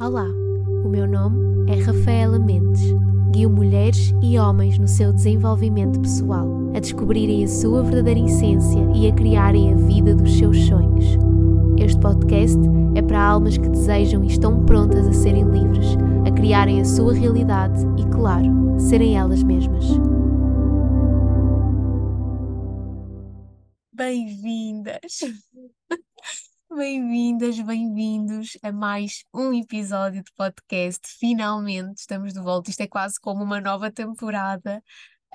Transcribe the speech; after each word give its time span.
Olá, 0.00 0.26
o 0.82 0.88
meu 0.88 1.06
nome 1.06 1.70
é 1.70 1.78
Rafaela 1.78 2.38
Mendes. 2.38 2.80
Guio 3.32 3.50
mulheres 3.50 4.14
e 4.22 4.38
homens 4.38 4.78
no 4.78 4.88
seu 4.88 5.12
desenvolvimento 5.12 6.00
pessoal, 6.00 6.48
a 6.74 6.80
descobrirem 6.80 7.44
a 7.44 7.46
sua 7.46 7.82
verdadeira 7.82 8.20
essência 8.20 8.80
e 8.94 9.08
a 9.08 9.12
criarem 9.12 9.74
a 9.74 9.76
vida 9.76 10.14
dos 10.14 10.38
seus 10.38 10.56
sonhos. 10.64 11.04
Este 11.78 12.00
podcast 12.00 12.58
é 12.94 13.02
para 13.02 13.22
almas 13.22 13.58
que 13.58 13.68
desejam 13.68 14.24
e 14.24 14.28
estão 14.28 14.64
prontas 14.64 15.06
a 15.06 15.12
serem 15.12 15.44
livres, 15.44 15.88
a 16.26 16.30
criarem 16.30 16.80
a 16.80 16.84
sua 16.86 17.12
realidade 17.12 17.84
e, 17.98 18.04
claro, 18.06 18.46
serem 18.78 19.18
elas 19.18 19.42
mesmas. 19.42 19.84
Bem-vindas! 23.92 25.20
Bem-vindas, 26.80 27.60
bem-vindos 27.60 28.56
a 28.62 28.72
mais 28.72 29.22
um 29.34 29.52
episódio 29.52 30.22
de 30.24 30.32
podcast. 30.34 31.06
Finalmente 31.18 31.98
estamos 31.98 32.32
de 32.32 32.40
volta. 32.40 32.70
Isto 32.70 32.80
é 32.80 32.86
quase 32.86 33.20
como 33.20 33.44
uma 33.44 33.60
nova 33.60 33.92
temporada 33.92 34.82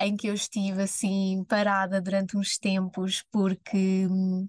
em 0.00 0.16
que 0.16 0.26
eu 0.26 0.34
estive 0.34 0.82
assim 0.82 1.44
parada 1.48 2.02
durante 2.02 2.36
uns 2.36 2.58
tempos 2.58 3.22
porque 3.30 4.08
hum, 4.10 4.48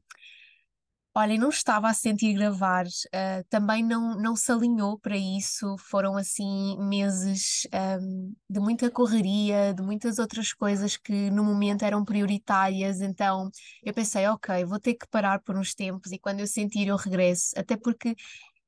Olha, 1.20 1.36
não 1.36 1.50
estava 1.50 1.90
a 1.90 1.96
sentir 1.96 2.32
gravar, 2.36 2.86
uh, 2.86 3.44
também 3.50 3.84
não, 3.84 4.16
não 4.22 4.36
se 4.36 4.52
alinhou 4.52 5.00
para 5.00 5.18
isso. 5.18 5.76
Foram 5.80 6.16
assim 6.16 6.78
meses 6.78 7.68
um, 8.00 8.36
de 8.48 8.60
muita 8.60 8.92
correria, 8.92 9.74
de 9.74 9.82
muitas 9.82 10.20
outras 10.20 10.54
coisas 10.54 10.96
que 10.96 11.32
no 11.32 11.44
momento 11.44 11.84
eram 11.84 12.06
prioritárias. 12.06 13.02
Então 13.02 13.50
eu 13.84 13.96
pensei, 13.96 14.28
ok, 14.28 14.64
vou 14.66 14.80
ter 14.80 14.94
que 14.94 15.08
parar 15.08 15.40
por 15.42 15.58
uns 15.58 15.74
tempos 15.74 16.12
e 16.12 16.20
quando 16.20 16.40
eu 16.42 16.46
sentir 16.46 16.88
eu 16.88 16.96
regresso. 16.96 17.52
Até 17.58 17.76
porque 17.76 18.16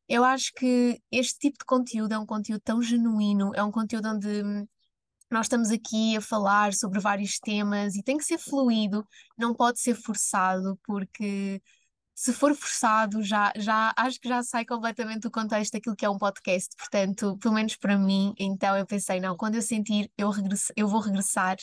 eu 0.07 0.23
acho 0.23 0.51
que 0.53 0.99
este 1.11 1.37
tipo 1.37 1.59
de 1.59 1.65
conteúdo 1.65 2.13
é 2.13 2.17
um 2.17 2.25
conteúdo 2.25 2.61
tão 2.61 2.81
genuíno, 2.81 3.51
é 3.53 3.63
um 3.63 3.71
conteúdo 3.71 4.09
onde 4.09 4.43
nós 5.29 5.45
estamos 5.45 5.69
aqui 5.69 6.17
a 6.17 6.21
falar 6.21 6.73
sobre 6.73 6.99
vários 6.99 7.37
temas 7.39 7.95
e 7.95 8.01
tem 8.01 8.17
que 8.17 8.23
ser 8.23 8.39
fluido, 8.39 9.05
não 9.37 9.53
pode 9.53 9.79
ser 9.79 9.93
forçado, 9.93 10.79
porque 10.83 11.61
se 12.19 12.33
for 12.33 12.53
forçado, 12.53 13.23
já, 13.23 13.53
já 13.55 13.93
acho 13.95 14.19
que 14.19 14.27
já 14.27 14.43
sai 14.43 14.65
completamente 14.65 15.21
do 15.21 15.31
contexto 15.31 15.71
daquilo 15.71 15.95
que 15.95 16.03
é 16.03 16.09
um 16.09 16.17
podcast. 16.17 16.75
Portanto, 16.75 17.37
pelo 17.37 17.53
menos 17.53 17.77
para 17.77 17.97
mim, 17.97 18.33
então 18.37 18.75
eu 18.77 18.85
pensei, 18.85 19.21
não, 19.21 19.37
quando 19.37 19.55
eu 19.55 19.61
sentir, 19.61 20.11
eu, 20.17 20.29
regress, 20.29 20.69
eu 20.75 20.85
vou 20.85 20.99
regressar. 20.99 21.55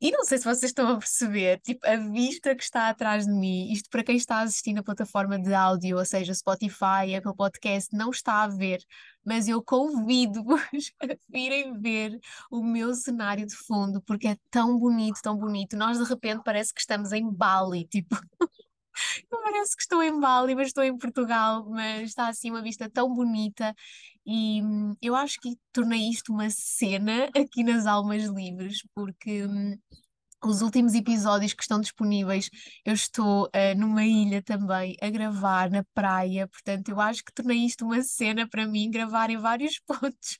E 0.00 0.10
não 0.10 0.24
sei 0.24 0.38
se 0.38 0.44
vocês 0.44 0.70
estão 0.70 0.88
a 0.88 0.96
perceber, 0.98 1.60
tipo, 1.60 1.86
a 1.86 1.96
vista 1.96 2.56
que 2.56 2.62
está 2.62 2.88
atrás 2.88 3.26
de 3.26 3.32
mim, 3.32 3.70
isto 3.70 3.90
para 3.90 4.02
quem 4.02 4.16
está 4.16 4.36
a 4.36 4.42
assistir 4.44 4.72
na 4.72 4.82
plataforma 4.82 5.38
de 5.38 5.52
áudio, 5.52 5.98
ou 5.98 6.04
seja, 6.06 6.32
Spotify, 6.32 7.14
Apple 7.14 7.36
Podcast, 7.36 7.94
não 7.94 8.10
está 8.10 8.44
a 8.44 8.48
ver, 8.48 8.80
mas 9.22 9.46
eu 9.46 9.62
convido-vos 9.62 10.90
a 11.04 11.06
virem 11.28 11.78
ver 11.78 12.18
o 12.50 12.64
meu 12.64 12.94
cenário 12.94 13.46
de 13.46 13.54
fundo, 13.54 14.00
porque 14.00 14.28
é 14.28 14.38
tão 14.50 14.78
bonito, 14.78 15.20
tão 15.22 15.36
bonito. 15.36 15.76
Nós 15.76 15.98
de 15.98 16.04
repente 16.04 16.40
parece 16.42 16.72
que 16.72 16.80
estamos 16.80 17.12
em 17.12 17.30
Bali, 17.30 17.86
tipo. 17.86 18.16
Parece 19.30 19.76
que 19.76 19.82
estou 19.82 20.02
em 20.02 20.18
Bali, 20.20 20.54
mas 20.54 20.68
estou 20.68 20.84
em 20.84 20.96
Portugal, 20.96 21.64
mas 21.68 22.10
está 22.10 22.28
assim 22.28 22.50
uma 22.50 22.62
vista 22.62 22.88
tão 22.90 23.12
bonita. 23.12 23.74
E 24.26 24.62
hum, 24.62 24.94
eu 25.02 25.14
acho 25.16 25.40
que 25.40 25.56
tornei 25.72 26.08
isto 26.10 26.32
uma 26.32 26.48
cena 26.50 27.28
aqui 27.36 27.64
nas 27.64 27.86
Almas 27.86 28.24
Livres, 28.24 28.82
porque 28.94 29.44
hum, 29.46 29.76
os 30.44 30.62
últimos 30.62 30.94
episódios 30.94 31.52
que 31.54 31.62
estão 31.62 31.80
disponíveis, 31.80 32.50
eu 32.84 32.94
estou 32.94 33.46
uh, 33.46 33.78
numa 33.78 34.04
ilha 34.04 34.42
também 34.42 34.96
a 35.00 35.10
gravar 35.10 35.70
na 35.70 35.84
praia, 35.94 36.48
portanto, 36.48 36.88
eu 36.90 37.00
acho 37.00 37.24
que 37.24 37.32
tornei 37.32 37.58
isto 37.66 37.84
uma 37.84 38.02
cena 38.02 38.48
para 38.48 38.66
mim, 38.66 38.90
gravar 38.90 39.30
em 39.30 39.38
vários 39.38 39.78
pontos 39.86 40.38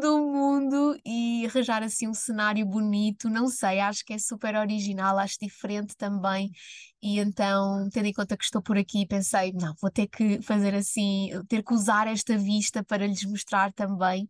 do 0.00 0.18
mundo 0.18 0.98
e 1.06 1.46
arranjar 1.46 1.82
assim 1.82 2.08
um 2.08 2.14
cenário 2.14 2.66
bonito, 2.66 3.28
não 3.30 3.48
sei, 3.48 3.80
acho 3.80 4.04
que 4.04 4.12
é 4.14 4.18
super 4.18 4.56
original, 4.56 5.18
acho 5.18 5.36
diferente 5.40 5.96
também. 5.96 6.50
E 7.02 7.18
então, 7.20 7.88
tendo 7.92 8.06
em 8.06 8.12
conta 8.12 8.36
que 8.36 8.44
estou 8.44 8.62
por 8.62 8.76
aqui, 8.78 9.06
pensei, 9.06 9.52
não, 9.52 9.74
vou 9.80 9.90
ter 9.90 10.08
que 10.08 10.40
fazer 10.42 10.74
assim, 10.74 11.30
ter 11.48 11.62
que 11.62 11.72
usar 11.74 12.08
esta 12.08 12.36
vista 12.36 12.82
para 12.82 13.06
lhes 13.06 13.24
mostrar 13.24 13.72
também. 13.72 14.28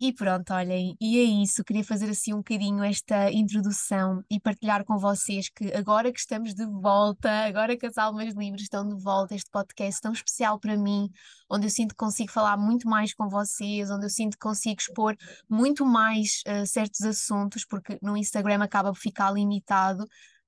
E 0.00 0.12
pronto, 0.12 0.52
olhem, 0.54 0.96
e 1.00 1.18
é 1.18 1.24
isso. 1.42 1.64
Queria 1.64 1.82
fazer 1.82 2.08
assim 2.08 2.32
um 2.32 2.36
bocadinho 2.36 2.84
esta 2.84 3.32
introdução 3.32 4.22
e 4.30 4.38
partilhar 4.38 4.84
com 4.84 4.96
vocês 4.96 5.48
que 5.48 5.72
agora 5.74 6.12
que 6.12 6.20
estamos 6.20 6.54
de 6.54 6.64
volta, 6.66 7.28
agora 7.46 7.76
que 7.76 7.84
as 7.84 7.98
almas 7.98 8.32
livres 8.34 8.62
estão 8.62 8.86
de 8.86 8.94
volta, 9.02 9.34
este 9.34 9.50
podcast 9.50 10.00
tão 10.00 10.12
especial 10.12 10.60
para 10.60 10.76
mim, 10.76 11.10
onde 11.50 11.66
eu 11.66 11.70
sinto 11.70 11.90
que 11.90 11.96
consigo 11.96 12.30
falar 12.30 12.56
muito 12.56 12.88
mais 12.88 13.12
com 13.12 13.28
vocês, 13.28 13.90
onde 13.90 14.06
eu 14.06 14.10
sinto 14.10 14.34
que 14.34 14.38
consigo 14.38 14.80
expor 14.80 15.16
muito 15.50 15.84
mais 15.84 16.42
uh, 16.46 16.64
certos 16.64 17.00
assuntos, 17.02 17.64
porque 17.64 17.98
no 18.00 18.16
Instagram 18.16 18.62
acaba 18.62 18.92
por 18.92 19.00
ficar 19.00 19.32
limitado. 19.32 20.06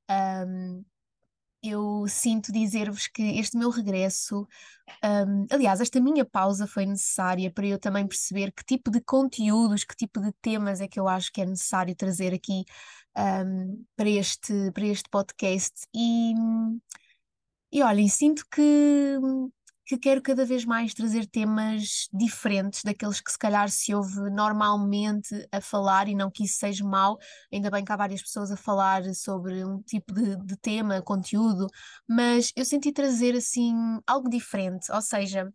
Um, 0.09 0.85
eu 1.63 2.07
sinto 2.09 2.53
dizer-vos 2.53 3.07
que 3.07 3.23
este 3.39 3.57
meu 3.57 3.71
regresso, 3.71 4.47
um, 5.05 5.47
aliás, 5.51 5.81
esta 5.81 6.01
minha 6.01 6.25
pausa 6.25 6.67
foi 6.67 6.87
necessária 6.87 7.51
para 7.51 7.67
eu 7.67 7.79
também 7.79 8.07
perceber 8.07 8.53
que 8.53 8.65
tipo 8.65 8.91
de 8.91 9.01
conteúdos, 9.01 9.85
que 9.85 9.95
tipo 9.97 10.21
de 10.21 10.33
temas 10.41 10.81
é 10.81 10.89
que 10.89 10.99
eu 10.99 11.09
acho 11.09 11.33
que 11.33 11.41
é 11.43 11.47
necessário 11.47 11.95
trazer 11.95 12.35
aqui 12.35 12.65
um, 13.17 13.85
para, 13.97 14.09
este, 14.09 14.71
para 14.73 14.87
este 14.87 15.09
podcast. 15.11 15.87
E, 15.95 16.33
e 17.73 17.83
olhem, 17.83 18.09
sinto 18.09 18.45
que 18.51 19.19
que 19.91 19.99
quero 19.99 20.23
cada 20.23 20.45
vez 20.45 20.65
mais 20.65 20.95
trazer 20.95 21.27
temas 21.27 22.09
diferentes 22.13 22.85
daqueles 22.85 23.21
que 23.21 23.33
se 23.33 23.37
calhar 23.37 23.69
se 23.69 23.93
ouve 23.93 24.31
normalmente 24.31 25.35
a 25.51 25.61
falar 25.61 26.07
e 26.07 26.15
não 26.15 26.31
que 26.31 26.45
isso 26.45 26.59
seja 26.59 26.85
mau, 26.85 27.19
ainda 27.53 27.69
bem 27.73 27.85
que 27.85 27.91
há 27.91 27.97
várias 27.97 28.23
pessoas 28.23 28.53
a 28.53 28.57
falar 28.57 29.03
sobre 29.15 29.65
um 29.65 29.83
tipo 29.83 30.15
de, 30.15 30.37
de 30.45 30.57
tema, 30.57 31.03
conteúdo, 31.03 31.67
mas 32.09 32.53
eu 32.55 32.65
senti 32.65 32.93
trazer 32.93 33.35
assim 33.35 33.75
algo 34.07 34.31
diferente, 34.31 34.93
ou 34.93 35.03
seja, 35.03 35.53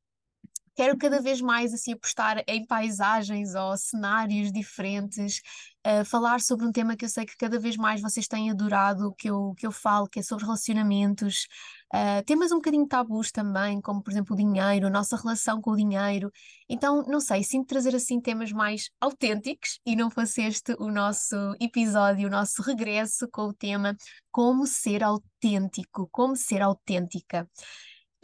quero 0.75 0.97
cada 0.97 1.21
vez 1.21 1.41
mais 1.41 1.73
assim 1.73 1.93
apostar 1.93 2.43
em 2.47 2.65
paisagens 2.65 3.55
ou 3.55 3.77
cenários 3.77 4.51
diferentes, 4.51 5.41
uh, 5.87 6.03
falar 6.03 6.41
sobre 6.41 6.65
um 6.65 6.71
tema 6.71 6.95
que 6.97 7.05
eu 7.05 7.09
sei 7.09 7.25
que 7.25 7.37
cada 7.37 7.57
vez 7.57 7.77
mais 7.77 8.01
vocês 8.01 8.27
têm 8.27 8.51
adorado 8.51 9.13
que 9.17 9.29
eu, 9.29 9.53
que 9.57 9.65
eu 9.65 9.71
falo, 9.71 10.07
que 10.07 10.19
é 10.19 10.23
sobre 10.23 10.43
relacionamentos, 10.43 11.47
uh, 11.93 12.23
temas 12.25 12.51
um 12.51 12.55
bocadinho 12.55 12.87
tabus 12.87 13.31
também, 13.31 13.79
como 13.79 14.03
por 14.03 14.11
exemplo 14.11 14.33
o 14.33 14.37
dinheiro, 14.37 14.87
a 14.87 14.89
nossa 14.89 15.15
relação 15.15 15.61
com 15.61 15.71
o 15.71 15.77
dinheiro. 15.77 16.29
Então, 16.67 17.03
não 17.07 17.21
sei, 17.21 17.43
sinto 17.43 17.67
trazer 17.67 17.95
assim 17.95 18.19
temas 18.19 18.51
mais 18.51 18.89
autênticos 18.99 19.79
e 19.85 19.95
não 19.95 20.09
fosse 20.11 20.41
este 20.41 20.75
o 20.77 20.91
nosso 20.91 21.35
episódio, 21.59 22.27
o 22.27 22.31
nosso 22.31 22.61
regresso 22.61 23.27
com 23.31 23.43
o 23.43 23.53
tema 23.53 23.95
Como 24.31 24.67
ser 24.67 25.03
autêntico, 25.03 26.09
como 26.11 26.35
ser 26.35 26.61
autêntica. 26.61 27.49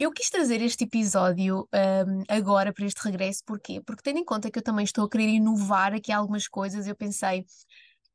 Eu 0.02 0.10
quis 0.10 0.28
trazer 0.28 0.60
este 0.60 0.82
episódio 0.82 1.68
um, 1.72 2.24
agora 2.28 2.72
para 2.72 2.84
este 2.84 3.00
regresso, 3.04 3.40
porquê? 3.46 3.80
Porque 3.80 4.02
tendo 4.02 4.18
em 4.18 4.24
conta 4.24 4.50
que 4.50 4.58
eu 4.58 4.62
também 4.62 4.84
estou 4.84 5.04
a 5.04 5.08
querer 5.08 5.28
inovar 5.28 5.94
aqui 5.94 6.10
algumas 6.10 6.48
coisas, 6.48 6.88
eu 6.88 6.96
pensei, 6.96 7.46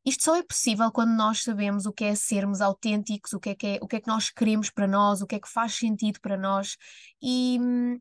isto 0.05 0.21
só 0.21 0.35
é 0.35 0.43
possível 0.43 0.91
quando 0.91 1.11
nós 1.11 1.43
sabemos 1.43 1.85
o 1.85 1.93
que 1.93 2.03
é 2.03 2.13
sermos 2.13 2.59
autênticos, 2.59 3.31
o 3.31 3.39
que 3.39 3.51
é 3.51 3.55
que, 3.55 3.67
é, 3.67 3.79
o 3.81 3.87
que, 3.87 3.95
é 3.95 4.01
que 4.01 4.07
nós 4.09 4.29
queremos 4.29 4.69
para 4.69 4.85
nós, 4.85 5.21
o 5.21 5.25
que 5.25 5.35
é 5.35 5.39
que 5.39 5.47
faz 5.47 5.75
sentido 5.75 6.19
para 6.19 6.35
nós. 6.35 6.75
E, 7.21 7.57
hum, 7.57 7.97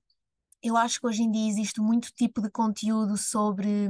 eu 0.68 0.76
acho 0.76 1.00
que 1.00 1.06
hoje 1.06 1.22
em 1.22 1.30
dia 1.30 1.48
existe 1.48 1.80
muito 1.80 2.12
tipo 2.12 2.40
de 2.42 2.50
conteúdo 2.50 3.16
sobre, 3.16 3.88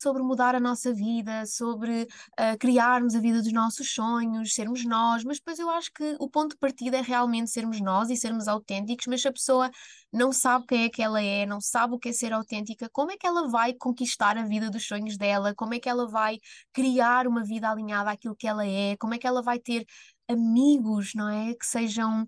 sobre 0.00 0.22
mudar 0.22 0.54
a 0.54 0.60
nossa 0.60 0.92
vida, 0.92 1.46
sobre 1.46 2.02
uh, 2.02 2.58
criarmos 2.58 3.14
a 3.14 3.20
vida 3.20 3.42
dos 3.42 3.52
nossos 3.52 3.92
sonhos, 3.92 4.54
sermos 4.54 4.84
nós, 4.84 5.24
mas 5.24 5.38
depois 5.38 5.58
eu 5.58 5.70
acho 5.70 5.92
que 5.92 6.16
o 6.18 6.28
ponto 6.28 6.50
de 6.52 6.58
partida 6.58 6.98
é 6.98 7.00
realmente 7.00 7.50
sermos 7.50 7.80
nós 7.80 8.10
e 8.10 8.16
sermos 8.16 8.48
autênticos, 8.48 9.06
mas 9.06 9.22
se 9.22 9.28
a 9.28 9.32
pessoa 9.32 9.70
não 10.12 10.32
sabe 10.32 10.66
quem 10.66 10.84
é 10.84 10.88
que 10.88 11.02
ela 11.02 11.22
é, 11.22 11.46
não 11.46 11.60
sabe 11.60 11.94
o 11.94 11.98
que 11.98 12.08
é 12.10 12.12
ser 12.12 12.32
autêntica, 12.32 12.88
como 12.90 13.12
é 13.12 13.16
que 13.16 13.26
ela 13.26 13.48
vai 13.48 13.72
conquistar 13.72 14.36
a 14.36 14.42
vida 14.44 14.70
dos 14.70 14.86
sonhos 14.86 15.16
dela, 15.16 15.54
como 15.54 15.74
é 15.74 15.78
que 15.80 15.88
ela 15.88 16.08
vai 16.08 16.38
criar 16.72 17.26
uma 17.26 17.44
vida 17.44 17.70
alinhada 17.70 18.10
àquilo 18.10 18.36
que 18.36 18.46
ela 18.46 18.66
é, 18.66 18.96
como 18.96 19.14
é 19.14 19.18
que 19.18 19.26
ela 19.26 19.42
vai 19.42 19.58
ter 19.58 19.86
amigos, 20.28 21.12
não 21.14 21.28
é? 21.28 21.54
Que 21.54 21.66
sejam 21.66 22.26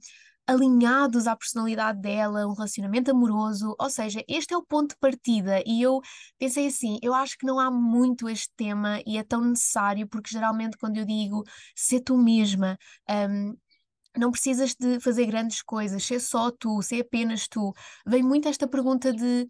alinhados 0.52 1.26
à 1.26 1.36
personalidade 1.36 2.00
dela, 2.00 2.46
um 2.46 2.52
relacionamento 2.52 3.10
amoroso, 3.10 3.74
ou 3.78 3.90
seja, 3.90 4.22
este 4.28 4.54
é 4.54 4.56
o 4.56 4.64
ponto 4.64 4.90
de 4.90 4.98
partida 4.98 5.62
e 5.66 5.82
eu 5.82 6.00
pensei 6.38 6.66
assim, 6.66 6.98
eu 7.02 7.14
acho 7.14 7.36
que 7.38 7.46
não 7.46 7.58
há 7.58 7.70
muito 7.70 8.28
este 8.28 8.50
tema 8.56 9.00
e 9.06 9.16
é 9.18 9.24
tão 9.24 9.40
necessário 9.42 10.06
porque 10.08 10.30
geralmente 10.30 10.76
quando 10.78 10.98
eu 10.98 11.04
digo 11.04 11.44
ser 11.74 12.00
tu 12.00 12.16
mesma, 12.16 12.78
um, 13.30 13.56
não 14.16 14.30
precisas 14.30 14.74
de 14.74 15.00
fazer 15.00 15.26
grandes 15.26 15.62
coisas, 15.62 16.04
ser 16.04 16.20
só 16.20 16.50
tu, 16.50 16.82
ser 16.82 17.00
apenas 17.00 17.48
tu. 17.48 17.72
Vem 18.06 18.22
muito 18.22 18.48
esta 18.48 18.68
pergunta 18.68 19.12
de 19.12 19.48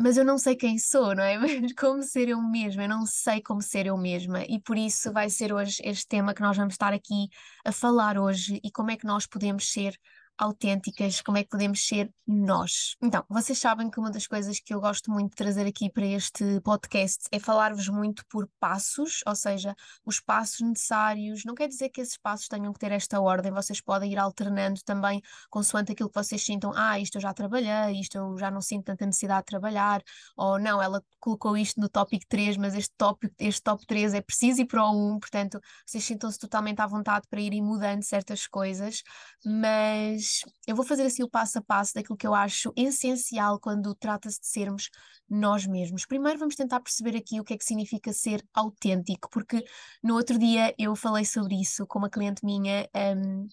mas 0.00 0.16
eu 0.16 0.24
não 0.24 0.38
sei 0.38 0.54
quem 0.56 0.78
sou, 0.78 1.14
não 1.14 1.22
é? 1.24 1.36
Mas 1.38 1.72
como 1.74 2.02
ser 2.02 2.28
eu 2.28 2.40
mesma? 2.42 2.84
Eu 2.84 2.88
não 2.88 3.04
sei 3.06 3.42
como 3.42 3.60
ser 3.62 3.86
eu 3.86 3.96
mesma, 3.98 4.42
e 4.44 4.60
por 4.60 4.76
isso 4.78 5.12
vai 5.12 5.28
ser 5.30 5.52
hoje 5.52 5.80
este 5.84 6.06
tema 6.06 6.34
que 6.34 6.40
nós 6.42 6.56
vamos 6.56 6.74
estar 6.74 6.92
aqui 6.92 7.28
a 7.64 7.72
falar 7.72 8.18
hoje 8.18 8.60
e 8.62 8.70
como 8.70 8.90
é 8.90 8.96
que 8.96 9.06
nós 9.06 9.26
podemos 9.26 9.70
ser 9.72 9.98
autênticas, 10.38 11.20
como 11.20 11.36
é 11.38 11.42
que 11.42 11.50
podemos 11.50 11.86
ser 11.86 12.12
nós. 12.26 12.94
Então, 13.02 13.24
vocês 13.28 13.58
sabem 13.58 13.90
que 13.90 13.98
uma 13.98 14.10
das 14.10 14.26
coisas 14.26 14.60
que 14.60 14.72
eu 14.72 14.80
gosto 14.80 15.10
muito 15.10 15.30
de 15.30 15.36
trazer 15.36 15.66
aqui 15.66 15.90
para 15.90 16.06
este 16.06 16.60
podcast 16.60 17.24
é 17.32 17.38
falar-vos 17.38 17.88
muito 17.88 18.24
por 18.28 18.48
passos, 18.60 19.20
ou 19.26 19.34
seja, 19.34 19.74
os 20.04 20.20
passos 20.20 20.60
necessários. 20.60 21.42
Não 21.44 21.54
quer 21.54 21.68
dizer 21.68 21.88
que 21.88 22.00
esses 22.00 22.18
passos 22.18 22.46
tenham 22.46 22.72
que 22.72 22.78
ter 22.78 22.92
esta 22.92 23.20
ordem, 23.20 23.50
vocês 23.50 23.80
podem 23.80 24.12
ir 24.12 24.18
alternando 24.18 24.80
também 24.84 25.22
consoante 25.50 25.92
aquilo 25.92 26.10
que 26.10 26.14
vocês 26.14 26.44
sintam. 26.44 26.72
Ah, 26.76 27.00
isto 27.00 27.16
eu 27.16 27.22
já 27.22 27.32
trabalhei, 27.32 27.98
isto 27.98 28.16
eu 28.16 28.36
já 28.38 28.50
não 28.50 28.60
sinto 28.60 28.84
tanta 28.84 29.06
necessidade 29.06 29.40
de 29.40 29.46
trabalhar, 29.46 30.02
ou 30.36 30.58
não, 30.58 30.82
ela 30.82 31.02
colocou 31.18 31.56
isto 31.56 31.80
no 31.80 31.88
tópico 31.88 32.26
3, 32.28 32.56
mas 32.58 32.74
este 32.74 32.94
tópico, 32.96 33.34
este 33.38 33.62
top 33.62 33.86
3 33.86 34.14
é 34.14 34.20
preciso 34.20 34.60
ir 34.60 34.66
para 34.66 34.84
o 34.84 35.14
1, 35.16 35.18
portanto, 35.18 35.60
vocês 35.86 36.04
sintam-se 36.04 36.38
totalmente 36.38 36.80
à 36.80 36.86
vontade 36.86 37.26
para 37.28 37.40
irem 37.40 37.62
mudando 37.62 38.02
certas 38.02 38.46
coisas, 38.46 39.02
mas 39.44 40.27
eu 40.66 40.74
vou 40.74 40.84
fazer 40.84 41.04
assim 41.04 41.22
o 41.22 41.28
passo 41.28 41.58
a 41.58 41.62
passo 41.62 41.94
daquilo 41.94 42.16
que 42.16 42.26
eu 42.26 42.34
acho 42.34 42.72
essencial 42.76 43.58
quando 43.60 43.94
trata-se 43.94 44.40
de 44.40 44.46
sermos 44.46 44.90
nós 45.28 45.66
mesmos. 45.66 46.06
Primeiro 46.06 46.38
vamos 46.38 46.54
tentar 46.56 46.80
perceber 46.80 47.16
aqui 47.16 47.40
o 47.40 47.44
que 47.44 47.54
é 47.54 47.58
que 47.58 47.64
significa 47.64 48.12
ser 48.12 48.44
autêntico, 48.54 49.28
porque 49.30 49.64
no 50.02 50.14
outro 50.14 50.38
dia 50.38 50.74
eu 50.78 50.94
falei 50.96 51.24
sobre 51.24 51.60
isso 51.60 51.86
com 51.86 51.98
uma 51.98 52.10
cliente 52.10 52.44
minha 52.44 52.88
um, 53.16 53.48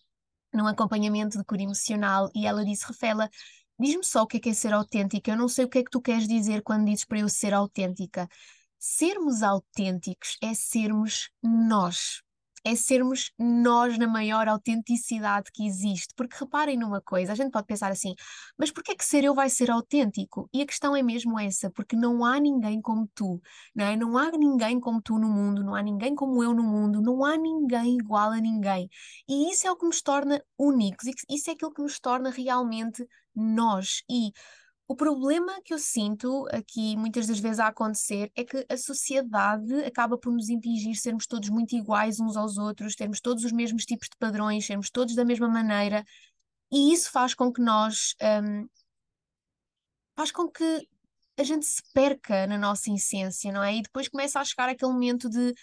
num 0.54 0.68
acompanhamento 0.68 1.38
de 1.38 1.44
cura 1.44 1.62
emocional 1.62 2.30
e 2.33 2.45
ela 2.48 2.63
disse, 2.63 2.86
Rafaela, 2.86 3.30
diz-me 3.80 4.04
só 4.04 4.24
o 4.24 4.28
que 4.28 4.38
é 4.38 4.39
que 4.39 4.50
é 4.50 4.54
ser 4.54 4.74
autêntica, 4.74 5.31
eu 5.31 5.38
não 5.38 5.48
sei 5.48 5.66
o 5.66 5.69
que 5.69 5.80
é 5.80 5.83
que 5.83 5.92
tu 5.92 6.01
queres 6.01 6.28
dizer 6.28 6.62
quando 6.63 6.86
dizes 6.86 7.06
para 7.06 7.19
eu 7.19 7.30
ser 7.30 7.54
autêntica. 7.54 8.28
Sermos 8.80 9.42
autênticos 9.44 10.38
é 10.42 10.54
sermos 10.54 11.30
nós 11.42 12.21
é 12.66 12.76
sermos 12.76 13.32
nós 13.38 13.98
na 14.00 14.08
maior 14.08 14.48
autenticidade 14.48 15.52
que 15.54 15.68
existe. 15.68 16.14
Porque 16.16 16.36
reparem 16.40 16.78
numa 16.78 17.00
coisa, 17.00 17.32
a 17.32 17.36
gente 17.36 17.52
pode 17.52 17.68
pensar 17.68 17.92
assim, 17.92 18.16
mas 18.58 18.72
porquê 18.72 18.94
é 18.94 18.96
que 18.96 19.06
ser 19.06 19.24
eu 19.24 19.36
vai 19.36 19.50
ser 19.50 19.70
autêntico? 19.70 20.50
E 20.52 20.62
a 20.64 20.66
questão 20.66 20.96
é 20.96 21.04
mesmo 21.04 21.40
essa, 21.40 21.70
porque 21.70 21.96
não 21.96 22.26
há 22.26 22.40
ninguém 22.40 22.82
como 22.82 23.08
tu, 23.14 23.40
não 23.76 23.86
é? 23.86 23.96
Não 23.96 24.18
há 24.18 24.32
ninguém 24.32 24.80
como 24.80 25.00
tu 25.00 25.20
no 25.20 25.30
mundo, 25.30 25.64
não 25.64 25.76
há 25.76 25.84
ninguém 25.84 26.16
como 26.16 26.44
eu 26.44 26.54
no 26.56 26.64
mundo, 26.64 27.02
não 27.02 27.24
há 27.24 27.38
ninguém 27.38 27.98
igual 27.98 28.32
a 28.32 28.38
ninguém. 28.42 28.90
E 29.30 29.52
isso 29.52 29.68
é 29.68 29.72
o 29.72 29.78
que 29.78 29.86
nos 29.86 30.02
torna 30.02 30.44
únicos, 30.58 31.06
isso 31.30 31.50
é 31.50 31.54
aquilo 31.54 31.72
que 31.74 31.84
nos 31.84 32.00
torna 32.00 32.32
realmente 32.32 33.06
nós. 33.36 34.04
E 34.10 34.32
o 34.88 34.96
problema 34.96 35.62
que 35.64 35.74
eu 35.74 35.80
sinto 35.80 36.48
aqui 36.52 36.96
muitas 36.96 37.28
das 37.28 37.40
vezes 37.40 37.60
a 37.60 37.68
acontecer 37.68 38.32
é 38.36 38.44
que 38.44 38.66
a 38.70 38.78
sociedade 38.78 39.74
acaba 39.84 40.18
por 40.18 40.32
nos 40.32 40.50
impingir 40.50 40.96
sermos 40.96 41.26
todos 41.26 41.50
muito 41.50 41.76
iguais 41.76 42.20
uns 42.20 42.38
aos 42.38 42.58
outros, 42.58 42.96
termos 42.96 43.20
todos 43.20 43.44
os 43.44 43.52
mesmos 43.52 43.86
tipos 43.86 44.08
de 44.10 44.18
padrões, 44.18 44.66
sermos 44.66 44.90
todos 44.92 45.16
da 45.16 45.26
mesma 45.26 45.48
maneira, 45.48 46.06
e 46.72 46.94
isso 46.94 47.12
faz 47.12 47.34
com 47.34 47.52
que 47.52 47.62
nós 47.62 48.16
um, 48.44 48.68
faz 50.16 50.32
com 50.32 50.48
que 50.50 50.88
a 51.38 51.44
gente 51.44 51.66
se 51.66 51.81
perca 51.94 52.48
na 52.48 52.58
nossa 52.58 52.92
essência, 52.92 53.52
não 53.52 53.64
é? 53.64 53.76
E 53.76 53.81
depois 53.81 54.08
começa 54.08 54.40
a 54.40 54.46
chegar 54.46 54.70
aquele 54.70 54.92
momento 54.92 55.30
de 55.30 55.54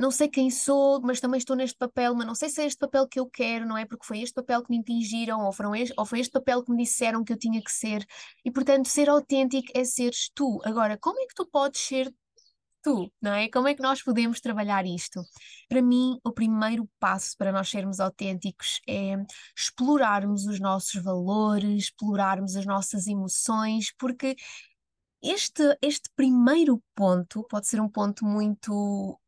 não 0.00 0.10
sei 0.10 0.28
quem 0.28 0.50
sou, 0.50 0.98
mas 1.02 1.20
também 1.20 1.36
estou 1.36 1.54
neste 1.54 1.76
papel, 1.76 2.14
mas 2.14 2.26
não 2.26 2.34
sei 2.34 2.48
se 2.48 2.62
é 2.62 2.66
este 2.66 2.78
papel 2.78 3.06
que 3.06 3.20
eu 3.20 3.26
quero, 3.26 3.66
não 3.66 3.76
é? 3.76 3.84
Porque 3.84 4.06
foi 4.06 4.20
este 4.22 4.34
papel 4.34 4.62
que 4.62 4.70
me 4.70 4.78
impingiram, 4.78 5.44
ou, 5.44 5.52
foram 5.52 5.74
este, 5.74 5.92
ou 5.98 6.06
foi 6.06 6.20
este 6.20 6.32
papel 6.32 6.64
que 6.64 6.72
me 6.72 6.82
disseram 6.82 7.22
que 7.22 7.32
eu 7.32 7.38
tinha 7.38 7.62
que 7.62 7.70
ser. 7.70 8.06
E, 8.42 8.50
portanto, 8.50 8.88
ser 8.88 9.10
autêntico 9.10 9.70
é 9.74 9.84
seres 9.84 10.30
tu. 10.34 10.58
Agora, 10.64 10.96
como 10.98 11.20
é 11.20 11.26
que 11.26 11.34
tu 11.34 11.46
podes 11.46 11.82
ser 11.82 12.10
tu, 12.82 13.12
não 13.20 13.32
é? 13.34 13.48
Como 13.50 13.68
é 13.68 13.74
que 13.74 13.82
nós 13.82 14.02
podemos 14.02 14.40
trabalhar 14.40 14.86
isto? 14.86 15.20
Para 15.68 15.82
mim, 15.82 16.18
o 16.24 16.32
primeiro 16.32 16.88
passo 16.98 17.36
para 17.36 17.52
nós 17.52 17.68
sermos 17.68 18.00
autênticos 18.00 18.80
é 18.88 19.16
explorarmos 19.54 20.46
os 20.46 20.58
nossos 20.60 21.02
valores, 21.02 21.84
explorarmos 21.84 22.56
as 22.56 22.64
nossas 22.64 23.06
emoções, 23.06 23.92
porque 23.98 24.34
este, 25.22 25.76
este 25.82 26.08
primeiro 26.16 26.82
ponto 26.94 27.44
pode 27.50 27.66
ser 27.68 27.80
um 27.82 27.88
ponto 27.88 28.24
muito 28.24 29.20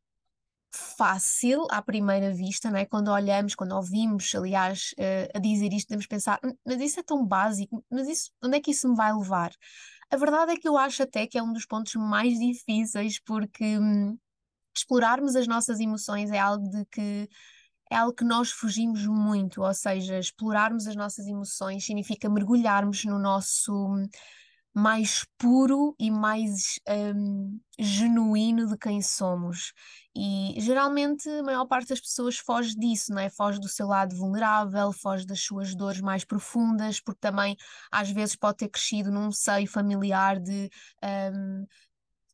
fácil 0.75 1.67
à 1.71 1.83
primeira 1.83 2.33
vista, 2.33 2.71
não 2.71 2.79
é? 2.79 2.87
Quando 2.87 3.09
olhamos, 3.11 3.55
quando 3.55 3.73
ouvimos, 3.73 4.35
aliás, 4.35 4.95
uh, 4.99 5.37
a 5.37 5.39
dizer 5.39 5.73
isto, 5.73 5.89
podemos 5.89 6.07
pensar, 6.07 6.41
hum, 6.45 6.53
mas 6.67 6.81
isso 6.81 7.01
é 7.01 7.03
tão 7.03 7.27
básico, 7.27 7.85
mas 7.91 8.09
isso, 8.09 8.31
onde 8.43 8.57
é 8.57 8.61
que 8.61 8.71
isso 8.71 8.89
me 8.89 8.97
vai 8.97 9.13
levar? 9.13 9.53
A 10.11 10.17
verdade 10.17 10.53
é 10.53 10.57
que 10.57 10.69
eu 10.69 10.77
acho 10.77 11.03
até 11.03 11.27
que 11.27 11.39
é 11.39 11.43
um 11.43 11.53
dos 11.53 11.67
pontos 11.67 11.95
mais 11.95 12.39
difíceis, 12.39 13.21
porque 13.21 13.79
hum, 13.79 14.19
explorarmos 14.77 15.37
as 15.37 15.47
nossas 15.47 15.81
emoções 15.81 16.31
é 16.31 16.39
algo 16.39 16.69
de 16.69 16.85
que 16.87 17.29
é 17.91 17.97
algo 17.97 18.15
que 18.15 18.25
nós 18.25 18.51
fugimos 18.51 19.07
muito, 19.07 19.63
ou 19.63 19.75
seja, 19.75 20.19
explorarmos 20.19 20.87
as 20.87 20.97
nossas 20.97 21.27
emoções 21.27 21.85
significa 21.85 22.29
mergulharmos 22.29 23.05
no 23.05 23.19
nosso 23.19 23.73
hum, 23.73 24.07
mais 24.75 25.27
puro 25.37 25.95
e 25.99 26.11
mais 26.11 26.81
um, 26.89 27.61
genuíno 27.79 28.67
de 28.67 28.79
quem 28.79 29.03
somos. 29.03 29.73
E 30.15 30.55
geralmente 30.61 31.29
a 31.29 31.43
maior 31.43 31.65
parte 31.65 31.89
das 31.89 32.01
pessoas 32.01 32.37
foge 32.37 32.75
disso, 32.75 33.13
não 33.13 33.21
é? 33.21 33.31
Foge 33.31 33.59
do 33.59 33.69
seu 33.69 33.87
lado 33.87 34.15
vulnerável, 34.15 34.93
foge 34.93 35.27
das 35.27 35.41
suas 35.41 35.75
dores 35.75 36.01
mais 36.01 36.25
profundas, 36.25 37.01
porque 37.01 37.21
também 37.21 37.57
às 37.91 38.11
vezes 38.11 38.37
pode 38.37 38.59
ter 38.59 38.69
crescido 38.69 39.11
num 39.11 39.33
seio 39.33 39.67
familiar 39.67 40.39
de 40.39 40.69
um, 41.35 41.67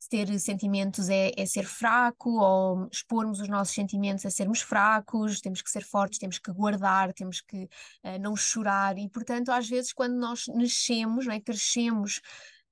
ter 0.08 0.38
sentimentos 0.38 1.08
é, 1.08 1.32
é, 1.36 1.46
ser 1.46 1.64
fraco, 1.64 2.30
ou 2.40 2.88
expormos 2.90 3.40
os 3.40 3.48
nossos 3.48 3.74
sentimentos 3.74 4.24
a 4.24 4.30
sermos 4.30 4.60
fracos, 4.60 5.40
temos 5.40 5.62
que 5.62 5.70
ser 5.70 5.84
fortes, 5.84 6.18
temos 6.18 6.38
que 6.38 6.50
guardar, 6.52 7.12
temos 7.12 7.40
que 7.40 7.64
uh, 7.64 8.18
não 8.20 8.34
chorar, 8.34 8.96
e 8.98 9.08
portanto, 9.08 9.50
às 9.50 9.68
vezes, 9.68 9.92
quando 9.92 10.14
nós 10.14 10.46
nascemos, 10.48 11.26
não 11.26 11.34
é, 11.34 11.40
crescemos 11.40 12.20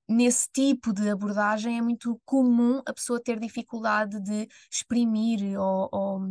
nesse 0.07 0.47
tipo 0.51 0.93
de 0.93 1.09
abordagem 1.09 1.77
é 1.77 1.81
muito 1.81 2.19
comum 2.25 2.81
a 2.85 2.93
pessoa 2.93 3.21
ter 3.21 3.39
dificuldade 3.39 4.19
de 4.21 4.47
exprimir 4.71 5.59
ou, 5.59 5.89
ou, 5.91 6.21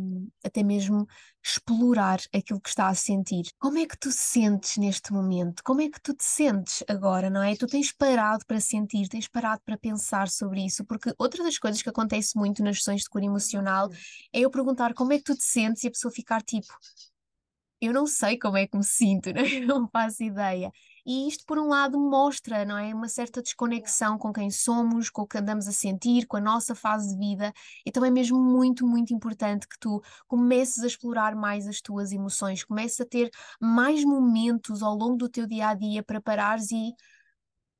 até 0.43 0.63
mesmo 0.63 1.07
explorar 1.43 2.19
aquilo 2.33 2.59
que 2.59 2.69
está 2.69 2.87
a 2.87 2.95
sentir. 2.95 3.45
Como 3.59 3.77
é 3.77 3.85
que 3.85 3.97
tu 3.97 4.11
sentes 4.11 4.77
neste 4.77 5.13
momento? 5.13 5.61
Como 5.63 5.81
é 5.81 5.89
que 5.89 6.01
tu 6.01 6.13
te 6.13 6.23
sentes 6.25 6.83
agora, 6.87 7.29
não 7.29 7.41
é? 7.43 7.55
Tu 7.55 7.67
tens 7.67 7.91
parado 7.91 8.45
para 8.45 8.59
sentir, 8.59 9.07
tens 9.07 9.27
parado 9.27 9.61
para 9.65 9.77
pensar 9.77 10.27
sobre 10.27 10.65
isso, 10.65 10.83
porque 10.85 11.13
outra 11.17 11.43
das 11.43 11.57
coisas 11.57 11.81
que 11.81 11.89
acontece 11.89 12.37
muito 12.37 12.63
nas 12.63 12.77
sessões 12.77 13.01
de 13.03 13.09
cura 13.09 13.25
emocional 13.25 13.89
é 14.33 14.39
eu 14.39 14.49
perguntar 14.49 14.93
como 14.93 15.13
é 15.13 15.17
que 15.17 15.23
tu 15.23 15.35
te 15.35 15.43
sentes 15.43 15.83
e 15.83 15.87
a 15.87 15.91
pessoa 15.91 16.11
ficar 16.11 16.41
tipo, 16.41 16.73
eu 17.81 17.93
não 17.93 18.07
sei 18.07 18.37
como 18.37 18.57
é 18.57 18.67
que 18.67 18.77
me 18.77 18.83
sinto, 18.83 19.29
não 19.65 19.87
faço 19.89 20.23
ideia. 20.23 20.71
E 21.07 21.25
isto, 21.29 21.45
por 21.45 21.57
um 21.57 21.69
lado, 21.69 21.97
mostra, 21.97 22.65
não 22.65 22.77
é, 22.77 22.93
uma 22.93 23.07
certa 23.07 23.41
desconexão 23.41 24.17
com 24.17 24.33
quem 24.33 24.51
somos, 24.51 25.09
com 25.09 25.21
o 25.21 25.27
que 25.27 25.37
andamos 25.37 25.65
a 25.65 25.71
sentir, 25.71 26.27
com 26.27 26.35
a 26.35 26.41
nossa 26.41 26.75
fase 26.75 27.09
de 27.09 27.17
vida. 27.17 27.53
Então 27.85 28.03
é 28.03 28.11
mesmo 28.11 28.37
muito, 28.37 28.85
muito 28.85 29.13
importante 29.13 29.65
que 29.69 29.79
tu 29.79 30.01
comeces 30.27 30.83
a 30.83 30.87
explorar 30.87 31.33
mais 31.33 31.65
as 31.65 31.79
tuas 31.79 32.11
emoções, 32.11 32.65
comeces 32.65 32.99
a 32.99 33.05
ter 33.05 33.31
mais 33.61 34.03
momentos 34.03 34.83
ao 34.83 34.95
longo 34.95 35.15
do 35.15 35.29
teu 35.29 35.47
dia 35.47 35.69
a 35.69 35.73
dia 35.73 36.03
para 36.03 36.19
parares 36.21 36.71
e 36.71 36.93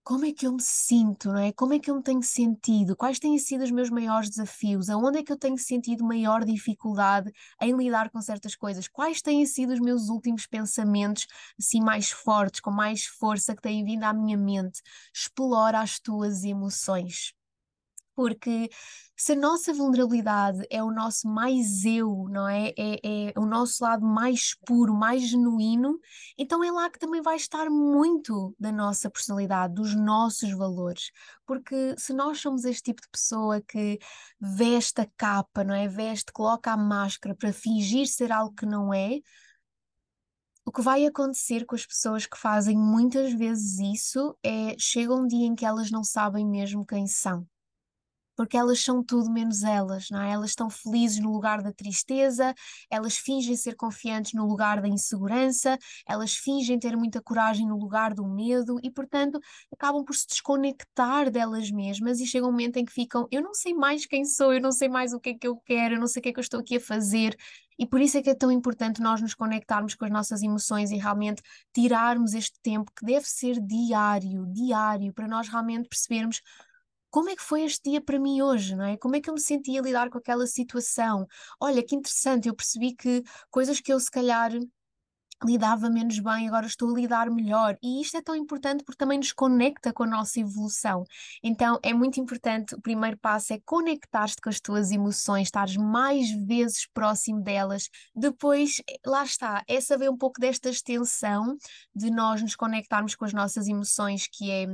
como 0.08 0.24
é 0.24 0.32
que 0.32 0.48
eu 0.48 0.54
me 0.54 0.62
sinto, 0.62 1.34
não 1.34 1.38
é? 1.38 1.52
Como 1.52 1.74
é 1.74 1.80
que 1.80 1.92
eu 1.92 1.96
me 1.98 2.02
tenho 2.02 2.24
sentido? 2.24 2.96
Quais 2.96 3.20
têm 3.20 3.38
sido 3.38 3.66
os 3.66 3.72
meus 3.72 3.90
maiores 3.90 4.30
desafios? 4.30 4.90
Aonde 4.90 5.20
é 5.20 5.24
que 5.24 5.34
eu 5.34 5.38
tenho 5.38 5.58
sentido 5.58 6.02
maior 6.06 6.46
dificuldade 6.46 7.30
em 7.62 7.76
lidar 7.76 8.10
com 8.10 8.22
certas 8.22 8.56
coisas? 8.56 8.88
Quais 8.88 9.22
têm 9.22 9.46
sido 9.46 9.74
os 9.74 9.82
meus 9.82 10.08
últimos 10.08 10.48
pensamentos 10.48 11.28
assim 11.60 11.82
mais 11.82 12.10
fortes, 12.10 12.62
com 12.62 12.72
mais 12.72 13.04
força 13.04 13.54
que 13.54 13.62
têm 13.62 13.84
vindo 13.84 14.04
à 14.06 14.14
minha 14.14 14.38
mente? 14.38 14.82
Explora 15.14 15.82
as 15.82 16.00
tuas 16.00 16.46
emoções 16.46 17.34
porque 18.18 18.68
se 19.16 19.34
a 19.34 19.36
nossa 19.36 19.72
vulnerabilidade 19.72 20.66
é 20.72 20.84
o 20.84 20.90
nosso 20.92 21.28
mais 21.28 21.86
eu, 21.86 22.26
não 22.32 22.48
é? 22.48 22.70
É, 22.70 23.30
é 23.30 23.34
o 23.38 23.46
nosso 23.46 23.84
lado 23.84 24.04
mais 24.04 24.56
puro, 24.66 24.92
mais 24.92 25.22
genuíno, 25.30 26.00
então 26.36 26.64
é 26.64 26.72
lá 26.72 26.90
que 26.90 26.98
também 26.98 27.22
vai 27.22 27.36
estar 27.36 27.70
muito 27.70 28.56
da 28.60 28.72
nossa 28.72 29.08
personalidade, 29.08 29.76
dos 29.76 29.94
nossos 29.96 30.52
valores. 30.52 31.12
Porque 31.46 31.94
se 31.96 32.12
nós 32.12 32.40
somos 32.40 32.66
este 32.66 32.86
tipo 32.86 33.04
de 33.04 33.10
pessoa 33.10 33.62
que 33.62 34.00
veste 34.40 35.00
a 35.02 35.08
capa, 35.16 35.64
não 35.64 35.76
é? 35.76 35.88
Veste, 35.88 36.32
coloca 36.34 36.72
a 36.72 36.78
máscara 36.78 37.36
para 37.36 37.54
fingir 37.54 38.08
ser 38.08 38.32
algo 38.32 38.56
que 38.56 38.66
não 38.66 38.92
é, 38.92 39.20
o 40.66 40.72
que 40.72 40.82
vai 40.82 41.06
acontecer 41.06 41.66
com 41.68 41.76
as 41.76 41.86
pessoas 41.86 42.26
que 42.26 42.38
fazem 42.38 42.76
muitas 42.76 43.32
vezes 43.34 43.80
isso 43.80 44.36
é 44.44 44.76
chega 44.80 45.14
um 45.14 45.28
dia 45.28 45.46
em 45.46 45.56
que 45.56 45.66
elas 45.66 45.92
não 45.92 46.04
sabem 46.04 46.46
mesmo 46.48 46.84
quem 46.84 47.06
são 47.06 47.48
porque 48.38 48.56
elas 48.56 48.80
são 48.80 49.04
tudo 49.04 49.32
menos 49.32 49.64
elas, 49.64 50.10
não 50.12 50.22
é? 50.22 50.32
Elas 50.32 50.52
estão 50.52 50.70
felizes 50.70 51.20
no 51.20 51.34
lugar 51.34 51.64
da 51.64 51.74
tristeza, 51.74 52.54
elas 52.90 53.18
fingem 53.18 53.56
ser 53.56 53.76
confiantes 53.76 54.34
no 54.34 54.46
lugar 54.46 54.80
da 54.80 54.88
insegurança, 54.88 55.78
elas 56.08 56.36
fingem 56.36 56.78
ter 56.78 56.96
muita 56.96 57.20
coragem 57.22 57.68
no 57.68 57.78
lugar 57.78 58.14
do 58.14 58.26
medo 58.28 58.80
e, 58.84 58.92
portanto, 58.92 59.40
acabam 59.74 60.06
por 60.06 60.16
se 60.16 60.28
desconectar 60.28 61.32
delas 61.32 61.72
mesmas 61.72 62.20
e 62.20 62.28
chega 62.28 62.46
um 62.46 62.52
momento 62.52 62.78
em 62.78 62.86
que 62.86 62.94
ficam: 62.94 63.28
eu 63.32 63.42
não 63.42 63.54
sei 63.56 63.74
mais 63.74 64.06
quem 64.06 64.24
sou, 64.24 64.54
eu 64.54 64.62
não 64.62 64.72
sei 64.72 64.88
mais 64.88 65.14
o 65.14 65.20
que 65.20 65.32
é 65.32 65.34
que 65.34 65.48
eu 65.48 65.58
quero, 65.58 65.96
eu 65.96 66.00
não 66.00 66.08
sei 66.08 66.20
o 66.20 66.24
que 66.24 66.30
é 66.30 66.34
que 66.34 66.40
eu 66.40 66.42
estou 66.42 66.60
aqui 66.60 66.78
a 66.78 66.82
fazer. 66.82 67.36
E 67.80 67.86
por 67.86 68.02
isso 68.02 68.18
é 68.18 68.22
que 68.24 68.30
é 68.30 68.36
tão 68.36 68.52
importante 68.52 69.02
nós 69.02 69.22
nos 69.22 69.36
conectarmos 69.36 69.94
com 69.94 70.06
as 70.06 70.12
nossas 70.12 70.42
emoções 70.42 70.90
e 70.92 70.98
realmente 70.98 71.44
tirarmos 71.74 72.34
este 72.34 72.60
tempo 72.62 72.92
que 72.92 73.06
deve 73.06 73.28
ser 73.28 73.60
diário, 73.62 74.48
diário, 74.48 75.14
para 75.14 75.28
nós 75.28 75.48
realmente 75.48 75.88
percebermos 75.88 76.42
como 77.10 77.30
é 77.30 77.36
que 77.36 77.44
foi 77.44 77.64
este 77.64 77.90
dia 77.92 78.02
para 78.02 78.20
mim 78.20 78.42
hoje, 78.42 78.76
não 78.76 78.86
é? 78.86 78.98
Como 78.98 79.16
é 79.16 79.22
que 79.22 79.30
eu 79.30 79.34
me 79.34 79.42
sentia 79.42 79.80
a 79.80 79.84
lidar 79.84 80.10
com 80.10 80.18
aquela 80.18 80.48
situação? 80.48 81.28
Olha, 81.60 81.84
que 81.84 81.96
interessante, 81.96 82.48
eu 82.48 82.56
percebi 82.56 82.96
que 82.96 83.24
coisas 83.50 83.80
que 83.80 83.92
eu 83.92 84.00
se 84.00 84.12
calhar 84.12 84.52
lidava 85.44 85.90
menos 85.90 86.20
bem, 86.20 86.48
agora 86.48 86.66
estou 86.66 86.90
a 86.92 87.00
lidar 87.00 87.30
melhor. 87.30 87.78
E 87.82 88.02
isto 88.02 88.18
é 88.18 88.22
tão 88.22 88.36
importante 88.36 88.84
porque 88.84 88.98
também 88.98 89.20
nos 89.20 89.32
conecta 89.32 89.94
com 89.94 90.04
a 90.04 90.08
nossa 90.08 90.40
evolução. 90.40 91.04
Então 91.44 91.80
é 91.84 91.94
muito 91.94 92.20
importante, 92.20 92.76
o 92.76 92.82
primeiro 92.82 93.18
passo 93.18 93.54
é 93.54 93.60
conectar-te 93.66 94.42
com 94.42 94.50
as 94.50 94.60
tuas 94.60 94.92
emoções, 94.92 95.48
estares 95.48 95.78
mais 95.78 96.32
vezes 96.32 96.88
próximo 96.94 97.42
delas. 97.42 97.90
Depois, 98.16 98.82
lá 99.06 99.24
está, 99.24 99.64
é 99.68 99.80
saber 99.80 100.10
um 100.10 100.18
pouco 100.18 100.40
desta 100.40 100.70
extensão 100.70 101.56
de 101.96 102.10
nós 102.10 102.42
nos 102.42 102.56
conectarmos 102.56 103.16
com 103.16 103.26
as 103.26 103.34
nossas 103.34 103.68
emoções, 103.68 104.28
que 104.28 104.50
é 104.50 104.68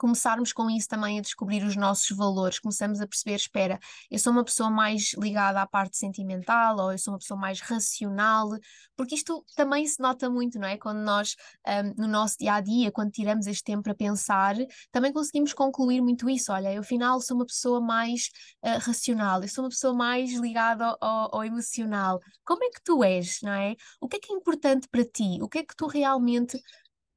começarmos 0.00 0.50
com 0.50 0.70
isso 0.70 0.88
também 0.88 1.18
a 1.18 1.22
descobrir 1.22 1.62
os 1.62 1.76
nossos 1.76 2.16
valores, 2.16 2.58
começamos 2.58 3.02
a 3.02 3.06
perceber, 3.06 3.34
espera, 3.34 3.78
eu 4.10 4.18
sou 4.18 4.32
uma 4.32 4.42
pessoa 4.42 4.70
mais 4.70 5.12
ligada 5.12 5.60
à 5.60 5.66
parte 5.66 5.98
sentimental 5.98 6.78
ou 6.78 6.92
eu 6.92 6.98
sou 6.98 7.12
uma 7.12 7.18
pessoa 7.18 7.38
mais 7.38 7.60
racional, 7.60 8.48
porque 8.96 9.14
isto 9.14 9.44
também 9.54 9.86
se 9.86 10.00
nota 10.00 10.30
muito, 10.30 10.58
não 10.58 10.66
é? 10.66 10.78
Quando 10.78 11.00
nós, 11.00 11.36
um, 11.68 12.02
no 12.02 12.08
nosso 12.08 12.38
dia 12.38 12.54
a 12.54 12.60
dia, 12.62 12.90
quando 12.90 13.10
tiramos 13.10 13.46
este 13.46 13.62
tempo 13.62 13.82
para 13.82 13.94
pensar, 13.94 14.56
também 14.90 15.12
conseguimos 15.12 15.52
concluir 15.52 16.00
muito 16.00 16.30
isso. 16.30 16.50
Olha, 16.50 16.72
eu 16.72 16.80
afinal 16.80 17.20
sou 17.20 17.36
uma 17.36 17.44
pessoa 17.46 17.78
mais 17.78 18.30
uh, 18.64 18.78
racional, 18.80 19.42
eu 19.42 19.48
sou 19.48 19.64
uma 19.64 19.70
pessoa 19.70 19.92
mais 19.92 20.32
ligada 20.32 20.96
ao, 20.98 21.36
ao 21.36 21.44
emocional. 21.44 22.18
Como 22.42 22.64
é 22.64 22.70
que 22.70 22.82
tu 22.82 23.04
és, 23.04 23.40
não 23.42 23.52
é? 23.52 23.76
O 24.00 24.08
que 24.08 24.16
é 24.16 24.18
que 24.18 24.32
é 24.32 24.36
importante 24.36 24.88
para 24.88 25.04
ti? 25.04 25.42
O 25.42 25.48
que 25.48 25.58
é 25.58 25.62
que 25.62 25.76
tu 25.76 25.86
realmente 25.86 26.58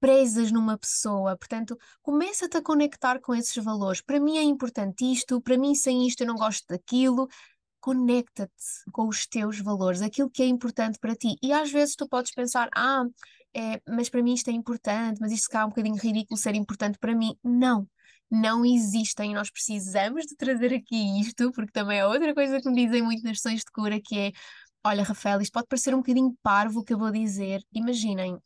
presas 0.04 0.52
numa 0.52 0.78
pessoa. 0.78 1.38
Portanto, 1.38 1.78
começa-te 2.02 2.58
a 2.58 2.62
conectar 2.62 3.22
com 3.22 3.34
esses 3.34 3.56
valores. 3.64 4.02
Para 4.02 4.20
mim 4.20 4.38
é 4.38 4.44
importante 4.44 5.10
isto, 5.10 5.40
para 5.40 5.58
mim 5.58 5.74
sem 5.74 6.06
isto 6.06 6.20
eu 6.20 6.28
não 6.28 6.36
gosto 6.36 6.66
daquilo. 6.68 7.26
Conecta-te 7.80 8.92
com 8.92 9.08
os 9.08 9.26
teus 9.26 9.62
valores, 9.62 10.02
aquilo 10.02 10.30
que 10.30 10.44
é 10.44 10.46
importante 10.46 11.00
para 11.00 11.16
ti. 11.16 11.38
E 11.42 11.54
às 11.54 11.72
vezes 11.72 11.96
tu 11.96 12.06
podes 12.06 12.34
pensar, 12.34 12.70
ah, 12.76 13.06
é, 13.56 13.80
mas 13.88 14.10
para 14.10 14.22
mim 14.22 14.34
isto 14.34 14.50
é 14.50 14.52
importante, 14.52 15.22
mas 15.22 15.32
isto 15.32 15.50
cá 15.50 15.62
é 15.62 15.66
um 15.66 15.70
bocadinho 15.70 15.96
ridículo 15.96 16.38
ser 16.38 16.54
importante 16.54 16.98
para 17.00 17.16
mim. 17.16 17.38
Não, 17.42 17.88
não 18.30 18.66
existem. 18.66 19.34
Nós 19.34 19.50
precisamos 19.50 20.26
de 20.26 20.36
trazer 20.36 20.74
aqui 20.74 21.22
isto, 21.22 21.50
porque 21.54 21.72
também 21.72 22.00
é 22.00 22.06
outra 22.06 22.34
coisa 22.34 22.60
que 22.60 22.70
me 22.70 22.86
dizem 22.86 23.02
muito 23.02 23.24
nas 23.24 23.40
sessões 23.40 23.62
de 23.62 23.72
cura, 23.72 24.02
que 24.02 24.20
é, 24.20 24.32
olha, 24.86 25.02
Rafael, 25.04 25.40
isto 25.40 25.54
pode 25.54 25.68
parecer 25.68 25.94
um 25.96 26.00
bocadinho 26.00 26.38
parvo 26.44 26.82
o 26.82 26.84
que 26.84 26.94
eu 26.94 26.98
vou 26.98 27.10
dizer. 27.12 27.62
Imaginem, 27.74 28.38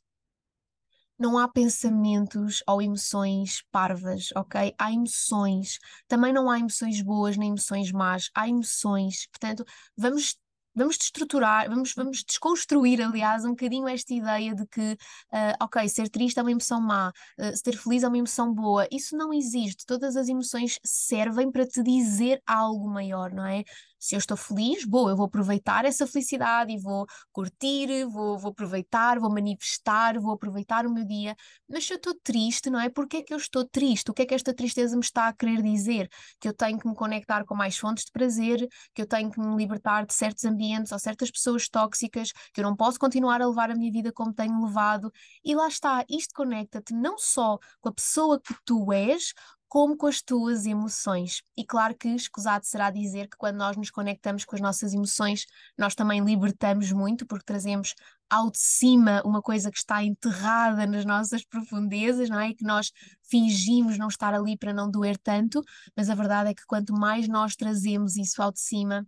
não 1.20 1.38
há 1.38 1.48
pensamentos 1.48 2.64
ou 2.68 2.82
emoções 2.82 3.64
parvas, 3.72 4.30
ok? 4.36 4.74
Há 4.78 4.92
emoções. 4.92 5.80
Também 6.08 6.34
não 6.34 6.50
há 6.50 6.60
emoções 6.60 7.02
boas 7.02 7.38
nem 7.38 7.50
emoções 7.50 7.92
más. 7.92 8.30
Há 8.36 8.48
emoções. 8.48 9.28
Portanto, 9.28 9.66
vamos 9.96 10.36
vamos 10.78 10.96
destruturar, 10.98 11.68
vamos, 11.68 11.94
vamos 11.96 12.24
desconstruir, 12.24 13.02
aliás, 13.02 13.44
um 13.44 13.50
bocadinho 13.50 13.88
esta 13.88 14.14
ideia 14.14 14.54
de 14.54 14.66
que, 14.68 14.92
uh, 14.92 15.64
ok, 15.64 15.90
ser 15.90 16.08
triste 16.08 16.38
é 16.38 16.42
uma 16.44 16.52
emoção 16.52 16.80
má, 16.80 17.10
uh, 17.10 17.58
ser 17.58 17.76
feliz 17.76 18.04
é 18.04 18.08
uma 18.08 18.18
emoção 18.18 18.54
boa. 18.54 18.88
Isso 18.92 19.18
não 19.18 19.34
existe. 19.34 19.86
Todas 19.88 20.16
as 20.16 20.30
emoções 20.30 20.80
servem 20.86 21.52
para 21.52 21.66
te 21.66 21.82
dizer 21.82 22.40
algo 22.46 22.88
maior, 22.88 23.34
não 23.34 23.46
é? 23.46 23.64
Se 24.00 24.16
eu 24.16 24.20
estou 24.20 24.38
feliz, 24.38 24.86
boa, 24.86 25.12
eu 25.12 25.16
vou 25.16 25.26
aproveitar 25.26 25.86
essa 25.86 26.06
felicidade 26.06 26.74
e 26.74 26.78
vou 26.80 27.06
curtir, 27.32 28.06
vou, 28.06 28.38
vou 28.38 28.52
aproveitar, 28.52 29.20
vou 29.20 29.30
manifestar, 29.30 30.20
vou 30.20 30.34
aproveitar 30.34 30.86
o 30.86 30.94
meu 30.94 31.06
dia. 31.06 31.36
Mas 31.68 31.86
se 31.86 31.94
eu 31.94 31.98
estou 31.98 32.14
triste, 32.24 32.70
não 32.70 32.80
é? 32.80 32.90
Porque 32.90 33.18
é 33.18 33.24
que 33.24 33.34
eu 33.34 33.38
estou 33.38 33.66
triste? 33.68 34.12
O 34.12 34.14
que 34.14 34.22
é 34.22 34.26
que 34.26 34.34
esta 34.36 34.54
tristeza 34.54 34.96
me 34.96 35.02
está 35.02 35.28
a 35.28 35.34
querer 35.34 35.62
dizer? 35.62 36.10
Que 36.40 36.48
eu 36.48 36.54
tenho 36.54 36.80
que 36.80 36.88
me 36.88 36.96
conectar 36.96 37.44
com 37.46 37.56
mais 37.56 37.78
fontes 37.78 38.06
de 38.06 38.12
prazer, 38.12 38.68
que 38.94 39.02
eu 39.02 39.08
tenho 39.08 39.32
que 39.32 39.40
me 39.40 39.56
libertar 39.56 40.06
de 40.06 40.14
certos 40.14 40.46
ambientes 40.46 40.92
ou 40.92 41.00
certas 41.00 41.32
pessoas 41.32 41.68
tóxicas, 41.68 42.32
que 42.54 42.62
eu 42.62 42.64
não 42.64 42.76
posso 42.76 43.00
continuar 43.00 43.42
a 43.42 43.48
levar 43.48 43.72
a 43.72 43.76
minha 43.76 43.92
vida 43.92 44.12
como 44.12 44.34
tenho 44.34 44.64
levado. 44.64 45.12
E 45.44 45.56
lá 45.56 45.68
está, 45.68 46.06
isto 46.10 46.34
conecta-te 46.34 46.94
não 46.94 47.18
só 47.18 47.58
com 47.82 47.90
a 47.90 47.94
pessoa 47.94 48.40
que 48.40 48.54
tu 48.66 48.92
és, 48.92 49.34
como 49.68 49.98
com 49.98 50.08
as 50.08 50.22
tuas 50.22 50.66
emoções. 50.66 51.42
E 51.56 51.66
claro 51.66 51.96
que 51.96 52.08
escusado 52.10 52.66
será 52.66 52.90
dizer 52.90 53.28
que 53.28 53.38
quando 53.38 53.58
nós 53.58 53.76
nos 53.76 53.92
conectamos 53.92 54.46
com 54.46 54.56
as 54.56 54.62
nossas 54.62 54.94
emoções, 54.94 55.46
nós 55.78 55.94
também 55.96 56.24
libertamos 56.24 56.92
muito, 56.92 57.26
porque 57.26 57.46
trazemos 57.46 57.94
ao 58.30 58.52
de 58.52 58.60
cima 58.60 59.22
uma 59.26 59.42
coisa 59.42 59.72
que 59.72 59.78
está 59.78 60.04
enterrada 60.04 60.86
nas 60.86 61.06
nossas 61.06 61.44
profundezas, 61.46 62.30
não 62.30 62.40
é? 62.40 62.50
E 62.50 62.56
que 62.56 62.64
nós 62.66 62.92
fingimos 63.30 63.98
não 63.98 64.08
estar 64.08 64.34
ali 64.34 64.58
para 64.58 64.74
não 64.74 64.90
doer 64.90 65.18
tanto, 65.18 65.62
mas 65.96 66.10
a 66.10 66.16
verdade 66.16 66.52
é 66.52 66.54
que 66.54 66.66
quanto 66.66 66.94
mais 66.94 67.28
nós 67.28 67.56
trazemos 67.56 68.18
isso 68.18 68.42
ao 68.42 68.52
de 68.52 68.60
cima, 68.60 69.06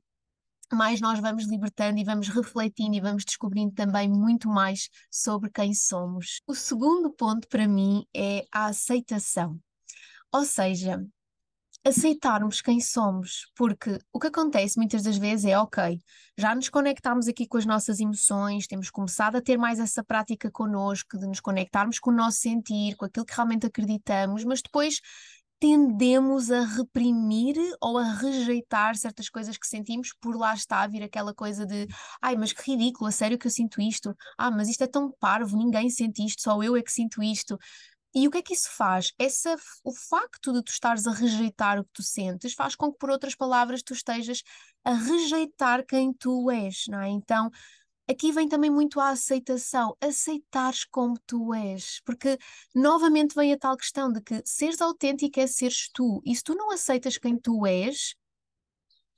mais 0.71 1.01
nós 1.01 1.19
vamos 1.19 1.45
libertando 1.45 1.99
e 1.99 2.03
vamos 2.03 2.27
refletindo 2.29 2.95
e 2.95 3.01
vamos 3.01 3.25
descobrindo 3.25 3.73
também 3.73 4.07
muito 4.07 4.47
mais 4.49 4.89
sobre 5.09 5.49
quem 5.49 5.73
somos. 5.73 6.41
O 6.45 6.53
segundo 6.53 7.09
ponto 7.11 7.47
para 7.47 7.67
mim 7.67 8.05
é 8.15 8.45
a 8.51 8.67
aceitação. 8.67 9.59
Ou 10.31 10.45
seja, 10.45 11.03
aceitarmos 11.85 12.61
quem 12.61 12.79
somos, 12.79 13.51
porque 13.55 13.99
o 14.11 14.19
que 14.19 14.27
acontece 14.27 14.77
muitas 14.77 15.01
das 15.03 15.17
vezes 15.17 15.45
é, 15.45 15.57
ok, 15.57 15.99
já 16.37 16.53
nos 16.53 16.69
conectámos 16.69 17.27
aqui 17.27 17.47
com 17.47 17.57
as 17.57 17.65
nossas 17.65 17.99
emoções, 17.99 18.67
temos 18.67 18.89
começado 18.89 19.37
a 19.37 19.41
ter 19.41 19.57
mais 19.57 19.79
essa 19.79 20.03
prática 20.03 20.51
connosco, 20.51 21.17
de 21.17 21.27
nos 21.27 21.39
conectarmos 21.39 21.99
com 21.99 22.11
o 22.11 22.13
nosso 22.13 22.39
sentir, 22.39 22.95
com 22.95 23.05
aquilo 23.05 23.25
que 23.25 23.33
realmente 23.33 23.65
acreditamos, 23.65 24.43
mas 24.43 24.61
depois 24.61 24.99
tendemos 25.59 26.49
a 26.51 26.61
reprimir 26.63 27.57
ou 27.81 27.97
a 27.97 28.13
rejeitar 28.13 28.95
certas 28.95 29.29
coisas 29.29 29.57
que 29.57 29.67
sentimos, 29.67 30.13
por 30.21 30.37
lá 30.37 30.53
está 30.53 30.81
a 30.81 30.87
vir 30.87 31.03
aquela 31.03 31.33
coisa 31.33 31.65
de 31.65 31.85
ai, 32.21 32.37
mas 32.37 32.53
que 32.53 32.71
ridículo, 32.71 33.09
a 33.09 33.11
sério 33.11 33.37
que 33.37 33.45
eu 33.45 33.51
sinto 33.51 33.81
isto, 33.81 34.15
ah, 34.37 34.49
mas 34.49 34.69
isto 34.69 34.83
é 34.83 34.87
tão 34.87 35.11
parvo, 35.19 35.57
ninguém 35.57 35.89
sente 35.89 36.23
isto, 36.25 36.41
só 36.41 36.61
eu 36.63 36.77
é 36.77 36.81
que 36.81 36.91
sinto 36.91 37.21
isto. 37.21 37.57
E 38.13 38.27
o 38.27 38.31
que 38.31 38.39
é 38.39 38.41
que 38.41 38.53
isso 38.53 38.69
faz? 38.71 39.13
Essa, 39.19 39.55
o 39.83 39.93
facto 39.93 40.51
de 40.51 40.63
tu 40.63 40.71
estares 40.71 41.05
a 41.05 41.11
rejeitar 41.11 41.79
o 41.79 41.83
que 41.83 41.91
tu 41.93 42.03
sentes 42.03 42.53
faz 42.53 42.75
com 42.75 42.91
que, 42.91 42.97
por 42.97 43.09
outras 43.09 43.35
palavras, 43.35 43.83
tu 43.83 43.93
estejas 43.93 44.41
a 44.83 44.93
rejeitar 44.93 45.85
quem 45.85 46.11
tu 46.13 46.49
és, 46.49 46.85
não 46.87 46.99
é? 47.01 47.09
Então, 47.09 47.51
aqui 48.09 48.31
vem 48.31 48.47
também 48.49 48.71
muito 48.71 48.99
a 48.99 49.09
aceitação, 49.09 49.95
aceitares 50.01 50.85
como 50.85 51.19
tu 51.27 51.53
és, 51.53 52.01
porque 52.03 52.37
novamente 52.73 53.35
vem 53.35 53.53
a 53.53 53.57
tal 53.57 53.77
questão 53.77 54.11
de 54.11 54.21
que 54.21 54.41
seres 54.43 54.81
autêntico 54.81 55.39
é 55.39 55.45
seres 55.45 55.89
tu, 55.93 56.21
e 56.25 56.35
se 56.35 56.43
tu 56.43 56.55
não 56.55 56.71
aceitas 56.71 57.17
quem 57.19 57.37
tu 57.37 57.67
és, 57.67 58.15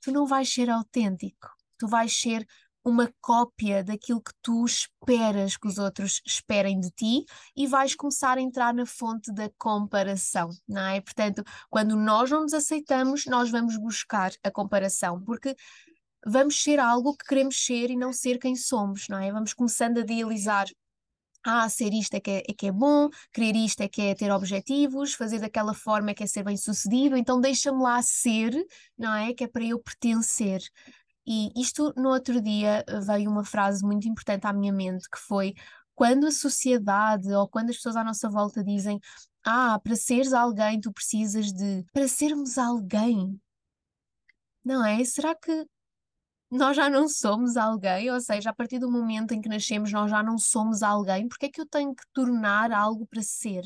tu 0.02 0.12
não 0.12 0.26
vais 0.26 0.52
ser 0.52 0.68
autêntico, 0.68 1.48
tu 1.78 1.88
vais 1.88 2.12
ser 2.12 2.46
uma 2.84 3.12
cópia 3.20 3.84
daquilo 3.84 4.20
que 4.20 4.32
tu 4.42 4.64
esperas 4.64 5.56
que 5.56 5.68
os 5.68 5.78
outros 5.78 6.20
esperem 6.26 6.80
de 6.80 6.90
ti 6.90 7.24
e 7.56 7.66
vais 7.66 7.94
começar 7.94 8.38
a 8.38 8.40
entrar 8.40 8.74
na 8.74 8.84
fonte 8.86 9.32
da 9.32 9.50
comparação, 9.58 10.50
não 10.68 10.82
é? 10.82 11.00
Portanto, 11.00 11.44
quando 11.70 11.96
nós 11.96 12.30
não 12.30 12.42
nos 12.42 12.54
aceitamos, 12.54 13.26
nós 13.26 13.50
vamos 13.50 13.76
buscar 13.76 14.32
a 14.42 14.50
comparação, 14.50 15.22
porque 15.22 15.54
vamos 16.26 16.62
ser 16.62 16.80
algo 16.80 17.16
que 17.16 17.24
queremos 17.24 17.64
ser 17.64 17.90
e 17.90 17.96
não 17.96 18.12
ser 18.12 18.38
quem 18.38 18.56
somos, 18.56 19.08
não 19.08 19.18
é? 19.18 19.32
Vamos 19.32 19.54
começando 19.54 19.98
a 19.98 20.00
idealizar 20.00 20.66
ah, 21.44 21.68
ser 21.68 21.92
isto 21.92 22.14
é 22.14 22.20
que 22.20 22.30
é, 22.30 22.42
é, 22.48 22.54
que 22.54 22.66
é 22.68 22.72
bom, 22.72 23.08
querer 23.32 23.56
isto 23.56 23.80
é 23.80 23.88
que 23.88 24.00
é 24.00 24.14
ter 24.14 24.30
objetivos, 24.30 25.14
fazer 25.14 25.40
daquela 25.40 25.74
forma 25.74 26.10
é 26.10 26.14
que 26.14 26.22
é 26.22 26.26
ser 26.26 26.44
bem 26.44 26.56
sucedido, 26.56 27.16
então 27.16 27.40
deixa-me 27.40 27.82
lá 27.82 28.00
ser, 28.00 28.52
não 28.96 29.12
é? 29.12 29.34
Que 29.34 29.44
é 29.44 29.48
para 29.48 29.64
eu 29.64 29.78
pertencer. 29.80 30.62
E 31.26 31.50
isto 31.60 31.92
no 31.96 32.10
outro 32.10 32.40
dia 32.40 32.84
veio 33.06 33.30
uma 33.30 33.44
frase 33.44 33.84
muito 33.84 34.08
importante 34.08 34.46
à 34.46 34.52
minha 34.52 34.72
mente 34.72 35.08
que 35.08 35.18
foi 35.18 35.54
quando 35.94 36.26
a 36.26 36.32
sociedade 36.32 37.32
ou 37.32 37.48
quando 37.48 37.70
as 37.70 37.76
pessoas 37.76 37.96
à 37.96 38.04
nossa 38.04 38.28
volta 38.28 38.64
dizem 38.64 38.98
ah, 39.44 39.78
para 39.82 39.96
seres 39.96 40.32
alguém 40.32 40.80
tu 40.80 40.92
precisas 40.92 41.52
de 41.52 41.84
para 41.92 42.08
sermos 42.08 42.58
alguém 42.58 43.40
não 44.64 44.84
é? 44.84 45.04
Será 45.04 45.34
que 45.34 45.66
nós 46.50 46.76
já 46.76 46.88
não 46.90 47.08
somos 47.08 47.56
alguém? 47.56 48.10
Ou 48.10 48.20
seja, 48.20 48.50
a 48.50 48.54
partir 48.54 48.78
do 48.78 48.90
momento 48.90 49.32
em 49.32 49.40
que 49.40 49.48
nascemos, 49.48 49.92
nós 49.92 50.10
já 50.10 50.22
não 50.22 50.38
somos 50.38 50.82
alguém, 50.82 51.28
porque 51.28 51.46
é 51.46 51.50
que 51.50 51.60
eu 51.60 51.66
tenho 51.66 51.94
que 51.94 52.04
tornar 52.12 52.72
algo 52.72 53.06
para 53.06 53.22
ser? 53.22 53.64